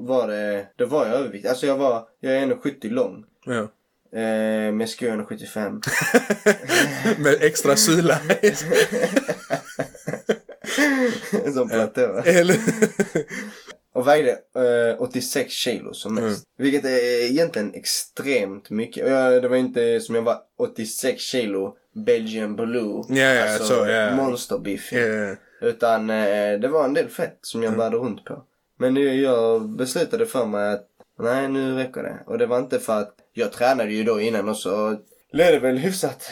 var 0.00 0.28
det, 0.28 0.66
det 0.76 0.84
var 0.84 1.06
jag 1.06 1.14
överviktig. 1.14 1.48
Alltså 1.48 1.66
jag 1.66 1.76
var, 1.76 2.02
jag 2.20 2.32
är 2.32 2.46
1,70 2.46 2.90
lång. 2.90 3.24
ja. 3.46 3.68
Eh, 4.12 4.22
jag 4.80 4.88
ska 4.88 5.06
1,75. 5.06 5.82
Med 7.22 7.36
extra 7.42 7.76
sula. 7.76 8.18
Som 11.54 11.68
platå. 11.72 12.22
eller? 12.24 12.56
Och 13.98 14.08
vägde 14.08 14.30
eh, 14.90 15.02
86 15.02 15.52
kilo 15.52 15.94
som 15.94 16.14
mest. 16.14 16.44
Vilket 16.58 16.84
är 16.84 17.30
egentligen 17.30 17.74
extremt 17.74 18.70
mycket. 18.70 19.04
Och 19.04 19.10
jag, 19.10 19.42
det 19.42 19.48
var 19.48 19.56
inte 19.56 20.00
som 20.00 20.14
jag 20.14 20.22
var 20.22 20.38
86 20.58 21.22
kilo 21.22 21.76
Belgian 21.92 22.56
Blue. 22.56 23.04
Ja, 23.08 23.16
ja, 23.16 23.52
alltså 23.52 23.64
så, 23.64 23.86
ja. 23.86 24.16
monsterbiff. 24.16 24.92
Ja. 24.92 25.36
Utan 25.60 26.10
eh, 26.10 26.58
det 26.60 26.68
var 26.68 26.84
en 26.84 26.94
del 26.94 27.08
fett 27.08 27.38
som 27.42 27.62
jag 27.62 27.76
bärde 27.76 27.96
runt 27.96 28.24
på. 28.24 28.42
Men 28.78 28.94
nu, 28.94 29.20
jag 29.20 29.68
beslutade 29.68 30.26
för 30.26 30.46
mig 30.46 30.72
att 30.72 30.86
nej 31.18 31.48
nu 31.48 31.74
räcker 31.74 32.02
det. 32.02 32.18
Och 32.26 32.38
det 32.38 32.46
var 32.46 32.58
inte 32.58 32.78
för 32.78 33.00
att 33.00 33.14
jag 33.32 33.52
tränade 33.52 33.92
ju 33.92 34.04
då 34.04 34.20
innan 34.20 34.48
och 34.48 34.56
så 34.56 34.96
ledde 35.32 35.58
väl 35.58 35.78
hyfsat 35.78 36.22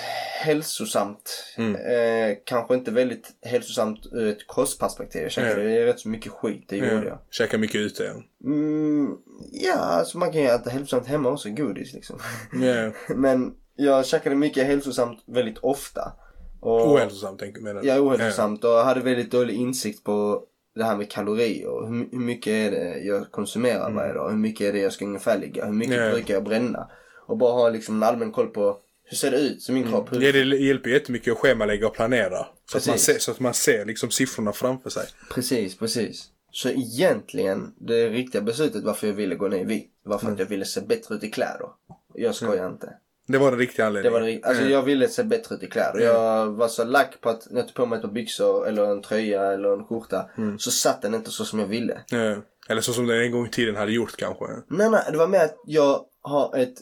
hälsosamt. 0.41 1.45
Eh, 1.59 2.37
kanske 2.45 2.75
inte 2.75 2.91
väldigt 2.91 3.29
hälsosamt 3.43 4.07
ur 4.13 4.29
ett 4.29 4.47
kostperspektiv. 4.47 5.23
Jag 5.23 5.31
käkade 5.33 5.87
rätt 5.87 6.01
så 6.01 6.09
mycket 6.09 6.33
skit, 6.33 6.65
det 6.69 6.77
gjorde 6.77 6.93
jag. 6.93 7.05
Ja. 7.05 7.23
Käkar 7.31 7.59
mycket 7.59 7.81
ute. 7.81 8.05
Ja. 8.05 8.23
Mm, 8.51 9.17
ja, 9.53 9.75
alltså 9.75 10.19
man 10.19 10.33
kan 10.33 10.41
ju 10.41 10.47
äta 10.49 10.71
hälsosamt 10.71 11.07
hemma 11.07 11.29
också, 11.29 11.51
godis 11.51 11.93
liksom. 11.93 12.19
Ja. 12.63 12.91
Men 13.15 13.55
jag 13.77 14.07
käkade 14.07 14.37
mycket 14.37 14.67
hälsosamt 14.67 15.23
väldigt 15.27 15.59
ofta. 15.59 16.13
Och, 16.61 16.93
Ohälsosamt 16.93 17.43
menar 17.61 17.83
du? 17.83 17.89
Ja, 17.89 18.01
ohälsosamt 18.01 18.65
och 18.65 18.71
hade 18.71 19.01
väldigt 19.01 19.31
dålig 19.31 19.55
insikt 19.55 20.05
på 20.05 20.43
det 20.75 20.85
här 20.85 20.97
med 20.97 21.11
kalorier. 21.11 21.69
och 21.69 21.89
Hur, 21.89 22.09
hur 22.13 22.19
mycket 22.21 22.53
är 22.53 22.71
det 22.71 22.99
jag 22.99 23.31
konsumerar 23.31 23.91
varje 23.91 24.13
dag? 24.13 24.31
Hur 24.31 24.37
mycket 24.39 24.67
är 24.69 24.73
det 24.73 24.79
jag 24.79 24.93
ska 24.93 25.05
ungefär 25.05 25.39
ligga? 25.39 25.65
Hur 25.65 25.73
mycket 25.73 25.97
Ja. 25.97 26.11
brukar 26.11 26.35
jag 26.35 26.45
bränna? 26.45 26.91
Och 27.27 27.37
bara 27.39 27.53
ha 27.53 27.69
liksom 27.69 27.97
en 27.97 28.03
allmän 28.03 28.33
koll 28.33 28.47
på 28.49 28.79
hur 29.09 29.17
ser 29.17 29.31
det 29.31 29.39
ut 29.41 29.63
som 29.63 29.75
min 29.75 29.89
kropp? 29.91 30.13
Hur, 30.13 30.21
Ja, 30.21 30.33
det 30.33 30.39
hjälper 30.57 30.91
jättemycket 30.91 31.33
att 31.33 31.39
schemalägga 31.39 31.87
och 31.87 31.95
planera. 31.95 32.47
Så 32.71 32.79
att, 32.79 32.87
man 32.87 32.99
ser, 32.99 33.19
så 33.19 33.31
att 33.31 33.41
man 33.41 33.55
ser 33.55 33.85
liksom 33.85 34.11
siffrorna 34.11 34.53
framför 34.53 34.91
sig. 34.91 35.07
Precis, 35.31 35.79
precis. 35.79 36.25
Så 36.51 36.69
egentligen, 36.69 37.73
det 37.81 38.09
riktiga 38.09 38.43
beslutet 38.43 38.85
varför 38.85 39.07
jag 39.07 39.15
ville 39.15 39.35
gå 39.35 39.49
ner 39.49 39.59
i 39.61 39.65
vikt 39.65 39.91
var 40.05 40.19
för 40.19 40.33
att 40.33 40.39
jag 40.39 40.47
ville 40.47 40.65
se 40.65 40.81
bättre 40.81 41.15
ut 41.15 41.25
i 41.25 41.31
kläder. 41.31 41.69
Jag 42.15 42.35
skojar 42.35 42.69
inte. 42.69 42.93
Det 43.29 43.39
var 43.39 43.51
den 43.51 43.59
riktiga 43.61 43.85
Det 43.85 43.89
anledningen. 43.89 44.13
var 44.23 44.29
det, 44.29 44.41
alltså 44.43 44.65
jag 44.65 44.83
ville 44.83 45.09
se 45.09 45.23
bättre 45.25 45.55
ut 45.55 45.63
i 45.63 45.67
kläder. 45.67 46.01
Jag 46.01 46.47
var 46.51 46.69
så 46.69 46.85
lack 46.85 47.21
på 47.21 47.29
att 47.29 47.47
när 47.51 47.57
jag 47.61 47.67
tog 47.69 47.75
på 47.77 47.87
mig 47.87 47.97
ett 47.97 48.03
par 48.03 48.11
byxor 48.11 48.69
eller 48.69 48.85
en 48.93 49.03
tröja 49.03 49.53
eller 49.53 49.73
en 49.73 49.85
skjorta 49.85 50.31
så 50.59 50.71
satt 50.71 51.03
den 51.03 51.15
inte 51.15 51.31
så 51.31 51.45
som 51.45 51.59
jag 51.59 51.67
ville. 51.67 52.01
Eller 52.69 52.81
så 52.81 52.93
som 52.93 53.07
den 53.07 53.21
en 53.23 53.33
gång 53.33 53.47
i 53.47 53.51
tiden 53.51 53.77
hade 53.77 53.93
gjort 53.93 54.17
kanske. 54.17 54.45
Nej, 54.69 54.91
nej, 54.91 55.03
det 55.13 55.19
var 55.19 55.27
mer 55.29 55.45
att 55.45 55.55
jag 55.67 56.01
har 56.29 56.57
ett, 56.57 56.75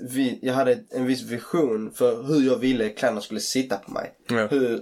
jag 0.43 0.55
hade 0.55 0.79
en 0.91 1.07
viss 1.07 1.23
vision 1.23 1.91
för 1.95 2.23
hur 2.23 2.47
jag 2.47 2.57
ville 2.57 2.89
kläderna 2.89 3.21
skulle 3.21 3.41
sitta 3.41 3.77
på 3.77 3.91
mig. 3.91 4.11
Ja. 4.29 4.47
Hur 4.47 4.81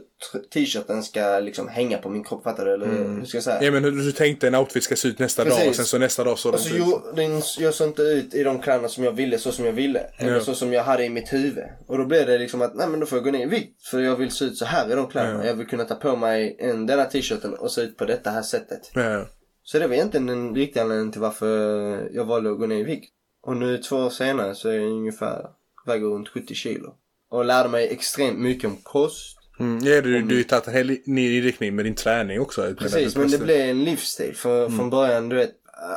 t-shirten 0.54 1.02
ska 1.02 1.38
liksom 1.38 1.68
hänga 1.68 1.98
på 1.98 2.08
min 2.08 2.24
kropp, 2.24 2.44
fattar 2.44 2.64
du? 2.64 2.72
Eller 2.74 2.86
hur 2.86 3.24
ska 3.24 3.36
jag 3.36 3.44
säga? 3.44 3.62
Ja 3.62 3.70
men 3.70 3.84
hur 3.84 3.90
du 3.90 4.12
tänkte 4.12 4.46
en 4.48 4.54
outfit 4.54 4.82
ska 4.84 4.96
se 4.96 5.08
ut 5.08 5.18
nästa 5.18 5.44
dag 5.44 5.52
och 5.52 5.58
Precis. 5.58 5.76
sen 5.76 5.84
så 5.84 5.98
nästa 5.98 6.24
dag 6.24 6.38
så 6.38 6.52
Och 6.52 6.60
så 6.60 6.74
den 6.74 6.82
ut. 6.82 7.16
den, 7.16 7.42
jag 7.58 7.74
såg 7.74 7.88
inte 7.88 8.02
ut 8.02 8.34
i 8.34 8.42
de 8.42 8.58
kläderna 8.58 8.88
som 8.88 9.04
jag 9.04 9.12
ville, 9.12 9.38
så 9.38 9.52
som 9.52 9.64
jag 9.64 9.72
ville. 9.72 10.00
Eller 10.18 10.32
Ja. 10.34 10.40
så 10.40 10.54
som 10.54 10.72
jag 10.72 10.82
hade 10.84 11.04
i 11.04 11.08
mitt 11.10 11.32
huvud. 11.32 11.64
Och 11.86 11.98
då 11.98 12.04
blev 12.04 12.26
det 12.26 12.38
liksom 12.38 12.62
att, 12.62 12.74
nej 12.74 12.88
men 12.88 13.00
då 13.00 13.06
får 13.06 13.18
jag 13.18 13.24
gå 13.24 13.30
ner 13.30 13.42
i 13.42 13.48
vikt. 13.48 13.82
För 13.86 14.00
jag 14.00 14.16
vill 14.16 14.30
se 14.30 14.44
ut 14.44 14.56
så 14.56 14.64
här 14.64 14.92
i 14.92 14.94
de 14.94 15.06
kläderna. 15.08 15.46
Jag 15.46 15.54
vill 15.54 15.66
kunna 15.66 15.84
ta 15.84 15.94
på 15.94 16.16
mig 16.16 16.56
en, 16.58 16.86
denna 16.86 17.04
t-shirten 17.04 17.54
och 17.54 17.72
se 17.72 17.80
ut 17.80 17.96
på 17.96 18.04
detta 18.04 18.30
här 18.30 18.42
sättet. 18.42 18.90
Ja. 18.94 19.26
Så 19.64 19.78
det 19.78 19.86
var 19.86 19.94
egentligen 19.94 20.26
den 20.26 20.54
riktiga 20.54 20.82
anledningen 20.82 21.12
till 21.12 21.20
varför 21.20 22.08
jag 22.12 22.24
valde 22.24 22.50
att 22.50 22.58
gå 22.58 22.66
ner 22.66 22.76
i 22.76 22.82
vikt. 22.82 23.10
Och 23.42 23.56
nu 23.56 23.78
två 23.78 23.96
år 23.96 24.10
senare 24.10 24.54
så 24.54 24.68
är 24.68 24.72
jag 24.74 24.90
ungefär, 24.90 25.46
väger 25.86 26.06
runt 26.06 26.28
70 26.28 26.54
kilo. 26.54 26.94
Och 27.30 27.44
lärde 27.44 27.68
mig 27.68 27.88
extremt 27.88 28.38
mycket 28.38 28.70
om 28.70 28.76
kost. 28.76 29.38
Mm, 29.60 29.78
ja, 29.84 30.00
du, 30.00 30.22
du 30.22 30.34
har 30.34 30.38
ju 30.38 30.44
tagit 30.44 30.66
en 30.66 30.74
hel 30.74 30.98
ny 31.06 31.36
inriktning 31.38 31.74
med 31.76 31.84
din 31.84 31.94
träning 31.94 32.40
också. 32.40 32.74
Precis, 32.78 33.16
men 33.16 33.30
det 33.30 33.38
blev 33.38 33.60
en 33.60 33.84
livsstil. 33.84 34.36
För 34.36 34.68
från 34.68 34.90
början, 34.90 35.28
du 35.28 35.36
vet, 35.36 35.50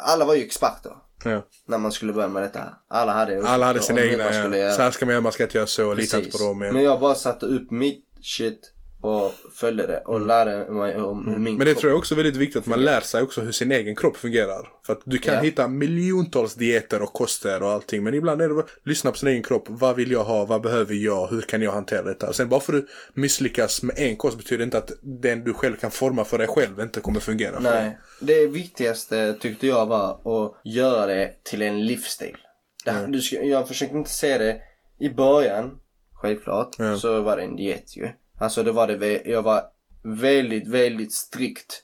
alla 0.04 0.26
var 0.26 0.36
ju 0.36 0.44
experter. 0.44 0.92
Ja. 1.24 1.46
När 1.68 1.78
man 1.78 1.92
skulle 1.92 2.14
börja 2.14 2.28
med 2.28 2.44
detta. 2.44 2.64
Alla 2.88 3.14
hade 3.14 3.48
Alla 3.48 3.66
hade 3.66 3.80
sina 3.82 4.02
egna, 4.02 4.24
ja. 4.24 4.72
Så 4.74 4.82
här 4.82 4.92
ska 4.92 5.06
man 5.06 5.14
göra, 5.14 5.22
man 5.22 5.32
ska 5.32 5.44
inte 5.44 5.58
göra 5.58 5.68
så, 5.68 5.94
lita 5.94 6.18
inte 6.18 6.38
på 6.38 6.38
dem. 6.44 6.60
Men 6.60 6.76
Ja. 6.76 6.82
jag 6.82 7.00
bara 7.00 7.16
satte 7.16 7.46
upp 7.46 7.72
mitt 7.72 8.06
shit 8.22 8.72
och 9.06 9.32
följde 9.56 9.88
det 9.88 10.00
och 10.06 10.22
lärde 10.26 10.72
mig 10.72 10.96
om 11.02 11.28
hur 11.28 11.36
min 11.38 11.46
Mm. 11.48 11.58
Men 11.58 11.68
det 11.68 11.74
tror 11.76 11.92
jag 11.92 11.98
också 12.00 12.14
är 12.14 12.16
väldigt 12.16 12.36
viktigt 12.36 12.58
att 12.62 12.66
man 12.66 12.84
lär 12.84 13.02
sig 13.02 13.22
också 13.22 13.42
hur 13.42 13.52
sin 13.52 13.72
egen 13.72 13.96
kropp 13.96 14.18
fungerar. 14.18 14.68
För 14.86 14.94
att 14.94 15.02
du 15.06 15.18
kan 15.18 15.34
Ja. 15.34 15.40
hitta 15.40 15.68
miljontals 15.68 16.56
dieter 16.56 17.02
och 17.02 17.14
koster 17.14 17.64
och 17.64 17.70
allting. 17.72 18.04
Men 18.04 18.14
ibland 18.14 18.42
är 18.42 18.48
det 18.48 18.54
bara 18.54 18.66
lyssna 18.84 19.12
på 19.12 19.18
sin 19.18 19.30
egen 19.30 19.44
kropp. 19.44 19.64
Vad 19.68 19.96
vill 19.96 20.12
jag 20.12 20.24
ha? 20.24 20.46
Vad 20.46 20.62
behöver 20.62 20.94
jag? 20.96 21.28
Hur 21.28 21.42
kan 21.42 21.62
jag 21.62 21.72
hantera 21.72 22.02
detta? 22.02 22.34
Sen 22.34 22.50
bara 22.50 22.60
för 22.60 22.74
att 22.74 22.84
du 23.14 23.22
misslyckas 23.22 23.84
med 23.84 23.96
en 24.00 24.16
kost 24.16 24.38
betyder 24.38 24.64
inte 24.64 24.78
att 24.78 24.92
den 25.22 25.44
du 25.44 25.54
själv 25.54 25.76
kan 25.76 25.92
forma 25.92 26.26
för 26.26 26.38
dig 26.38 26.48
själv 26.48 26.80
inte 26.80 27.00
kommer 27.00 27.20
fungera. 27.20 27.60
dig. 27.60 27.72
Nej. 27.84 27.98
Det 28.22 28.48
viktigaste 28.48 29.34
tyckte 29.40 29.68
jag 29.68 29.86
var 29.86 30.12
att 30.46 30.54
göra 30.64 31.06
det 31.06 31.32
till 31.44 31.62
en 31.62 31.86
livsstil. 31.86 32.38
Det, 32.86 33.06
du 33.08 33.22
ska, 33.22 33.42
jag 33.44 33.68
försökte 33.68 33.98
inte 33.98 34.10
se 34.10 34.38
det 34.38 34.58
i 35.00 35.10
början, 35.10 35.72
självklart, 36.14 36.76
Ja. 36.78 36.98
så 36.98 37.22
var 37.22 37.38
det 37.38 37.44
en 37.44 37.56
diet 37.56 37.98
ju. 37.98 38.10
Alltså 38.40 38.64
det 38.64 38.72
var 38.72 38.88
det, 38.88 39.22
jag 39.26 39.42
var 39.42 39.64
väldigt, 40.04 40.68
väldigt 40.68 41.14
strikt 41.14 41.84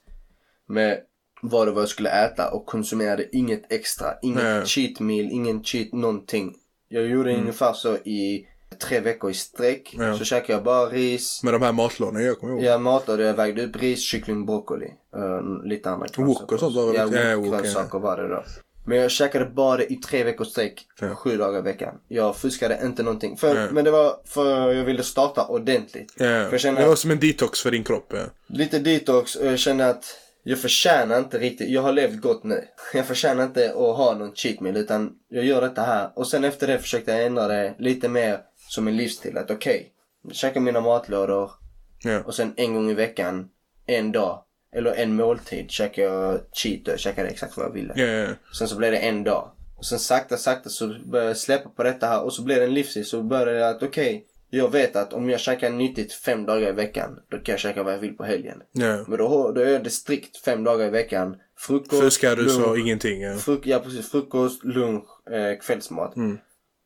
med 0.67 0.99
vad 1.41 1.67
det 1.67 1.71
var 1.71 1.81
jag 1.81 1.89
skulle 1.89 2.25
äta 2.25 2.51
och 2.51 2.65
konsumerade 2.65 3.35
inget 3.35 3.71
extra. 3.71 4.07
Inget 4.21 4.43
Nej. 4.43 4.65
cheat 4.65 4.99
meal, 4.99 5.25
ingen 5.31 5.63
cheat 5.63 5.93
någonting. 5.93 6.55
Jag 6.89 7.07
gjorde 7.07 7.35
ungefär 7.37 7.73
så 7.73 7.95
i 7.95 8.47
tre 8.87 8.99
veckor 8.99 9.31
i 9.31 9.33
sträck. 9.33 9.95
Ja. 9.97 10.17
Så 10.17 10.23
käkade 10.25 10.53
jag 10.53 10.63
bara 10.63 10.89
ris, 10.89 11.43
Med 11.43 11.53
de 11.53 11.61
här 11.61 11.71
matlådorna 11.71 12.21
jag 12.21 12.39
kommer 12.39 12.53
ihåg. 12.53 12.63
jag 12.63 12.81
matade, 12.81 13.23
jag 13.23 13.33
vägde 13.33 13.65
upp 13.65 13.75
ris, 13.75 13.99
kyckling, 14.01 14.45
broccoli. 14.45 14.93
Uh, 15.17 15.63
lite 15.65 15.89
andra 15.89 16.07
Wok 16.17 16.51
och 16.51 16.59
sånt 16.59 16.75
var 16.75 16.85
väl- 16.87 16.95
Ja, 16.95 17.21
ja, 17.29 17.37
wok, 17.37 17.45
ja. 17.45 17.51
grönsaker 17.59 17.99
var 17.99 18.17
det 18.17 18.27
då. 18.27 18.43
Men 18.85 18.97
jag 18.97 19.11
käkade 19.11 19.45
bara 19.45 19.83
i 19.83 19.95
tre 19.95 20.23
veckors 20.23 20.47
sträck, 20.47 20.85
Ja. 21.01 21.15
sju 21.15 21.37
dagar 21.37 21.59
i 21.59 21.61
veckan. 21.61 21.95
Jag 22.07 22.37
fuskade 22.37 22.79
inte 22.83 23.03
någonting. 23.03 23.37
För, 23.37 23.55
Ja. 23.55 23.67
Men 23.71 23.85
det 23.85 23.91
var 23.91 24.15
för 24.25 24.73
jag 24.73 24.83
ville 24.85 25.03
starta 25.03 25.45
ordentligt. 25.45 26.13
Ja. 26.17 26.25
För 26.49 26.65
jag 26.65 26.75
Det 26.75 26.87
var 26.87 26.95
som 26.95 27.11
en 27.11 27.19
detox 27.19 27.61
för 27.61 27.71
din 27.71 27.83
kropp. 27.83 28.13
Lite 28.47 28.79
detox 28.79 29.35
och 29.35 29.45
jag 29.47 29.59
känner 29.59 29.89
att 29.89 30.05
jag 30.43 30.59
förtjänar 30.59 31.19
inte 31.19 31.39
riktigt, 31.39 31.69
jag 31.69 31.81
har 31.81 31.91
levt 31.91 32.21
gott 32.21 32.43
nu. 32.43 32.63
Jag 32.93 33.05
förtjänar 33.07 33.43
inte 33.43 33.69
att 33.69 33.75
ha 33.97 34.13
någon 34.13 34.35
cheat 34.35 34.59
meal 34.59 34.77
utan 34.77 35.11
jag 35.29 35.45
gör 35.45 35.61
detta 35.61 35.81
här. 35.81 36.09
Och 36.15 36.27
sen 36.27 36.43
efter 36.43 36.67
det 36.67 36.79
försökte 36.79 37.11
jag 37.11 37.25
ändra 37.25 37.47
det 37.47 37.75
lite 37.79 38.09
mer 38.09 38.39
som 38.69 38.87
en 38.87 38.97
livsstil. 38.97 39.37
Att 39.37 39.51
okej, 39.51 39.91
okay, 40.23 40.33
käka 40.35 40.59
mina 40.59 40.81
matlådor. 40.81 41.51
Och 42.25 42.35
sen 42.35 42.53
en 42.57 42.73
gång 42.73 42.89
i 42.89 42.93
veckan, 42.93 43.49
en 43.85 44.11
dag, 44.11 44.43
eller 44.75 44.93
en 44.93 45.15
måltid 45.15 45.71
käkar 45.71 46.03
jag 46.03 46.39
cheat 46.53 46.88
och 46.88 46.99
käkade 46.99 47.29
exakt 47.29 47.57
vad 47.57 47.65
jag 47.65 47.71
ville. 47.73 47.93
Ja, 47.95 48.05
ja, 48.05 48.27
Sen 48.57 48.67
så 48.67 48.75
blev 48.77 48.91
det 48.91 48.97
en 48.97 49.23
dag. 49.23 49.51
Och 49.77 49.86
sen 49.86 49.99
sakta, 49.99 50.38
sakta 50.38 50.69
så 50.69 50.88
började 51.05 51.29
jag 51.29 51.38
släppa 51.38 51.69
på 51.69 51.84
detta 51.84 52.07
här 52.07 52.23
och 52.23 52.34
så 52.34 52.41
blev 52.43 52.57
det 52.57 52.65
en 52.65 52.73
livsstil. 52.73 53.05
Så 53.05 53.23
började 53.23 53.60
jag 53.60 53.69
att 53.75 53.84
okej, 53.84 54.25
jag 54.49 54.71
vet 54.71 54.95
att 54.95 55.13
om 55.13 55.29
jag 55.29 55.39
käkar 55.39 55.69
nyttigt 55.69 56.13
fem 56.13 56.45
dagar 56.45 56.69
i 56.69 56.71
veckan, 56.71 57.19
då 57.31 57.38
kan 57.38 57.53
jag 57.53 57.60
käka 57.60 57.84
vad 57.84 57.93
jag 57.93 57.99
vill 57.99 58.17
på 58.17 58.23
helgen. 58.23 58.62
ja. 58.71 59.05
Men 59.07 59.17
då, 59.17 59.51
då 59.51 59.62
är 59.62 59.79
det 59.79 59.89
strikt 59.89 60.38
fem 60.38 60.63
dagar 60.63 60.88
i 60.88 60.89
veckan. 60.89 61.36
Frukost, 61.57 62.01
Fuskar 62.01 62.36
du 62.36 62.49
så 62.49 62.60
lunch, 62.60 62.77
ingenting. 62.79 63.21
Ja. 63.21 63.34
fruk- 63.36 63.62
ja 63.67 63.79
precis, 63.79 64.12
frukost, 64.12 64.63
lunch, 64.63 65.05
eh, 65.31 65.60
kvällsmat. 65.60 66.13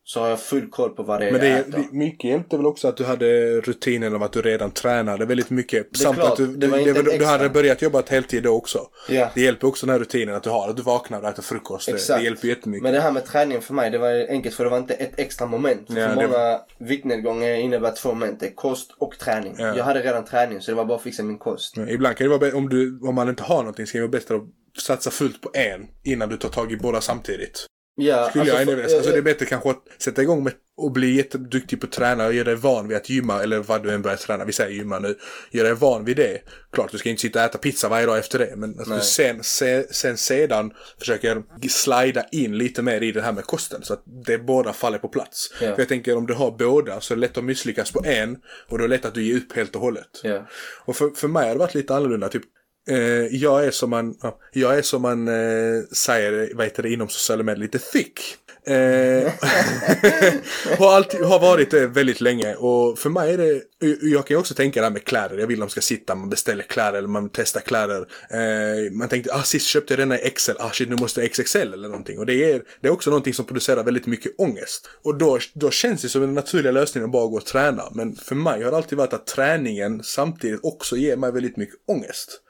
Så 0.08 0.20
har 0.20 0.30
jag 0.30 0.40
full 0.40 0.70
koll 0.70 0.90
på 0.90 1.04
vad 1.04 1.20
det 1.22 1.28
är. 1.28 1.32
Men 1.32 1.42
det, 1.42 1.48
jag 1.48 1.60
äter. 1.60 1.72
det, 1.92 1.98
mycket 1.98 2.30
hjälpte 2.30 2.58
väl 2.58 2.66
också 2.66 2.88
att 2.88 2.98
du 2.98 3.04
hade 3.04 3.62
rutinen 3.62 4.16
av 4.16 4.24
att 4.24 4.32
du 4.32 4.42
redan 4.42 4.72
tränade 4.72 5.26
väldigt 5.26 5.50
mycket. 5.50 5.92
är 5.94 5.98
Samt 5.98 6.16
klart, 6.16 6.32
att 6.32 6.38
du, 6.38 6.48
det 6.48 6.54
du, 6.58 6.68
var 6.68 6.78
det, 6.78 6.84
inte 6.90 7.02
du 7.02 7.12
extra. 7.12 7.28
hade 7.28 7.50
börjat 7.50 7.82
jobba 7.82 8.00
ett 8.00 8.10
heltid 8.10 8.44
då 8.44 8.50
också. 8.50 8.80
Ja. 9.10 9.32
Det 9.36 9.42
hjälper 9.42 9.68
också 9.68 9.86
den 9.86 9.94
här 9.94 10.00
rutinen 10.00 10.36
att 10.36 10.44
du 10.44 10.50
har. 10.50 10.70
Att 10.70 10.78
du 10.78 10.84
vaknar 10.84 11.22
och 11.22 11.30
äter 11.30 11.44
frukost. 11.44 11.86
Det, 11.88 11.92
Exakt. 11.94 12.20
det 12.20 12.24
hjälper 12.26 12.48
jättemycket. 12.48 12.84
Men 12.84 12.94
det 12.94 13.00
här 13.00 13.12
med 13.12 13.26
träningen 13.26 13.62
för 13.62 13.74
mig, 13.74 13.92
det 13.92 13.98
var 13.98 14.28
enkelt 14.30 14.56
för 14.56 14.64
det 14.64 14.70
var 14.70 14.78
inte 14.78 14.94
ett 14.94 15.20
extra 15.20 15.48
moment. 15.48 15.88
För, 15.88 16.00
Ja, 16.00 16.10
för 16.10 16.16
det- 16.22 16.28
många 16.28 16.60
viktnedgångar 16.78 17.50
innebär 17.54 17.92
två 17.92 18.10
moment. 18.10 18.40
Det 18.40 18.46
är 18.46 18.56
kost 18.56 18.96
och 19.00 19.18
träning. 19.20 19.56
Ja. 19.58 19.78
Jag 19.78 19.84
hade 19.84 20.02
redan 20.02 20.26
träning 20.26 20.62
så 20.62 20.72
det 20.72 20.76
var 20.78 20.86
bara 20.86 20.98
att 20.98 21.04
fixa 21.04 21.24
min 21.24 21.38
kost. 21.38 21.78
Men 21.78 21.90
Ibland 21.90 22.18
kan 22.18 22.30
det 22.30 22.38
vara 22.38 22.56
om, 22.58 22.70
du, 22.70 23.00
om 23.04 23.16
man 23.16 23.30
inte 23.30 23.44
har 23.44 23.58
någonting 23.58 23.88
ska 23.88 23.98
det 23.98 24.02
vara 24.02 24.12
bättre 24.12 24.36
att 24.36 24.44
satsa 24.82 25.12
fullt 25.12 25.42
på 25.42 25.50
en 25.54 25.88
innan 26.04 26.30
du 26.30 26.38
tar 26.38 26.50
tag 26.50 26.72
i 26.72 26.78
båda 26.78 27.02
samtidigt. 27.02 27.66
Ja, 27.98 28.30
Skulle 28.30 28.46
jag 28.46 28.54
för- 28.56 28.62
ändå 28.62 28.76
vilja- 28.76 28.96
alltså 28.98 29.12
det 29.12 29.18
är 29.18 29.22
bättre 29.22 29.46
kanske 29.46 29.70
att 29.70 29.84
sätta 29.98 30.22
igång 30.22 30.44
med 30.44 30.54
att 30.88 30.94
bli 30.94 31.16
jätteduktig 31.16 31.80
på 31.82 31.86
att 31.86 31.92
träna 31.92 32.26
och 32.26 32.34
göra 32.34 32.46
dig 32.46 32.56
van 32.56 32.88
vid 32.88 32.98
att 32.98 33.10
gymma 33.10 33.44
eller 33.44 33.60
vad 33.60 33.84
du 33.84 33.92
än 33.92 34.02
börjar 34.02 34.18
träna. 34.18 34.46
Vi 34.46 34.52
säger 34.54 34.72
gymma 34.72 35.00
nu. 35.00 35.16
Göra 35.52 35.68
dig 35.68 35.78
van 35.78 36.06
vid 36.06 36.18
det. 36.18 36.42
Klart 36.72 36.92
du 36.92 36.98
ska 36.98 37.10
inte 37.10 37.22
sitta 37.22 37.40
och 37.40 37.46
äta 37.46 37.58
pizza 37.58 37.90
varje 37.90 38.06
dag 38.06 38.18
efter 38.18 38.40
det. 38.40 38.54
Men 38.56 38.78
du 38.78 39.00
sen, 39.02 39.44
se, 39.44 39.94
sen 39.94 40.18
sedan 40.18 40.72
försöker 41.00 41.44
slida 41.70 42.26
in 42.32 42.58
lite 42.58 42.82
mer 42.82 43.02
i 43.04 43.12
det 43.12 43.22
här 43.22 43.32
med 43.34 43.44
kosten. 43.44 43.84
Så 43.84 43.94
att 43.94 44.04
det 44.26 44.38
båda 44.38 44.74
faller 44.74 44.98
på 44.98 45.08
plats. 45.08 45.54
Ja. 45.62 45.76
För 45.76 45.82
jag 45.82 45.88
tänker 45.90 46.18
om 46.18 46.26
du 46.28 46.34
har 46.34 46.52
båda 46.52 47.02
så 47.02 47.14
är 47.14 47.16
det 47.16 47.22
lätt 47.22 47.38
att 47.38 47.44
misslyckas 47.44 47.92
på 47.92 48.04
en. 48.06 48.38
Och 48.70 48.78
då 48.78 48.84
är 48.84 48.88
det 48.88 48.96
lätt 48.96 49.06
att 49.06 49.14
du 49.14 49.24
ger 49.24 49.36
upp 49.38 49.56
helt 49.56 49.76
och 49.76 49.82
hållet. 49.82 50.22
Ja. 50.24 50.48
Och 50.86 50.96
för, 50.96 51.10
för 51.10 51.28
mig 51.28 51.48
har 51.48 51.54
det 51.54 51.60
varit 51.60 51.76
lite 51.76 51.96
annorlunda. 51.96 52.30
Typ, 52.30 52.44
eh, 52.90 53.36
jag 53.36 53.66
är 53.66 53.72
som 53.72 53.90
man, 53.90 54.16
jag 54.54 54.78
är 54.78 54.82
som 54.82 55.02
man 55.02 55.28
eh, 55.28 55.84
säger, 55.92 56.52
vad 56.56 56.66
heter 56.66 56.84
det, 56.84 56.90
inom 56.90 57.10
sociala 57.10 57.44
medier, 57.44 57.62
lite 57.62 57.80
thick. 57.80 58.38
Eh, 58.68 59.32
har, 60.80 60.96
alltid, 60.96 61.22
har 61.22 61.40
varit 61.40 61.72
det 61.72 61.88
väldigt 61.88 62.22
länge 62.22 62.56
och 62.56 63.00
för 63.00 63.10
mig 63.10 63.34
är 63.34 63.38
det, 63.38 63.52
eh, 63.52 63.62
jag 64.02 64.28
kan 64.28 64.36
ju 64.36 64.40
också 64.40 64.54
tänka 64.54 64.80
det 64.80 64.86
här 64.86 64.92
med 64.92 65.04
kläder. 65.04 65.38
Jag 65.38 65.48
vill 65.48 65.62
att 65.62 65.68
de 65.68 65.72
ska 65.72 65.82
sitta, 65.82 66.16
man 66.16 66.30
beställer 66.30 66.64
kläder 66.64 66.98
eller 66.98 67.08
man 67.08 67.30
testar 67.34 67.62
kläder. 67.62 68.08
Eh, 68.30 68.92
man 68.92 69.10
tänkte, 69.10 69.34
ah 69.34 69.44
sist 69.44 69.68
köpte 69.68 69.94
jag 69.94 70.00
denna 70.00 70.20
i 70.20 70.30
XL, 70.30 70.52
ah 70.60 70.70
shit 70.70 70.90
nu 70.90 70.96
måste 70.96 71.22
jag 71.22 71.32
XXL 71.32 71.58
eller 71.58 71.88
någonting. 71.88 72.20
Och 72.20 72.26
det 72.26 72.52
är, 72.52 72.62
det 72.82 72.88
är 72.88 72.92
också 72.92 73.10
någonting 73.10 73.34
som 73.34 73.46
producerar 73.46 73.84
väldigt 73.84 74.06
mycket 74.06 74.32
ångest. 74.38 74.90
Och 75.04 75.18
då, 75.18 75.40
då 75.54 75.72
känns 75.72 76.02
det 76.02 76.10
som 76.10 76.24
en 76.24 76.34
naturlig 76.34 76.74
lösning 76.74 77.04
att 77.04 77.12
bara 77.12 77.28
gå 77.28 77.38
och 77.38 77.46
träna. 77.46 77.84
Men 77.94 78.16
för 78.16 78.36
mig 78.36 78.64
har 78.64 78.72
det 78.72 78.78
alltid 78.78 78.98
varit 78.98 79.14
att 79.14 79.28
träningen 79.28 80.04
samtidigt 80.04 80.60
också 80.64 80.98
ger 80.98 81.18
mig 81.18 81.32
väldigt 81.32 81.58
mycket 81.58 81.76
ångest. 81.88 82.42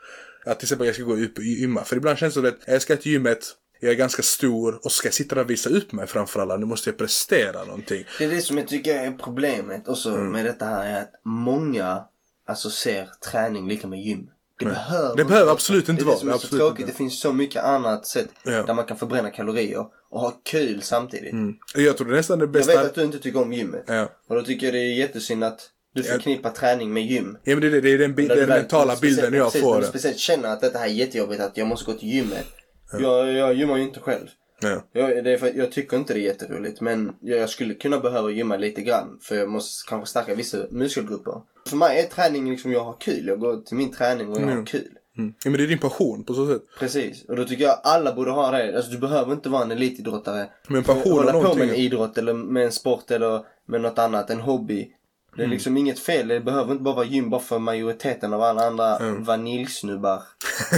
Att 0.46 0.60
till 0.60 0.66
exempel 0.66 0.88
jag 0.88 0.96
ska 0.96 1.04
gå 1.04 1.16
upp 1.18 1.38
och 1.38 1.44
gymma. 1.44 1.84
För 1.84 1.96
ibland 1.96 2.18
känns 2.18 2.34
det 2.34 2.40
som 2.42 2.48
att 2.50 2.74
jag 2.74 2.82
ska 2.82 2.96
till 2.98 3.12
gymmet, 3.12 3.46
jag 3.80 3.92
är 3.92 3.96
ganska 3.96 4.22
stor 4.24 4.80
och 4.86 4.92
ska 4.92 5.08
jag 5.08 5.14
sitta 5.14 5.36
där 5.36 5.42
och 5.44 5.50
visa 5.50 5.70
upp 5.70 5.92
mig 5.92 6.08
framför 6.08 6.40
alla. 6.40 6.58
Nu 6.58 6.66
måste 6.66 6.90
jag 6.90 6.98
prestera 6.98 7.64
någonting. 7.64 8.04
Det 8.20 8.26
är 8.26 8.30
det 8.30 8.42
som 8.42 8.58
jag 8.58 8.68
tycker 8.68 8.96
är 8.96 9.12
problemet 9.12 9.88
också 9.88 10.10
Mm. 10.10 10.32
med 10.32 10.46
detta 10.46 10.66
här 10.66 10.86
är 10.98 11.02
att 11.02 11.12
många 11.26 12.04
alltså 12.48 12.70
ser 12.70 13.10
träning 13.32 13.68
lika 13.68 13.88
med 13.88 14.00
gym. 14.02 14.30
Det 14.60 14.66
behöver, 14.66 15.16
Det 15.16 15.26
behöver 15.26 15.52
absolut 15.52 15.90
inte 15.90 16.02
det 16.02 16.04
är 16.04 16.06
vara. 16.06 16.16
Det 16.16 16.20
som 16.20 16.30
är 16.30 16.38
så 16.38 16.48
tråkigt. 16.48 16.80
inte. 16.80 16.92
Det 16.92 16.98
finns 16.98 17.20
så 17.22 17.34
mycket 17.34 17.64
annat 17.64 18.06
sätt 18.08 18.30
Ja. 18.44 18.64
där 18.64 18.74
man 18.74 18.86
kan 18.86 18.98
förbränna 18.98 19.30
kalorier 19.30 19.86
och 20.10 20.20
ha 20.22 20.32
kul 20.44 20.82
samtidigt. 20.82 21.34
Jag 21.76 21.98
tror 21.98 22.08
det 22.08 22.14
är 22.14 22.18
nästan 22.18 22.40
det 22.40 22.44
Jag 22.46 22.52
bästa. 22.52 22.72
vet 22.78 22.86
att 22.86 22.96
du 22.96 23.04
inte 23.04 23.20
tycker 23.20 23.42
om 23.42 23.54
gymmet. 23.54 23.84
Ja. 23.88 24.10
Och 24.28 24.36
då 24.36 24.42
tycker 24.44 24.66
jag 24.68 24.74
det 24.74 24.80
är 24.80 24.94
jättesynd 24.94 25.44
att 25.44 25.70
du 25.96 26.04
förknippar 26.04 26.52
träning 26.52 26.94
med 26.94 27.04
gym. 27.06 27.38
Ja 27.44 27.56
men 27.56 27.62
det, 27.72 27.78
är- 27.78 27.82
det 27.82 27.90
är 27.90 27.98
den, 27.98 28.16
du 28.16 28.28
den 28.28 28.50
mentala 28.50 28.96
bilden 29.02 29.34
jag 29.34 29.46
precis, 29.48 29.62
får. 29.62 29.82
speciellt 29.82 30.18
känner 30.18 30.50
att 30.50 30.62
detta 30.62 30.80
här 30.80 30.86
är 30.86 30.90
jättejobbigt, 30.90 31.42
att 31.42 31.58
jag 31.58 31.68
måste 31.68 31.92
gå 31.92 31.98
till 31.98 32.10
gymmet. 32.10 32.48
Jag, 33.00 33.34
jag 33.34 33.54
gymmar 33.54 33.78
ju 33.78 33.84
inte 33.84 34.00
själv. 34.00 34.28
Ja. 34.62 34.82
Jag, 34.94 35.24
det 35.24 35.32
är 35.32 35.38
för, 35.38 35.52
jag 35.56 35.72
tycker 35.72 35.98
inte 35.98 36.14
det 36.14 36.20
är 36.20 36.22
jätteroligt 36.24 36.82
men 36.82 37.12
jag, 37.22 37.40
jag 37.40 37.50
skulle 37.50 37.74
kunna 37.74 38.00
behöva 38.00 38.30
gymma 38.32 38.58
lite 38.58 38.82
grann 38.82 39.20
för 39.22 39.36
jag 39.36 39.50
måste 39.50 39.90
kanske 39.90 40.10
stärka 40.10 40.36
vissa 40.36 40.58
muskelgrupper. 40.70 41.42
För 41.70 41.78
mig 41.78 42.00
är 42.00 42.04
träning 42.04 42.50
liksom 42.52 42.72
jag 42.72 42.84
har 42.84 42.96
kul. 43.00 43.28
Jag 43.28 43.40
går 43.40 43.58
till 43.58 43.78
min 43.78 43.92
träning 43.92 44.30
och 44.30 44.42
jag 44.42 44.48
har 44.48 44.66
kul. 44.66 44.88
Mm. 45.18 45.34
ja 45.44 45.50
men 45.52 45.58
det 45.58 45.64
är 45.64 45.68
din 45.68 45.80
passion 45.80 46.24
på 46.24 46.34
så 46.34 46.48
sätt. 46.48 46.62
Precis. 46.80 47.26
Och 47.26 47.36
då 47.36 47.46
tycker 47.46 47.64
jag 47.64 47.80
alla 47.84 48.14
borde 48.14 48.32
ha 48.32 48.52
det. 48.52 48.76
Alltså 48.78 48.92
du 48.92 48.98
behöver 48.98 49.34
inte 49.34 49.50
vara 49.50 49.64
en 49.64 49.72
elitidrottare. 49.72 50.50
Men 50.68 50.84
passion 50.84 51.12
hålla 51.14 51.32
på 51.32 51.56
med 51.56 51.70
en 51.70 51.76
idrott 51.76 52.18
eller 52.18 52.34
med 52.34 52.66
en 52.66 52.72
sport 52.72 53.12
eller 53.12 53.42
med 53.68 53.82
något 53.82 54.00
annat. 54.00 54.30
En 54.30 54.40
hobby. 54.42 54.88
Det 55.36 55.42
Mm. 55.42 55.52
är 55.52 55.54
liksom 55.56 55.78
inget 55.78 56.00
fel. 56.00 56.28
Det 56.28 56.40
behöver 56.40 56.72
inte 56.72 56.84
bara 56.84 56.96
vara 56.96 57.06
gym 57.06 57.30
bara 57.30 57.42
för 57.42 57.60
majoriteten 57.60 58.34
av 58.34 58.42
alla 58.42 58.68
andra 58.68 58.98
Mm. 58.98 59.24
vaniljsnubbar. 59.24 60.24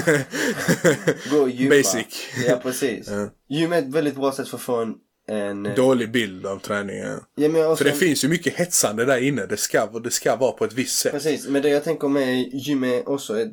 Gå 1.31 1.37
och 1.37 1.49
gymma. 1.49 1.69
Basic. 1.75 2.27
Ja 2.47 2.59
precis. 2.63 3.09
Gym 3.49 3.73
är 3.73 3.77
ett 3.79 3.87
väldigt 3.87 4.15
bra 4.15 4.31
sätt 4.31 4.47
för 4.47 4.57
att 4.57 4.61
få 4.63 4.75
en... 4.75 4.93
en 5.29 5.63
Dålig 5.75 6.11
bild 6.11 6.45
av 6.45 6.59
träningen. 6.59 7.19
ja, 7.35 7.49
men 7.49 7.65
också, 7.65 7.83
För 7.83 7.91
det 7.91 7.95
finns 7.97 8.23
ju 8.23 8.27
mycket 8.27 8.53
hetsande 8.55 9.05
där 9.05 9.17
inne. 9.23 9.45
Det 9.45 9.57
ska, 9.57 9.85
det 9.85 10.11
ska 10.11 10.35
vara 10.35 10.51
på 10.51 10.65
ett 10.65 10.73
visst 10.73 10.99
sätt. 10.99 11.11
Precis, 11.11 11.47
men 11.47 11.61
det 11.61 11.69
jag 11.69 11.83
tänker 11.83 12.07
med 12.07 12.47
gym 12.53 12.83
är 12.83 13.09
också 13.09 13.39
ett... 13.39 13.51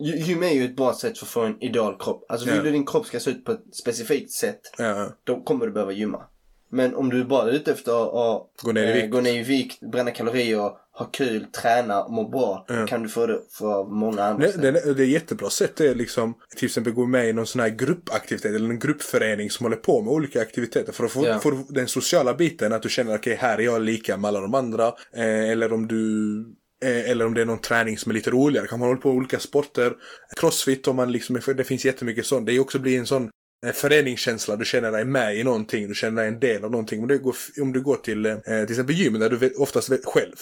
gy- 0.00 0.16
Gym 0.26 0.42
är 0.42 0.50
ju 0.50 0.64
ett 0.64 0.76
bra 0.76 0.94
sätt 0.94 1.18
för 1.18 1.26
att 1.26 1.30
få 1.30 1.40
en 1.40 1.62
idealkropp. 1.62 2.24
Alltså 2.28 2.46
vill 2.46 2.56
Ja. 2.56 2.62
du 2.62 2.70
din 2.70 2.86
kropp 2.86 3.06
ska 3.06 3.20
se 3.20 3.30
ut 3.30 3.44
på 3.44 3.52
ett 3.52 3.76
specifikt 3.82 4.32
sätt, 4.32 4.60
Ja. 4.78 5.08
då 5.24 5.40
kommer 5.42 5.66
du 5.66 5.72
behöva 5.72 5.92
gymma. 5.92 6.22
Men 6.70 6.94
om 6.94 7.10
du 7.10 7.24
bara 7.24 7.48
är 7.50 7.52
ute 7.54 7.72
efter 7.72 7.92
att 7.92 8.42
Gå 8.62 8.72
ner 8.72 8.90
i 8.90 8.92
vikt. 9.02 9.12
gå 9.12 9.20
ner 9.20 9.40
i 9.40 9.42
vikt, 9.42 9.80
bränna 9.92 10.10
kalorier, 10.10 10.58
ha 10.98 11.04
kul, 11.12 11.44
träna, 11.62 12.08
må 12.08 12.28
bra, 12.28 12.66
kan 12.88 13.02
du 13.02 13.08
få 13.08 13.26
det 13.26 13.40
för 13.58 13.84
många 13.84 14.22
andra 14.22 14.48
sätt. 14.48 14.62
det, 14.62 14.94
det 14.94 15.02
är 15.02 15.06
jättebra 15.06 15.50
sätt 15.50 15.76
det 15.76 15.88
är 15.88 15.94
liksom 15.94 16.34
till 16.56 16.66
exempel 16.66 16.92
gå 16.92 17.06
med 17.06 17.28
i 17.28 17.32
någon 17.32 17.46
sån 17.46 17.60
här 17.60 17.68
gruppaktivitet 17.68 18.54
eller 18.54 18.70
en 18.70 18.78
gruppförening 18.78 19.50
som 19.50 19.64
håller 19.64 19.76
på 19.76 20.02
med 20.02 20.12
olika 20.12 20.40
aktiviteter. 20.42 20.92
För 20.92 21.04
att 21.04 21.12
få, 21.12 21.26
Ja. 21.26 21.38
få 21.38 21.64
den 21.68 21.88
sociala 21.88 22.34
biten 22.34 22.72
att 22.72 22.82
du 22.82 22.88
känner 22.88 23.16
okej 23.16 23.36
här 23.40 23.58
är 23.58 23.62
jag 23.62 23.82
lika 23.82 24.16
med 24.16 24.28
alla 24.28 24.40
de 24.40 24.54
andra. 24.54 24.86
Eh, 25.16 25.50
eller 25.50 25.72
om 25.72 25.86
du 25.88 26.38
eh, 26.84 27.10
eller 27.10 27.26
om 27.26 27.34
det 27.34 27.40
är 27.40 27.44
någon 27.46 27.58
träning 27.60 27.98
som 27.98 28.10
är 28.10 28.14
lite 28.14 28.30
roligare. 28.30 28.66
Kan 28.66 28.78
man 28.78 28.88
hålla 28.88 29.00
på 29.00 29.08
med 29.08 29.16
olika 29.16 29.38
sporter. 29.38 29.92
Crossfit 30.36 30.88
om 30.88 30.96
man 30.96 31.12
liksom, 31.12 31.40
det 31.56 31.64
finns 31.64 31.84
jättemycket 31.84 32.26
sånt. 32.26 32.46
Det 32.46 32.52
är 32.52 32.60
också 32.60 32.78
blir 32.78 32.98
en 32.98 33.06
sån 33.06 33.30
en 33.66 33.72
föreningskänsla. 33.72 34.56
Du 34.56 34.64
känner 34.64 34.92
dig 34.92 35.04
med 35.04 35.36
i 35.36 35.44
någonting. 35.44 35.88
Du 35.88 35.94
känner 35.94 36.22
dig 36.22 36.32
en 36.32 36.40
del 36.40 36.64
av 36.64 36.70
någonting. 36.70 37.02
Om 37.02 37.08
du 37.08 37.18
går, 37.18 37.36
om 37.60 37.72
du 37.72 37.80
går 37.80 37.96
till 37.96 38.26
eh, 38.26 38.38
till 38.44 38.70
exempel 38.70 38.94
gym 38.94 39.18
där 39.18 39.30
du 39.30 39.54
oftast 39.54 39.88
vet 39.90 40.04
själv. 40.04 40.36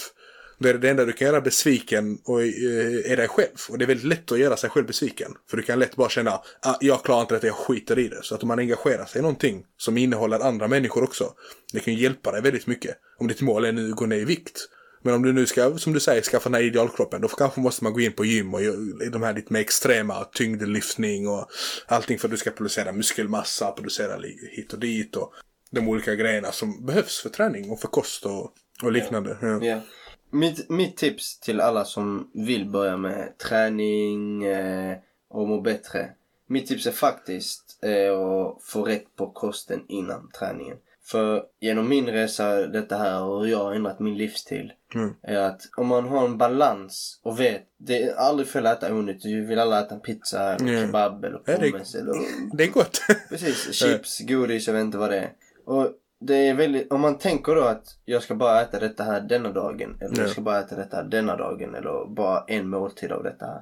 Då 0.58 0.68
är 0.68 0.72
det 0.72 0.78
det 0.78 0.90
enda 0.90 1.04
du 1.04 1.12
kan 1.12 1.26
göra 1.26 1.40
besviken 1.40 2.18
och 2.24 2.42
eh, 2.42 3.12
är 3.12 3.16
dig 3.16 3.28
själv. 3.28 3.56
Och 3.70 3.78
det 3.78 3.84
är 3.84 3.86
väldigt 3.86 4.06
lätt 4.06 4.32
att 4.32 4.38
göra 4.38 4.56
sig 4.56 4.70
själv 4.70 4.86
besviken. 4.86 5.32
För 5.50 5.56
du 5.56 5.62
kan 5.62 5.78
lätt 5.78 5.96
bara 5.96 6.08
känna, 6.08 6.30
ah, 6.62 6.76
jag 6.80 7.04
klarar 7.04 7.20
inte 7.20 7.34
detta, 7.34 7.46
jag 7.46 7.56
skiter 7.56 7.98
i 7.98 8.08
det. 8.08 8.22
Så 8.22 8.34
att 8.34 8.42
om 8.42 8.48
man 8.48 8.58
engagerar 8.58 9.04
sig 9.04 9.18
i 9.18 9.22
någonting 9.22 9.64
som 9.76 9.98
innehåller 9.98 10.40
andra 10.40 10.68
människor 10.68 11.02
också. 11.04 11.32
Det 11.72 11.80
kan 11.80 11.94
ju 11.94 12.02
hjälpa 12.02 12.32
dig 12.32 12.42
väldigt 12.42 12.66
mycket. 12.66 12.96
Om 13.18 13.28
ditt 13.28 13.40
mål 13.40 13.64
är 13.64 13.72
nu 13.72 13.90
att 13.90 13.96
gå 13.96 14.06
ner 14.06 14.16
i 14.16 14.24
vikt. 14.24 14.68
Men 15.04 15.14
om 15.14 15.22
du 15.22 15.32
nu 15.32 15.46
ska, 15.46 15.78
som 15.78 15.92
du 15.92 16.00
säger, 16.00 16.22
skaffa 16.22 16.48
den 16.48 16.54
här 16.54 16.62
idealkroppen. 16.62 17.20
Då 17.20 17.28
kanske 17.28 17.60
måste 17.60 17.84
man 17.84 17.92
gå 17.92 18.00
in 18.00 18.12
på 18.12 18.24
gym 18.24 18.54
och 18.54 18.60
de 19.12 19.22
här 19.22 19.34
lite 19.34 19.52
mer 19.52 19.60
extrema 19.60 20.24
tyngdlyftning 20.24 21.28
och 21.28 21.46
allting 21.86 22.18
för 22.18 22.28
att 22.28 22.32
du 22.32 22.36
ska 22.36 22.50
producera 22.50 22.92
muskelmassa, 22.92 23.72
producera 23.72 24.20
hit 24.50 24.72
och 24.72 24.78
dit 24.78 25.16
och 25.16 25.32
de 25.70 25.88
olika 25.88 26.14
grejerna 26.14 26.52
som 26.52 26.86
behövs 26.86 27.22
för 27.22 27.28
träning 27.28 27.70
och 27.70 27.80
för 27.80 27.88
kost 27.88 28.26
och, 28.26 28.52
och 28.82 28.92
liknande. 28.92 29.36
Ja. 29.40 29.64
Ja. 29.64 29.80
Mitt, 30.30 30.70
mitt 30.70 30.96
tips 30.96 31.40
till 31.40 31.60
alla 31.60 31.84
som 31.84 32.30
vill 32.34 32.70
börja 32.70 32.96
med 32.96 33.38
träning 33.38 34.44
eh, 34.44 34.96
och 35.28 35.48
må 35.48 35.60
bättre. 35.60 36.10
Mitt 36.46 36.66
tips 36.66 36.86
är 36.86 36.92
faktiskt 36.92 37.78
eh, 37.82 38.18
att 38.20 38.62
få 38.62 38.84
rätt 38.84 39.16
på 39.16 39.30
kosten 39.30 39.84
innan 39.88 40.30
träningen. 40.38 40.76
För 41.06 41.42
genom 41.60 41.88
min 41.88 42.06
resa, 42.06 42.66
detta 42.66 42.96
här 42.96 43.22
och 43.22 43.40
hur 43.44 43.50
jag 43.50 43.58
har 43.64 43.74
ändrat 43.74 44.00
min 44.00 44.16
livsstil. 44.16 44.72
Mm. 44.94 45.14
Är 45.22 45.38
att 45.38 45.60
om 45.76 45.86
man 45.86 46.08
har 46.08 46.24
en 46.24 46.38
balans 46.38 47.20
och 47.24 47.40
vet, 47.40 47.62
det 47.78 48.02
är 48.02 48.14
aldrig 48.14 48.48
fel 48.48 48.66
att 48.66 48.82
äta 48.82 48.94
onyttigt. 48.94 49.24
Vi 49.24 49.40
vill 49.40 49.58
alla 49.58 49.80
äta 49.80 49.94
en 49.94 50.00
pizza 50.00 50.54
eller 50.54 50.72
Ja. 50.72 50.80
kebab 50.86 51.24
eller 51.24 51.40
Ja, 51.46 51.56
det- 51.60 51.70
pommes 51.70 51.94
eller 51.94 52.12
Det 52.56 52.64
är 52.64 52.70
gott. 52.70 53.00
Precis, 53.28 53.72
chips, 53.74 54.20
godis, 54.20 54.66
jag 54.66 54.74
vet 54.74 54.80
inte 54.84 54.98
vad 54.98 55.10
det 55.10 55.18
är. 55.18 55.30
Och 55.66 55.88
det 56.20 56.34
är 56.48 56.54
väldigt, 56.54 56.92
om 56.92 57.00
man 57.00 57.18
tänker 57.18 57.54
då 57.54 57.62
att 57.62 57.84
jag 58.04 58.22
ska 58.22 58.34
bara 58.34 58.60
äta 58.62 58.80
detta 58.80 59.04
här 59.04 59.20
denna 59.20 59.52
dagen. 59.52 59.98
Eller 60.00 60.16
Ja. 60.16 60.22
jag 60.22 60.30
ska 60.30 60.40
bara 60.40 60.58
äta 60.60 60.76
detta 60.76 60.96
här 60.96 61.04
denna 61.04 61.36
dagen. 61.36 61.74
Eller 61.74 62.14
bara 62.14 62.44
en 62.46 62.68
måltid 62.68 63.12
av 63.12 63.22
detta 63.22 63.46
här. 63.46 63.60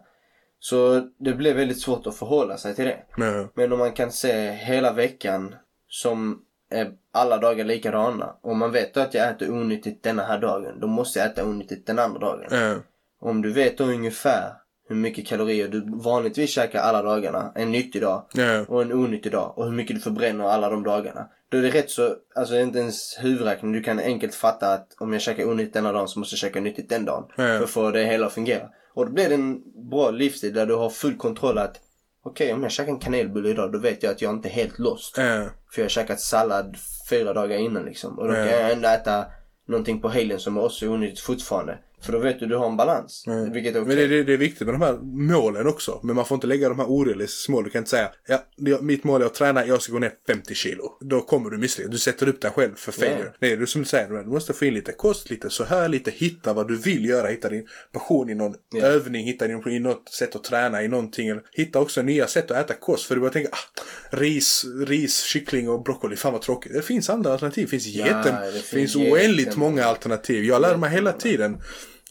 Så 0.59 1.09
det 1.19 1.33
blir 1.33 1.55
väldigt 1.55 1.81
svårt 1.81 2.07
att 2.07 2.17
förhålla 2.17 2.57
sig 2.57 2.75
till 2.75 2.85
det. 2.85 2.99
ja. 3.17 3.49
Men 3.55 3.73
om 3.73 3.79
man 3.79 3.93
kan 3.93 4.13
se 4.13 4.51
hela 4.51 4.93
veckan 4.93 5.55
som 5.89 6.43
är 6.71 6.93
alla 7.13 7.39
dagar 7.39 7.65
likadana. 7.65 8.37
Och 8.43 8.57
man 8.57 8.73
vet 8.73 8.97
att 8.97 9.15
jag 9.15 9.29
äter 9.29 9.51
onyttigt 9.51 10.03
denna 10.03 10.23
här 10.23 10.39
dagen. 10.39 10.81
Då 10.81 10.87
måste 10.87 11.19
jag 11.19 11.29
äta 11.29 11.45
onyttigt 11.45 11.87
den 11.87 11.99
andra 11.99 12.19
dagen. 12.21 12.47
Ja. 12.51 12.75
Om 13.21 13.43
du 13.43 13.53
vet 13.53 13.79
då 13.79 13.85
ungefär 13.85 14.53
hur 14.89 14.97
mycket 14.97 15.27
kalorier 15.27 15.69
du 15.69 15.85
vanligtvis 15.87 16.51
käkar 16.51 16.81
alla 16.81 17.03
dagarna, 17.03 17.53
en 17.55 17.73
nyttig 17.73 18.03
dag 18.03 18.25
Ja. 18.35 18.65
och 18.69 18.83
en 18.83 18.93
onyttig 18.93 19.33
dag 19.33 19.59
och 19.59 19.65
hur 19.65 19.73
mycket 19.73 19.97
du 19.97 20.03
förbränner 20.03 20.45
alla 20.45 20.71
de 20.71 20.83
dagarna. 20.83 21.29
Då 21.49 21.59
är 21.59 21.63
det 21.63 21.71
rätt 21.71 21.91
så, 21.91 22.15
alltså 22.35 22.57
inte 22.57 22.79
ens 22.79 23.19
huvudräkning, 23.21 23.73
du 23.73 23.83
kan 23.83 23.99
enkelt 23.99 24.35
fatta 24.35 24.73
att 24.73 24.97
om 24.99 25.13
jag 25.13 25.23
käkar 25.23 25.45
onyttigt 25.45 25.75
denna 25.75 25.93
dagen 25.93 26.09
så 26.09 26.19
måste 26.19 26.35
jag 26.35 26.39
käka 26.39 26.61
nyttigt 26.61 26.89
den 26.89 27.05
dagen. 27.05 27.25
Ja. 27.29 27.35
För 27.37 27.63
att 27.63 27.71
få 27.71 27.91
det 27.91 28.05
hela 28.05 28.27
att 28.27 28.33
fungera. 28.33 28.69
Och 28.95 29.07
då 29.07 29.13
blir 29.13 29.29
det 29.29 29.35
en 29.35 29.63
bra 29.91 30.11
livsstil 30.11 30.55
där 30.55 30.67
du 30.67 30.75
har 30.75 30.91
full 30.91 31.17
kontroll 31.17 31.59
att 31.59 31.81
okej 32.25 32.53
om 32.53 32.63
jag 32.63 32.73
käkar 32.73 32.93
en 32.93 32.99
kanelbulle 32.99 33.49
idag 33.49 33.73
då 33.73 33.79
vet 33.79 34.03
jag 34.03 34.13
att 34.13 34.23
jag 34.23 34.33
inte 34.35 34.49
är 34.49 34.53
helt 34.53 34.79
lost. 34.79 35.15
Ja. 35.19 35.25
För 35.73 35.81
jag 35.81 35.85
har 35.85 35.89
käkat 35.89 36.21
sallad 36.21 36.77
fyra 37.11 37.33
dagar 37.33 37.57
innan 37.59 37.85
liksom. 37.85 38.19
Och 38.19 38.29
då 38.29 38.35
Ja. 38.35 38.45
kan 38.45 38.53
jag 38.61 38.73
ändå 38.73 38.89
äta 38.89 39.25
någonting 39.69 40.01
på 40.01 40.09
helgen 40.09 40.39
som 40.41 40.59
också 40.59 40.85
är 40.85 40.91
onyttigt 40.91 41.21
fortfarande. 41.21 41.79
För 42.05 42.13
då 42.13 42.19
vet 42.19 42.41
du 42.41 42.47
du 42.47 42.57
har 42.57 42.67
en 42.71 42.77
balans. 42.77 43.25
Vilket 43.53 43.77
är. 43.77 43.81
Men 43.81 43.97
det, 43.97 44.07
det, 44.07 44.23
det 44.23 44.33
är 44.33 44.37
viktigt 44.37 44.67
med 44.67 44.75
de 44.75 44.83
här 44.83 44.99
målen 45.03 45.67
också. 45.67 46.01
Men 46.03 46.17
man 46.17 46.25
får 46.27 46.35
inte 46.35 46.47
lägga 46.47 46.69
de 46.69 46.79
här 46.79 46.87
orealistiska 46.87 47.53
målen. 47.53 47.65
Du 47.65 47.71
kan 47.71 47.79
inte 47.79 47.91
säga, 47.91 48.11
ja, 48.27 48.45
mitt 48.81 49.05
mål 49.05 49.23
är 49.23 49.27
att 49.27 49.35
träna, 49.35 49.67
jag 49.67 49.83
ska 49.83 49.93
gå 49.93 49.99
ner 49.99 50.13
50 50.27 50.55
kilo. 50.55 50.99
Då 51.01 51.21
kommer 51.21 51.51
du 51.51 51.59
misslyckas. 51.59 51.93
Du 51.93 51.99
sätter 51.99 52.29
upp 52.29 52.41
dig 52.41 52.51
själv 52.51 52.75
för 52.77 52.93
failure. 52.93 53.25
Ja. 53.25 53.37
Det 53.41 53.53
är 53.53 53.57
du 53.57 53.67
som 53.67 53.83
du 53.83 53.89
säger, 53.89 54.09
du 54.09 54.31
måste 54.31 54.53
få 54.53 54.65
in 54.65 54.75
lite 54.75 54.93
kost, 54.93 55.31
lite 55.31 55.51
så 55.51 55.65
här, 55.65 55.89
lite 55.89 56.11
hitta 56.11 56.53
vad 56.53 56.69
du 56.69 56.77
vill 56.77 57.05
göra. 57.05 57.29
Hitta 57.29 57.49
din 57.49 57.67
passion 57.93 58.31
i 58.31 58.35
någon 58.35 58.55
Ja. 58.75 58.83
övning, 58.87 59.27
hitta 59.27 59.47
din, 59.47 59.69
i 59.69 59.79
något 59.79 60.09
sätt 60.09 60.37
att 60.37 60.45
träna 60.45 60.83
i 60.83 60.89
någonting. 60.89 61.41
Hitta 61.53 61.81
också 61.81 62.03
nya 62.03 62.27
sätt 62.27 62.51
att 62.51 62.57
äta 62.65 62.75
kost. 62.75 63.07
För 63.07 63.15
du 63.15 63.21
bara 63.21 63.31
tänker, 63.31 63.53
ah, 63.53 63.83
ris, 64.11 64.65
ris, 64.87 65.23
kyckling 65.23 65.69
och 65.69 65.83
broccoli, 65.83 66.17
fan 66.17 66.33
vad 66.33 66.43
tråkigt. 66.43 66.73
Det 66.73 66.83
finns 66.83 67.11
andra 67.11 67.33
alternativ. 67.33 67.65
Det 67.65 67.71
finns, 67.71 67.87
Ja, 67.87 68.07
jätten, 68.07 68.35
det 68.35 68.47
det 68.47 68.53
finns 68.53 68.93
finns 68.93 68.97
oändligt 68.97 69.57
många 69.57 69.85
alternativ. 69.85 70.45
Jag 70.45 70.63
lär 70.63 70.77
mig 70.77 70.91
hela 70.91 71.13
tiden 71.13 71.63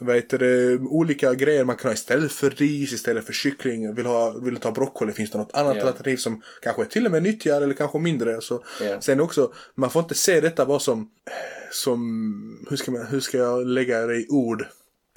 vad 0.05 0.15
heter 0.15 0.37
det, 0.37 0.77
olika 0.77 1.33
grejer 1.33 1.65
man 1.65 1.75
kan 1.75 1.89
ha 1.89 1.93
istället 1.93 2.31
för 2.31 2.49
ris, 2.49 2.93
istället 2.93 3.25
för 3.25 3.33
kyckling. 3.33 3.95
Vill, 3.95 4.05
ha, 4.05 4.31
vill 4.31 4.53
du 4.53 4.59
ta 4.59 4.71
broccoli, 4.71 5.13
finns 5.13 5.31
det 5.31 5.37
något 5.37 5.53
annat 5.53 5.77
Ja. 5.77 5.87
alternativ 5.87 6.17
som 6.17 6.41
kanske 6.61 6.81
är 6.81 6.85
till 6.85 7.05
och 7.05 7.11
med 7.11 7.23
nyttigare 7.23 7.63
eller 7.63 7.73
kanske 7.73 7.99
mindre. 7.99 8.41
Så. 8.41 8.63
Ja. 8.81 9.01
Sen 9.01 9.19
också, 9.21 9.53
man 9.75 9.89
får 9.89 10.01
inte 10.01 10.15
se 10.15 10.41
detta 10.41 10.65
bara 10.65 10.79
som, 10.79 11.09
som 11.71 12.65
hur, 12.69 12.77
ska 12.77 12.91
man, 12.91 13.05
hur 13.05 13.19
ska 13.19 13.37
jag 13.37 13.67
lägga 13.67 14.05
det 14.07 14.15
i 14.15 14.27
ord? 14.29 14.65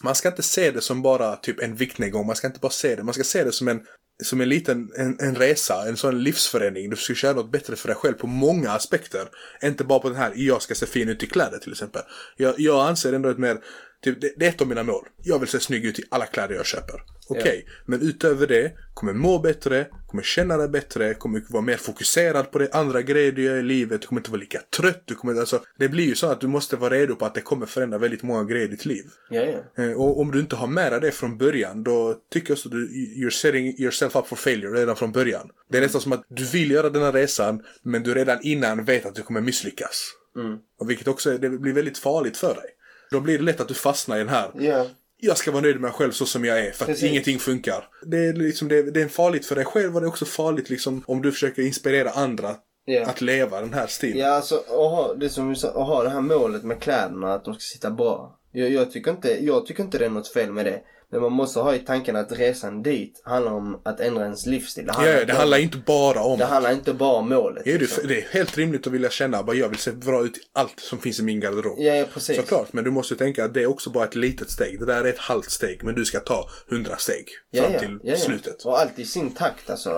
Man 0.02 0.14
ska 0.14 0.28
inte 0.28 0.42
se 0.42 0.70
det 0.70 0.80
som 0.80 1.02
bara 1.02 1.36
typ 1.36 1.60
en 1.62 1.74
viktnedgång, 1.74 2.26
man 2.26 2.36
ska 2.36 2.46
inte 2.46 2.60
bara 2.60 2.72
se 2.72 2.94
det, 2.96 3.02
man 3.02 3.14
ska 3.14 3.24
se 3.24 3.44
det 3.44 3.52
som 3.52 3.68
en 3.68 3.80
som 4.22 4.40
en 4.40 4.48
liten 4.48 4.90
en, 4.96 5.16
en 5.20 5.34
resa, 5.34 5.88
en 5.88 5.96
sån 5.96 6.22
livsförändring. 6.22 6.90
Du 6.90 6.96
ska 6.96 7.14
köra 7.14 7.32
något 7.32 7.52
bättre 7.52 7.76
för 7.76 7.88
dig 7.88 7.96
själv 7.96 8.14
på 8.14 8.26
många 8.26 8.70
aspekter. 8.70 9.28
Inte 9.62 9.84
bara 9.84 9.98
på 9.98 10.08
den 10.08 10.18
här, 10.18 10.32
jag 10.36 10.62
ska 10.62 10.74
se 10.74 10.86
fin 10.86 11.08
ut 11.08 11.22
i 11.22 11.26
kläder 11.26 11.58
till 11.58 11.72
exempel. 11.72 12.02
Jag, 12.36 12.54
jag 12.58 12.88
anser 12.88 13.12
ändå 13.12 13.28
ett 13.28 13.38
mer, 13.38 13.58
typ, 14.04 14.20
det, 14.20 14.32
det 14.36 14.44
är 14.44 14.48
ett 14.48 14.60
av 14.60 14.68
mina 14.68 14.82
mål. 14.82 15.04
Jag 15.22 15.38
vill 15.38 15.48
se 15.48 15.60
snygg 15.60 15.84
ut 15.84 15.98
i 15.98 16.04
alla 16.08 16.26
kläder 16.26 16.54
jag 16.54 16.66
köper. 16.66 17.02
Okej, 17.28 17.66
men 17.86 18.02
utöver 18.02 18.46
det, 18.46 18.72
kommer 18.94 19.12
må 19.12 19.38
bättre, 19.38 19.86
kommer 20.06 20.22
känna 20.22 20.56
dig 20.56 20.68
bättre, 20.68 21.14
kommer 21.14 21.42
vara 21.48 21.62
mer 21.62 21.76
fokuserad 21.76 22.50
på 22.50 22.58
det 22.58 22.74
andra 22.74 23.02
grejer 23.02 23.32
du 23.32 23.42
gör 23.42 23.56
i 23.56 23.62
livet, 23.62 24.00
du 24.00 24.06
kommer 24.06 24.20
inte 24.20 24.30
vara 24.30 24.40
lika 24.40 24.60
trött, 24.76 25.02
du 25.04 25.14
kommer, 25.14 25.40
alltså, 25.40 25.62
det 25.78 25.88
blir 25.88 26.04
ju 26.04 26.14
så 26.14 26.26
att 26.26 26.40
du 26.40 26.46
måste 26.46 26.76
vara 26.76 26.94
redo 26.94 27.14
på 27.14 27.24
att 27.26 27.34
det 27.34 27.40
kommer 27.40 27.66
förändra 27.66 27.98
väldigt 27.98 28.22
många 28.22 28.44
grejer 28.44 28.64
i 28.64 28.70
ditt 28.70 28.84
liv. 28.84 29.04
Ja. 29.30 29.42
Eh, 29.78 29.92
Och 29.92 30.20
om 30.20 30.30
du 30.30 30.40
inte 30.40 30.56
har 30.56 30.66
med 30.66 30.92
dig 30.92 31.00
det 31.00 31.10
från 31.10 31.38
början, 31.38 31.84
då 31.84 32.14
tycker 32.32 32.50
jag 32.50 32.58
så 32.58 32.68
att 32.68 32.72
du, 32.72 32.88
you're 32.88 33.30
setting 33.30 33.66
yourself 33.78 34.16
up 34.16 34.26
for 34.26 34.36
failure 34.36 34.80
redan 34.80 34.96
från 34.96 35.12
början. 35.12 35.50
Det 35.70 35.78
är 35.78 35.82
nästan 35.82 36.00
som 36.00 36.12
att 36.12 36.24
du 36.28 36.44
vill 36.44 36.70
göra 36.70 36.90
den 36.90 37.02
här 37.02 37.12
resan, 37.12 37.62
men 37.82 38.02
du 38.02 38.14
redan 38.14 38.38
innan 38.42 38.84
vet 38.84 39.06
att 39.06 39.14
du 39.14 39.22
kommer 39.22 39.40
misslyckas. 39.40 40.10
Mm. 40.36 40.58
Och 40.80 40.90
vilket 40.90 41.08
också 41.08 41.38
det 41.38 41.48
blir 41.50 41.72
väldigt 41.72 41.98
farligt 41.98 42.36
för 42.36 42.54
dig. 42.54 42.70
Då 43.10 43.20
blir 43.20 43.38
det 43.38 43.44
lätt 43.44 43.60
att 43.60 43.68
du 43.68 43.74
fastnar 43.74 44.16
i 44.16 44.18
den 44.18 44.28
här, 44.28 44.50
Ja. 44.54 44.86
jag 45.16 45.36
ska 45.38 45.50
vara 45.50 45.62
nöjd 45.62 45.74
med 45.74 45.82
mig 45.82 45.90
själv 45.90 46.10
så 46.12 46.26
som 46.26 46.44
jag 46.44 46.58
är, 46.58 46.70
för 46.72 46.84
att 46.84 46.88
Precis. 46.88 47.04
ingenting 47.10 47.38
funkar. 47.38 47.88
Det 48.06 48.16
är, 48.16 48.32
liksom, 48.32 48.68
det, 48.68 48.82
det 48.82 49.02
är 49.02 49.08
farligt 49.08 49.46
för 49.46 49.54
dig 49.54 49.64
själv 49.64 49.94
och 49.94 50.00
det 50.00 50.04
är 50.06 50.08
också 50.08 50.24
farligt 50.24 50.70
liksom, 50.70 51.04
om 51.06 51.22
du 51.22 51.32
försöker 51.32 51.62
inspirera 51.62 52.10
andra 52.10 52.56
Ja. 52.86 53.06
att 53.06 53.20
leva 53.20 53.60
den 53.60 53.74
här 53.74 53.86
stilen. 53.86 54.18
Ja, 54.18 54.28
alltså 54.28 54.54
att 54.56 54.66
ha, 54.68 55.14
det 55.14 55.28
som 55.28 55.56
sa, 55.56 55.68
att 55.68 55.74
ha 55.86 56.02
det 56.02 56.10
här 56.10 56.20
målet 56.20 56.62
med 56.64 56.80
kläderna, 56.80 57.34
att 57.34 57.44
de 57.44 57.54
ska 57.54 57.60
sitta 57.60 57.90
bra. 57.90 58.38
Jag, 58.52 58.70
jag, 58.70 58.90
tycker 58.92 59.10
inte, 59.10 59.44
jag 59.44 59.66
tycker 59.66 59.82
inte 59.82 59.98
det 59.98 60.04
är 60.04 60.10
något 60.10 60.32
fel 60.32 60.52
med 60.52 60.64
det. 60.66 60.80
Men 61.14 61.22
man 61.22 61.32
måste 61.32 61.60
ha 61.60 61.74
i 61.74 61.78
tanken 61.78 62.16
att 62.16 62.32
resan 62.32 62.82
dit 62.82 63.22
handlar 63.24 63.52
om 63.52 63.80
att 63.84 64.00
ändra 64.00 64.22
ens 64.24 64.46
livsstil. 64.46 64.86
Det 64.86 64.92
Ja, 64.96 65.00
inte 65.12 65.24
det 65.24 65.32
om- 65.32 65.38
handlar 65.38 65.58
inte 65.58 65.78
bara 65.86 66.20
om 66.22 66.38
det 66.38 66.44
handlar 66.44 66.72
inte 66.72 66.94
bara 66.94 67.16
om 67.16 67.28
målet. 67.28 67.64
Du, 67.64 67.78
liksom. 67.78 68.08
det 68.08 68.18
är 68.18 68.22
helt 68.30 68.58
rimligt 68.58 68.86
att 68.86 68.92
vilja 68.92 69.10
känna 69.10 69.38
att 69.38 69.56
jag 69.58 69.68
vill 69.68 69.78
se 69.78 69.90
bra 69.92 70.24
ut 70.24 70.36
i 70.36 70.40
allt 70.52 70.80
som 70.80 70.98
finns 70.98 71.20
i 71.20 71.22
min 71.22 71.40
garderob. 71.40 71.74
Ja, 71.78 71.94
ja, 71.94 72.04
precis. 72.14 72.36
Såklart, 72.36 72.72
men 72.72 72.84
du 72.84 72.90
måste 72.90 73.16
tänka 73.16 73.44
att 73.44 73.54
det 73.54 73.62
är 73.62 73.66
också 73.66 73.90
bara 73.90 74.04
ett 74.04 74.14
litet 74.14 74.50
steg. 74.50 74.80
Det 74.80 74.86
där 74.86 75.04
är 75.04 75.08
ett 75.08 75.18
halvt 75.18 75.50
steg, 75.50 75.80
men 75.84 75.94
du 75.94 76.04
ska 76.04 76.20
ta 76.20 76.48
hundra 76.70 76.96
steg 76.96 77.24
Ja, 77.50 77.62
fram 77.62 77.72
ja, 77.72 77.78
till 77.78 77.98
ja, 78.02 78.10
ja. 78.12 78.16
slutet. 78.16 78.62
Och 78.64 78.80
allt 78.80 78.98
i 78.98 79.04
sin 79.04 79.30
takt 79.34 79.70
alltså. 79.70 79.90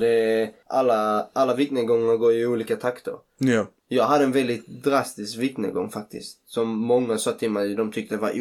Det 0.00 0.08
är, 0.08 0.50
alla, 0.68 1.28
alla 1.32 1.54
viktnedgångar 1.54 2.16
går 2.16 2.32
i 2.34 2.46
olika 2.46 2.76
takter. 2.76 3.14
Ja. 3.38 3.66
Jag 3.94 4.04
hade 4.04 4.24
en 4.24 4.32
väldigt 4.32 4.66
drastisk 4.66 5.38
viktnedgång 5.38 5.90
faktiskt. 5.90 6.38
Som 6.46 6.68
många 6.68 7.18
sa 7.18 7.32
till 7.32 7.50
mig, 7.50 7.74
de 7.74 7.92
tyckte 7.92 8.14
det 8.14 8.20
var 8.20 8.32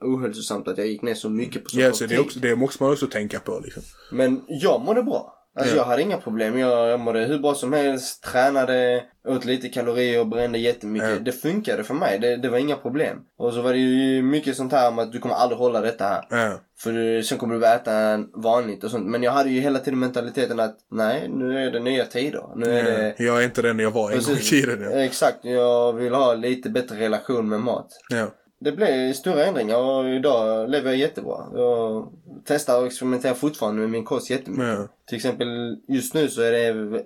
ohälsosamt 0.00 0.68
att 0.68 0.78
jag 0.78 0.86
gick 0.86 1.02
ner 1.02 1.14
så 1.14 1.28
mycket 1.28 1.64
på 1.64 1.70
så 1.70 1.80
Ja, 1.80 1.88
kort 1.88 1.98
så 1.98 2.06
det, 2.06 2.14
är 2.14 2.20
också, 2.20 2.38
det 2.38 2.56
måste 2.56 2.82
man 2.82 2.92
också 2.92 3.06
tänka 3.06 3.40
på. 3.40 3.60
Liksom. 3.64 3.82
Men 4.12 4.42
jag 4.48 4.80
mådde 4.80 5.02
bra. 5.02 5.43
Alltså 5.56 5.74
Ja. 5.74 5.80
jag 5.82 5.86
hade 5.86 6.02
inga 6.02 6.16
problem. 6.16 6.58
Jag, 6.58 6.88
jag 6.88 7.00
mådde 7.00 7.20
hur 7.24 7.38
bra 7.38 7.54
som 7.54 7.72
helst, 7.72 8.24
tränade, 8.24 9.04
åt 9.28 9.44
lite 9.44 9.68
kalorier 9.68 10.20
och 10.20 10.26
brände 10.26 10.58
jättemycket. 10.58 11.10
Ja. 11.10 11.18
Det 11.18 11.32
funkade 11.32 11.84
för 11.84 11.94
mig. 11.94 12.18
Det, 12.18 12.36
det 12.36 12.48
var 12.48 12.58
inga 12.58 12.76
problem. 12.76 13.18
Och 13.38 13.52
så 13.52 13.62
var 13.62 13.72
det 13.72 13.78
ju 13.78 14.22
mycket 14.22 14.56
sånt 14.56 14.72
här 14.72 14.88
om 14.88 14.98
att 14.98 15.12
du 15.12 15.18
kommer 15.18 15.34
aldrig 15.34 15.58
hålla 15.58 15.80
detta 15.80 16.04
här. 16.04 16.24
Ja. 16.30 16.60
För 16.78 17.22
sen 17.22 17.38
kommer 17.38 17.54
du 17.54 17.66
äta 17.66 18.24
vanligt 18.34 18.84
och 18.84 18.90
sånt. 18.90 19.06
Men 19.06 19.22
jag 19.22 19.32
hade 19.32 19.50
ju 19.50 19.60
hela 19.60 19.78
tiden 19.78 19.98
mentaliteten 19.98 20.60
att 20.60 20.76
nej, 20.90 21.28
nu 21.28 21.66
är 21.66 21.70
det 21.70 21.80
nya 21.80 22.04
tider. 22.04 22.44
Nu 22.56 22.78
är 22.78 22.84
det... 22.84 23.14
Jag 23.18 23.40
är 23.40 23.44
inte 23.44 23.62
den 23.62 23.78
jag 23.78 23.90
var 23.90 24.10
en 24.10 24.18
gång 24.18 24.22
i 24.22 24.36
Precis. 24.36 24.50
tiden. 24.50 24.82
Ja. 24.82 24.90
Exakt, 24.90 25.38
jag 25.42 25.92
vill 25.92 26.14
ha 26.14 26.34
lite 26.34 26.70
bättre 26.70 26.96
relation 26.96 27.48
med 27.48 27.60
mat. 27.60 27.88
Ja. 28.08 28.26
Det 28.64 28.72
blev 28.72 29.12
stora 29.12 29.44
ändringar 29.44 29.76
och 29.76 30.08
idag 30.08 30.70
lever 30.70 30.90
jag 30.90 30.98
jättebra. 30.98 31.46
Jag 31.54 32.12
testar 32.46 32.80
och 32.80 32.86
experimenterar 32.86 33.34
fortfarande 33.34 33.80
med 33.80 33.90
min 33.90 34.04
kost 34.04 34.30
jättemycket. 34.30 34.66
Ja. 34.68 34.88
Till 35.08 35.16
exempel 35.16 35.76
just 35.88 36.14
nu 36.14 36.28
så 36.28 36.42
är 36.42 36.52
det, 36.52 36.62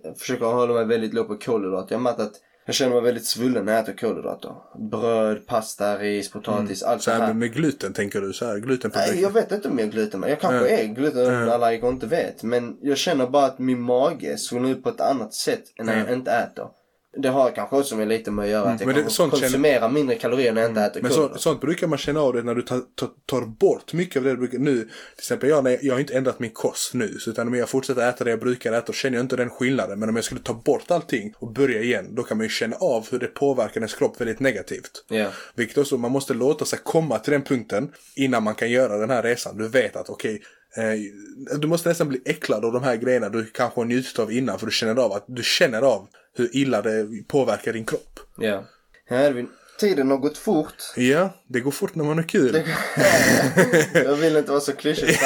jag 0.09 0.19
försöker 0.19 0.47
hålla 0.47 0.75
mig 0.75 0.85
väldigt 0.85 1.15
låg 1.15 1.29
på 1.29 1.37
kolhydrater. 1.37 1.93
Jag 1.95 1.99
har 1.99 2.03
märkt 2.05 2.21
att 2.21 2.33
jag 2.67 2.75
känner 2.75 2.93
mig 2.95 3.01
väldigt 3.03 3.27
svullen 3.27 3.65
när 3.65 3.73
jag 3.73 3.83
äter 3.83 3.93
kolhydrater. 3.93 4.53
Bröd, 4.91 5.47
pasta, 5.47 5.99
ris, 5.99 6.31
potatis, 6.31 6.83
allt 6.83 6.91
Mm. 6.93 7.01
Så 7.01 7.11
det 7.11 7.17
här 7.17 7.27
här. 7.27 7.35
med, 7.35 7.53
gluten 7.53 7.93
tänker 7.93 8.21
du? 8.21 8.33
Så 8.33 8.45
här, 8.47 8.59
gluten 8.59 8.91
på 8.91 8.99
Nej, 8.99 9.21
jag 9.23 9.31
vet 9.31 9.53
inte 9.53 9.69
om 9.69 9.79
jag 9.79 9.89
är 9.89 9.93
gluten. 9.93 10.25
Jag 10.29 10.41
kanske 10.41 10.71
Ja. 10.71 10.79
är 10.79 10.85
glutenallergiker 10.87 11.87
och 11.87 11.93
inte 11.93 12.07
vet. 12.07 12.43
Men 12.43 12.77
jag 12.83 12.99
känner 12.99 13.27
bara 13.27 13.45
att 13.45 13.59
min 13.59 13.81
mage 13.81 14.37
svullnar 14.39 14.71
ut 14.71 14.83
på 14.83 14.89
ett 14.89 15.01
annat 15.01 15.35
sätt 15.35 15.63
än 15.81 15.87
när 15.87 15.99
Ja. 15.99 16.05
jag 16.07 16.13
inte 16.13 16.31
äter. 16.31 16.67
Det 17.21 17.29
har 17.29 17.51
kanske 17.51 17.77
också 17.77 17.97
med 17.97 18.09
lite 18.09 18.31
med 18.31 18.45
att 18.45 18.51
göra 18.51 18.63
att 18.71 18.81
jag 18.81 18.83
Mm, 18.83 18.95
men 18.97 19.05
det- 19.05 19.11
sånt 19.11 19.39
känner- 19.39 19.89
mindre 19.89 20.17
kalorier 20.17 20.53
när 20.53 20.61
jag 20.61 20.71
inte 20.71 20.81
äter 20.81 21.03
Men 21.03 21.11
så, 21.13 21.35
sånt 21.37 21.61
brukar 21.61 21.87
man 21.87 21.99
känna 21.99 22.21
av 22.21 22.33
det 22.33 22.43
när 22.43 22.55
du 22.55 22.63
tar, 22.63 22.81
tar, 22.95 23.09
tar 23.27 23.41
bort 23.47 23.93
mycket 23.93 24.17
av 24.17 24.25
det 24.25 24.31
du 24.31 24.37
brukar... 24.37 24.59
Nu, 24.59 24.77
till 24.81 24.89
exempel 25.19 25.49
jag, 25.49 25.65
när 25.65 25.79
jag 25.83 25.95
har 25.95 26.01
inte 26.01 26.15
ändrat 26.15 26.39
min 26.41 26.51
kost 26.51 26.95
nu. 26.95 27.19
Så 27.19 27.31
utan 27.31 27.49
om 27.49 27.55
jag 27.55 27.69
fortsätter 27.69 28.09
äta 28.09 28.25
det 28.25 28.31
jag 28.31 28.41
brukar 28.41 28.73
äta, 28.73 28.87
då 28.87 28.93
känner 28.93 29.17
jag 29.17 29.25
inte 29.25 29.37
den 29.37 29.51
skillnaden. 29.51 29.99
Men 29.99 30.09
om 30.09 30.17
jag 30.17 30.25
skulle 30.25 30.41
ta 30.41 30.55
bort 30.55 30.91
allting 30.91 31.35
och 31.39 31.53
börja 31.53 31.83
igen, 31.83 32.15
då 32.15 32.23
kan 32.23 32.37
man 32.37 32.45
ju 32.45 32.51
känna 32.51 32.77
av 32.77 33.07
hur 33.11 33.19
det 33.19 33.27
påverkar 33.27 33.81
ens 33.81 33.95
kropp 33.95 34.21
väldigt 34.21 34.41
negativt. 34.41 35.05
Ja. 35.09 35.27
Vilket 35.55 35.79
också, 35.79 35.97
man 35.97 36.11
måste 36.13 36.35
låta 36.35 36.65
sig 36.65 36.79
komma 36.83 37.19
till 37.19 37.33
den 37.33 37.43
punkten 37.43 37.93
innan 38.17 38.43
man 38.43 38.55
kan 38.55 38.71
göra 38.71 38.99
den 38.99 39.11
här 39.11 39.23
resan. 39.23 39.59
Du 39.59 39.69
vet 39.69 39.97
att 39.97 40.11
okej, 40.11 40.43
eh, 40.77 41.59
du 41.59 41.67
måste 41.69 41.89
nästan 41.89 42.09
bli 42.09 42.21
äcklad 42.25 42.65
av 42.65 42.73
de 42.73 42.83
här 42.83 42.97
grejerna 42.97 43.29
du 43.29 43.45
kanske 43.47 43.81
har 43.81 43.85
njutit 43.85 44.19
av 44.19 44.33
innan. 44.33 44.59
För 44.59 44.67
du 44.67 44.73
känner 44.73 44.97
av 45.03 45.13
att 45.13 45.25
du 45.29 45.43
känner 45.43 45.83
av 45.83 46.07
hur 46.37 46.57
illa 46.57 46.83
det 46.83 47.07
påverkar 47.29 47.73
din 47.73 47.85
kropp. 47.85 48.21
Ja. 48.39 48.65
Här. 49.09 49.47
Tiden 49.81 50.11
har 50.11 50.19
gått 50.19 50.39
fort. 50.39 50.75
Ja, 50.97 51.31
det 51.49 51.61
går 51.61 51.71
fort 51.71 51.95
när 51.95 52.05
man 52.05 52.17
har 52.19 52.25
kul. 52.29 52.63
jag 53.95 54.15
vill 54.17 54.37
inte 54.37 54.51
vara 54.51 54.61
så 54.61 54.73
klyschig 54.73 55.19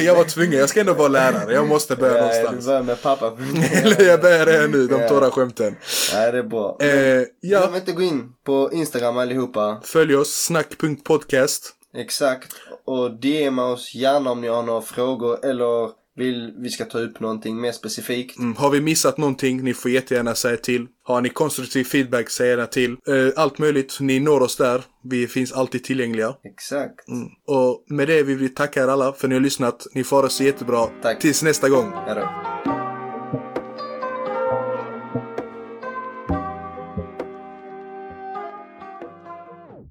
jag 0.00 0.14
var 0.14 0.24
tvungen, 0.24 0.58
jag 0.58 0.68
ska 0.68 0.80
ändå 0.80 0.94
vara 0.94 1.08
lärare. 1.08 1.54
Jag 1.54 1.66
måste 1.68 1.96
börja 1.96 2.16
Ja, 2.16 2.22
du 2.22 2.42
någonstans. 2.42 2.66
börjar 2.66 2.82
med 2.82 3.02
pappa. 3.02 3.38
Eller 3.72 4.04
jag 4.04 4.20
börjar 4.20 4.46
redan 4.46 4.70
nu, 4.70 4.86
de 4.86 5.00
Ja. 5.00 5.08
torra 5.08 5.30
skämten. 5.30 5.76
Nej, 6.14 6.32
det 6.32 6.38
är 6.38 6.42
bra. 6.42 6.76
Eh, 6.80 6.88
Glöm 6.88 7.26
ja, 7.40 7.76
inte 7.76 7.92
gå 7.92 8.02
in 8.02 8.32
på 8.44 8.70
Instagram 8.72 9.16
allihopa. 9.18 9.80
följ 9.84 10.16
oss, 10.16 10.44
snack.podcast. 10.44 11.72
Exakt. 11.96 12.54
Och 12.84 13.20
DMa 13.20 13.64
oss 13.64 13.94
gärna 13.94 14.30
om 14.30 14.40
ni 14.40 14.48
har 14.48 14.62
några 14.62 14.82
frågor 14.82 15.44
eller 15.44 16.00
vill 16.16 16.54
vi 16.58 16.68
ska 16.68 16.84
ta 16.84 16.98
upp 16.98 17.20
någonting 17.20 17.60
mer 17.60 17.72
specifikt. 17.72 18.38
Mm, 18.38 18.56
har 18.56 18.70
vi 18.70 18.80
missat 18.80 19.18
någonting, 19.18 19.64
ni 19.64 19.74
får 19.74 19.90
jättegärna 19.90 20.34
säga 20.34 20.56
till. 20.56 20.86
Har 21.02 21.20
ni 21.20 21.28
konstruktiv 21.28 21.84
feedback, 21.84 22.30
säg 22.30 22.48
gärna 22.48 22.66
till. 22.66 22.90
Eh, 22.92 23.42
allt 23.42 23.58
möjligt, 23.58 23.96
ni 24.00 24.20
når 24.20 24.40
oss 24.40 24.56
där. 24.56 24.82
Vi 25.04 25.26
finns 25.26 25.52
alltid 25.52 25.84
tillgängliga. 25.84 26.34
Exakt. 26.44 27.08
Mm. 27.08 27.28
Och 27.46 27.84
med 27.88 28.08
det 28.08 28.22
vill 28.22 28.38
vi 28.38 28.48
tacka 28.48 28.82
er 28.82 28.88
alla 28.88 29.12
för 29.12 29.26
att 29.26 29.28
ni 29.28 29.34
har 29.34 29.42
lyssnat. 29.42 29.86
Ni 29.94 30.04
får 30.04 30.16
ha 30.16 30.22
det 30.22 30.30
så 30.30 30.44
jättebra. 30.44 30.86
Tack. 31.02 31.20
Tills 31.20 31.42
nästa 31.42 31.68
gång. 31.68 31.92
Hejdå. 32.06 32.28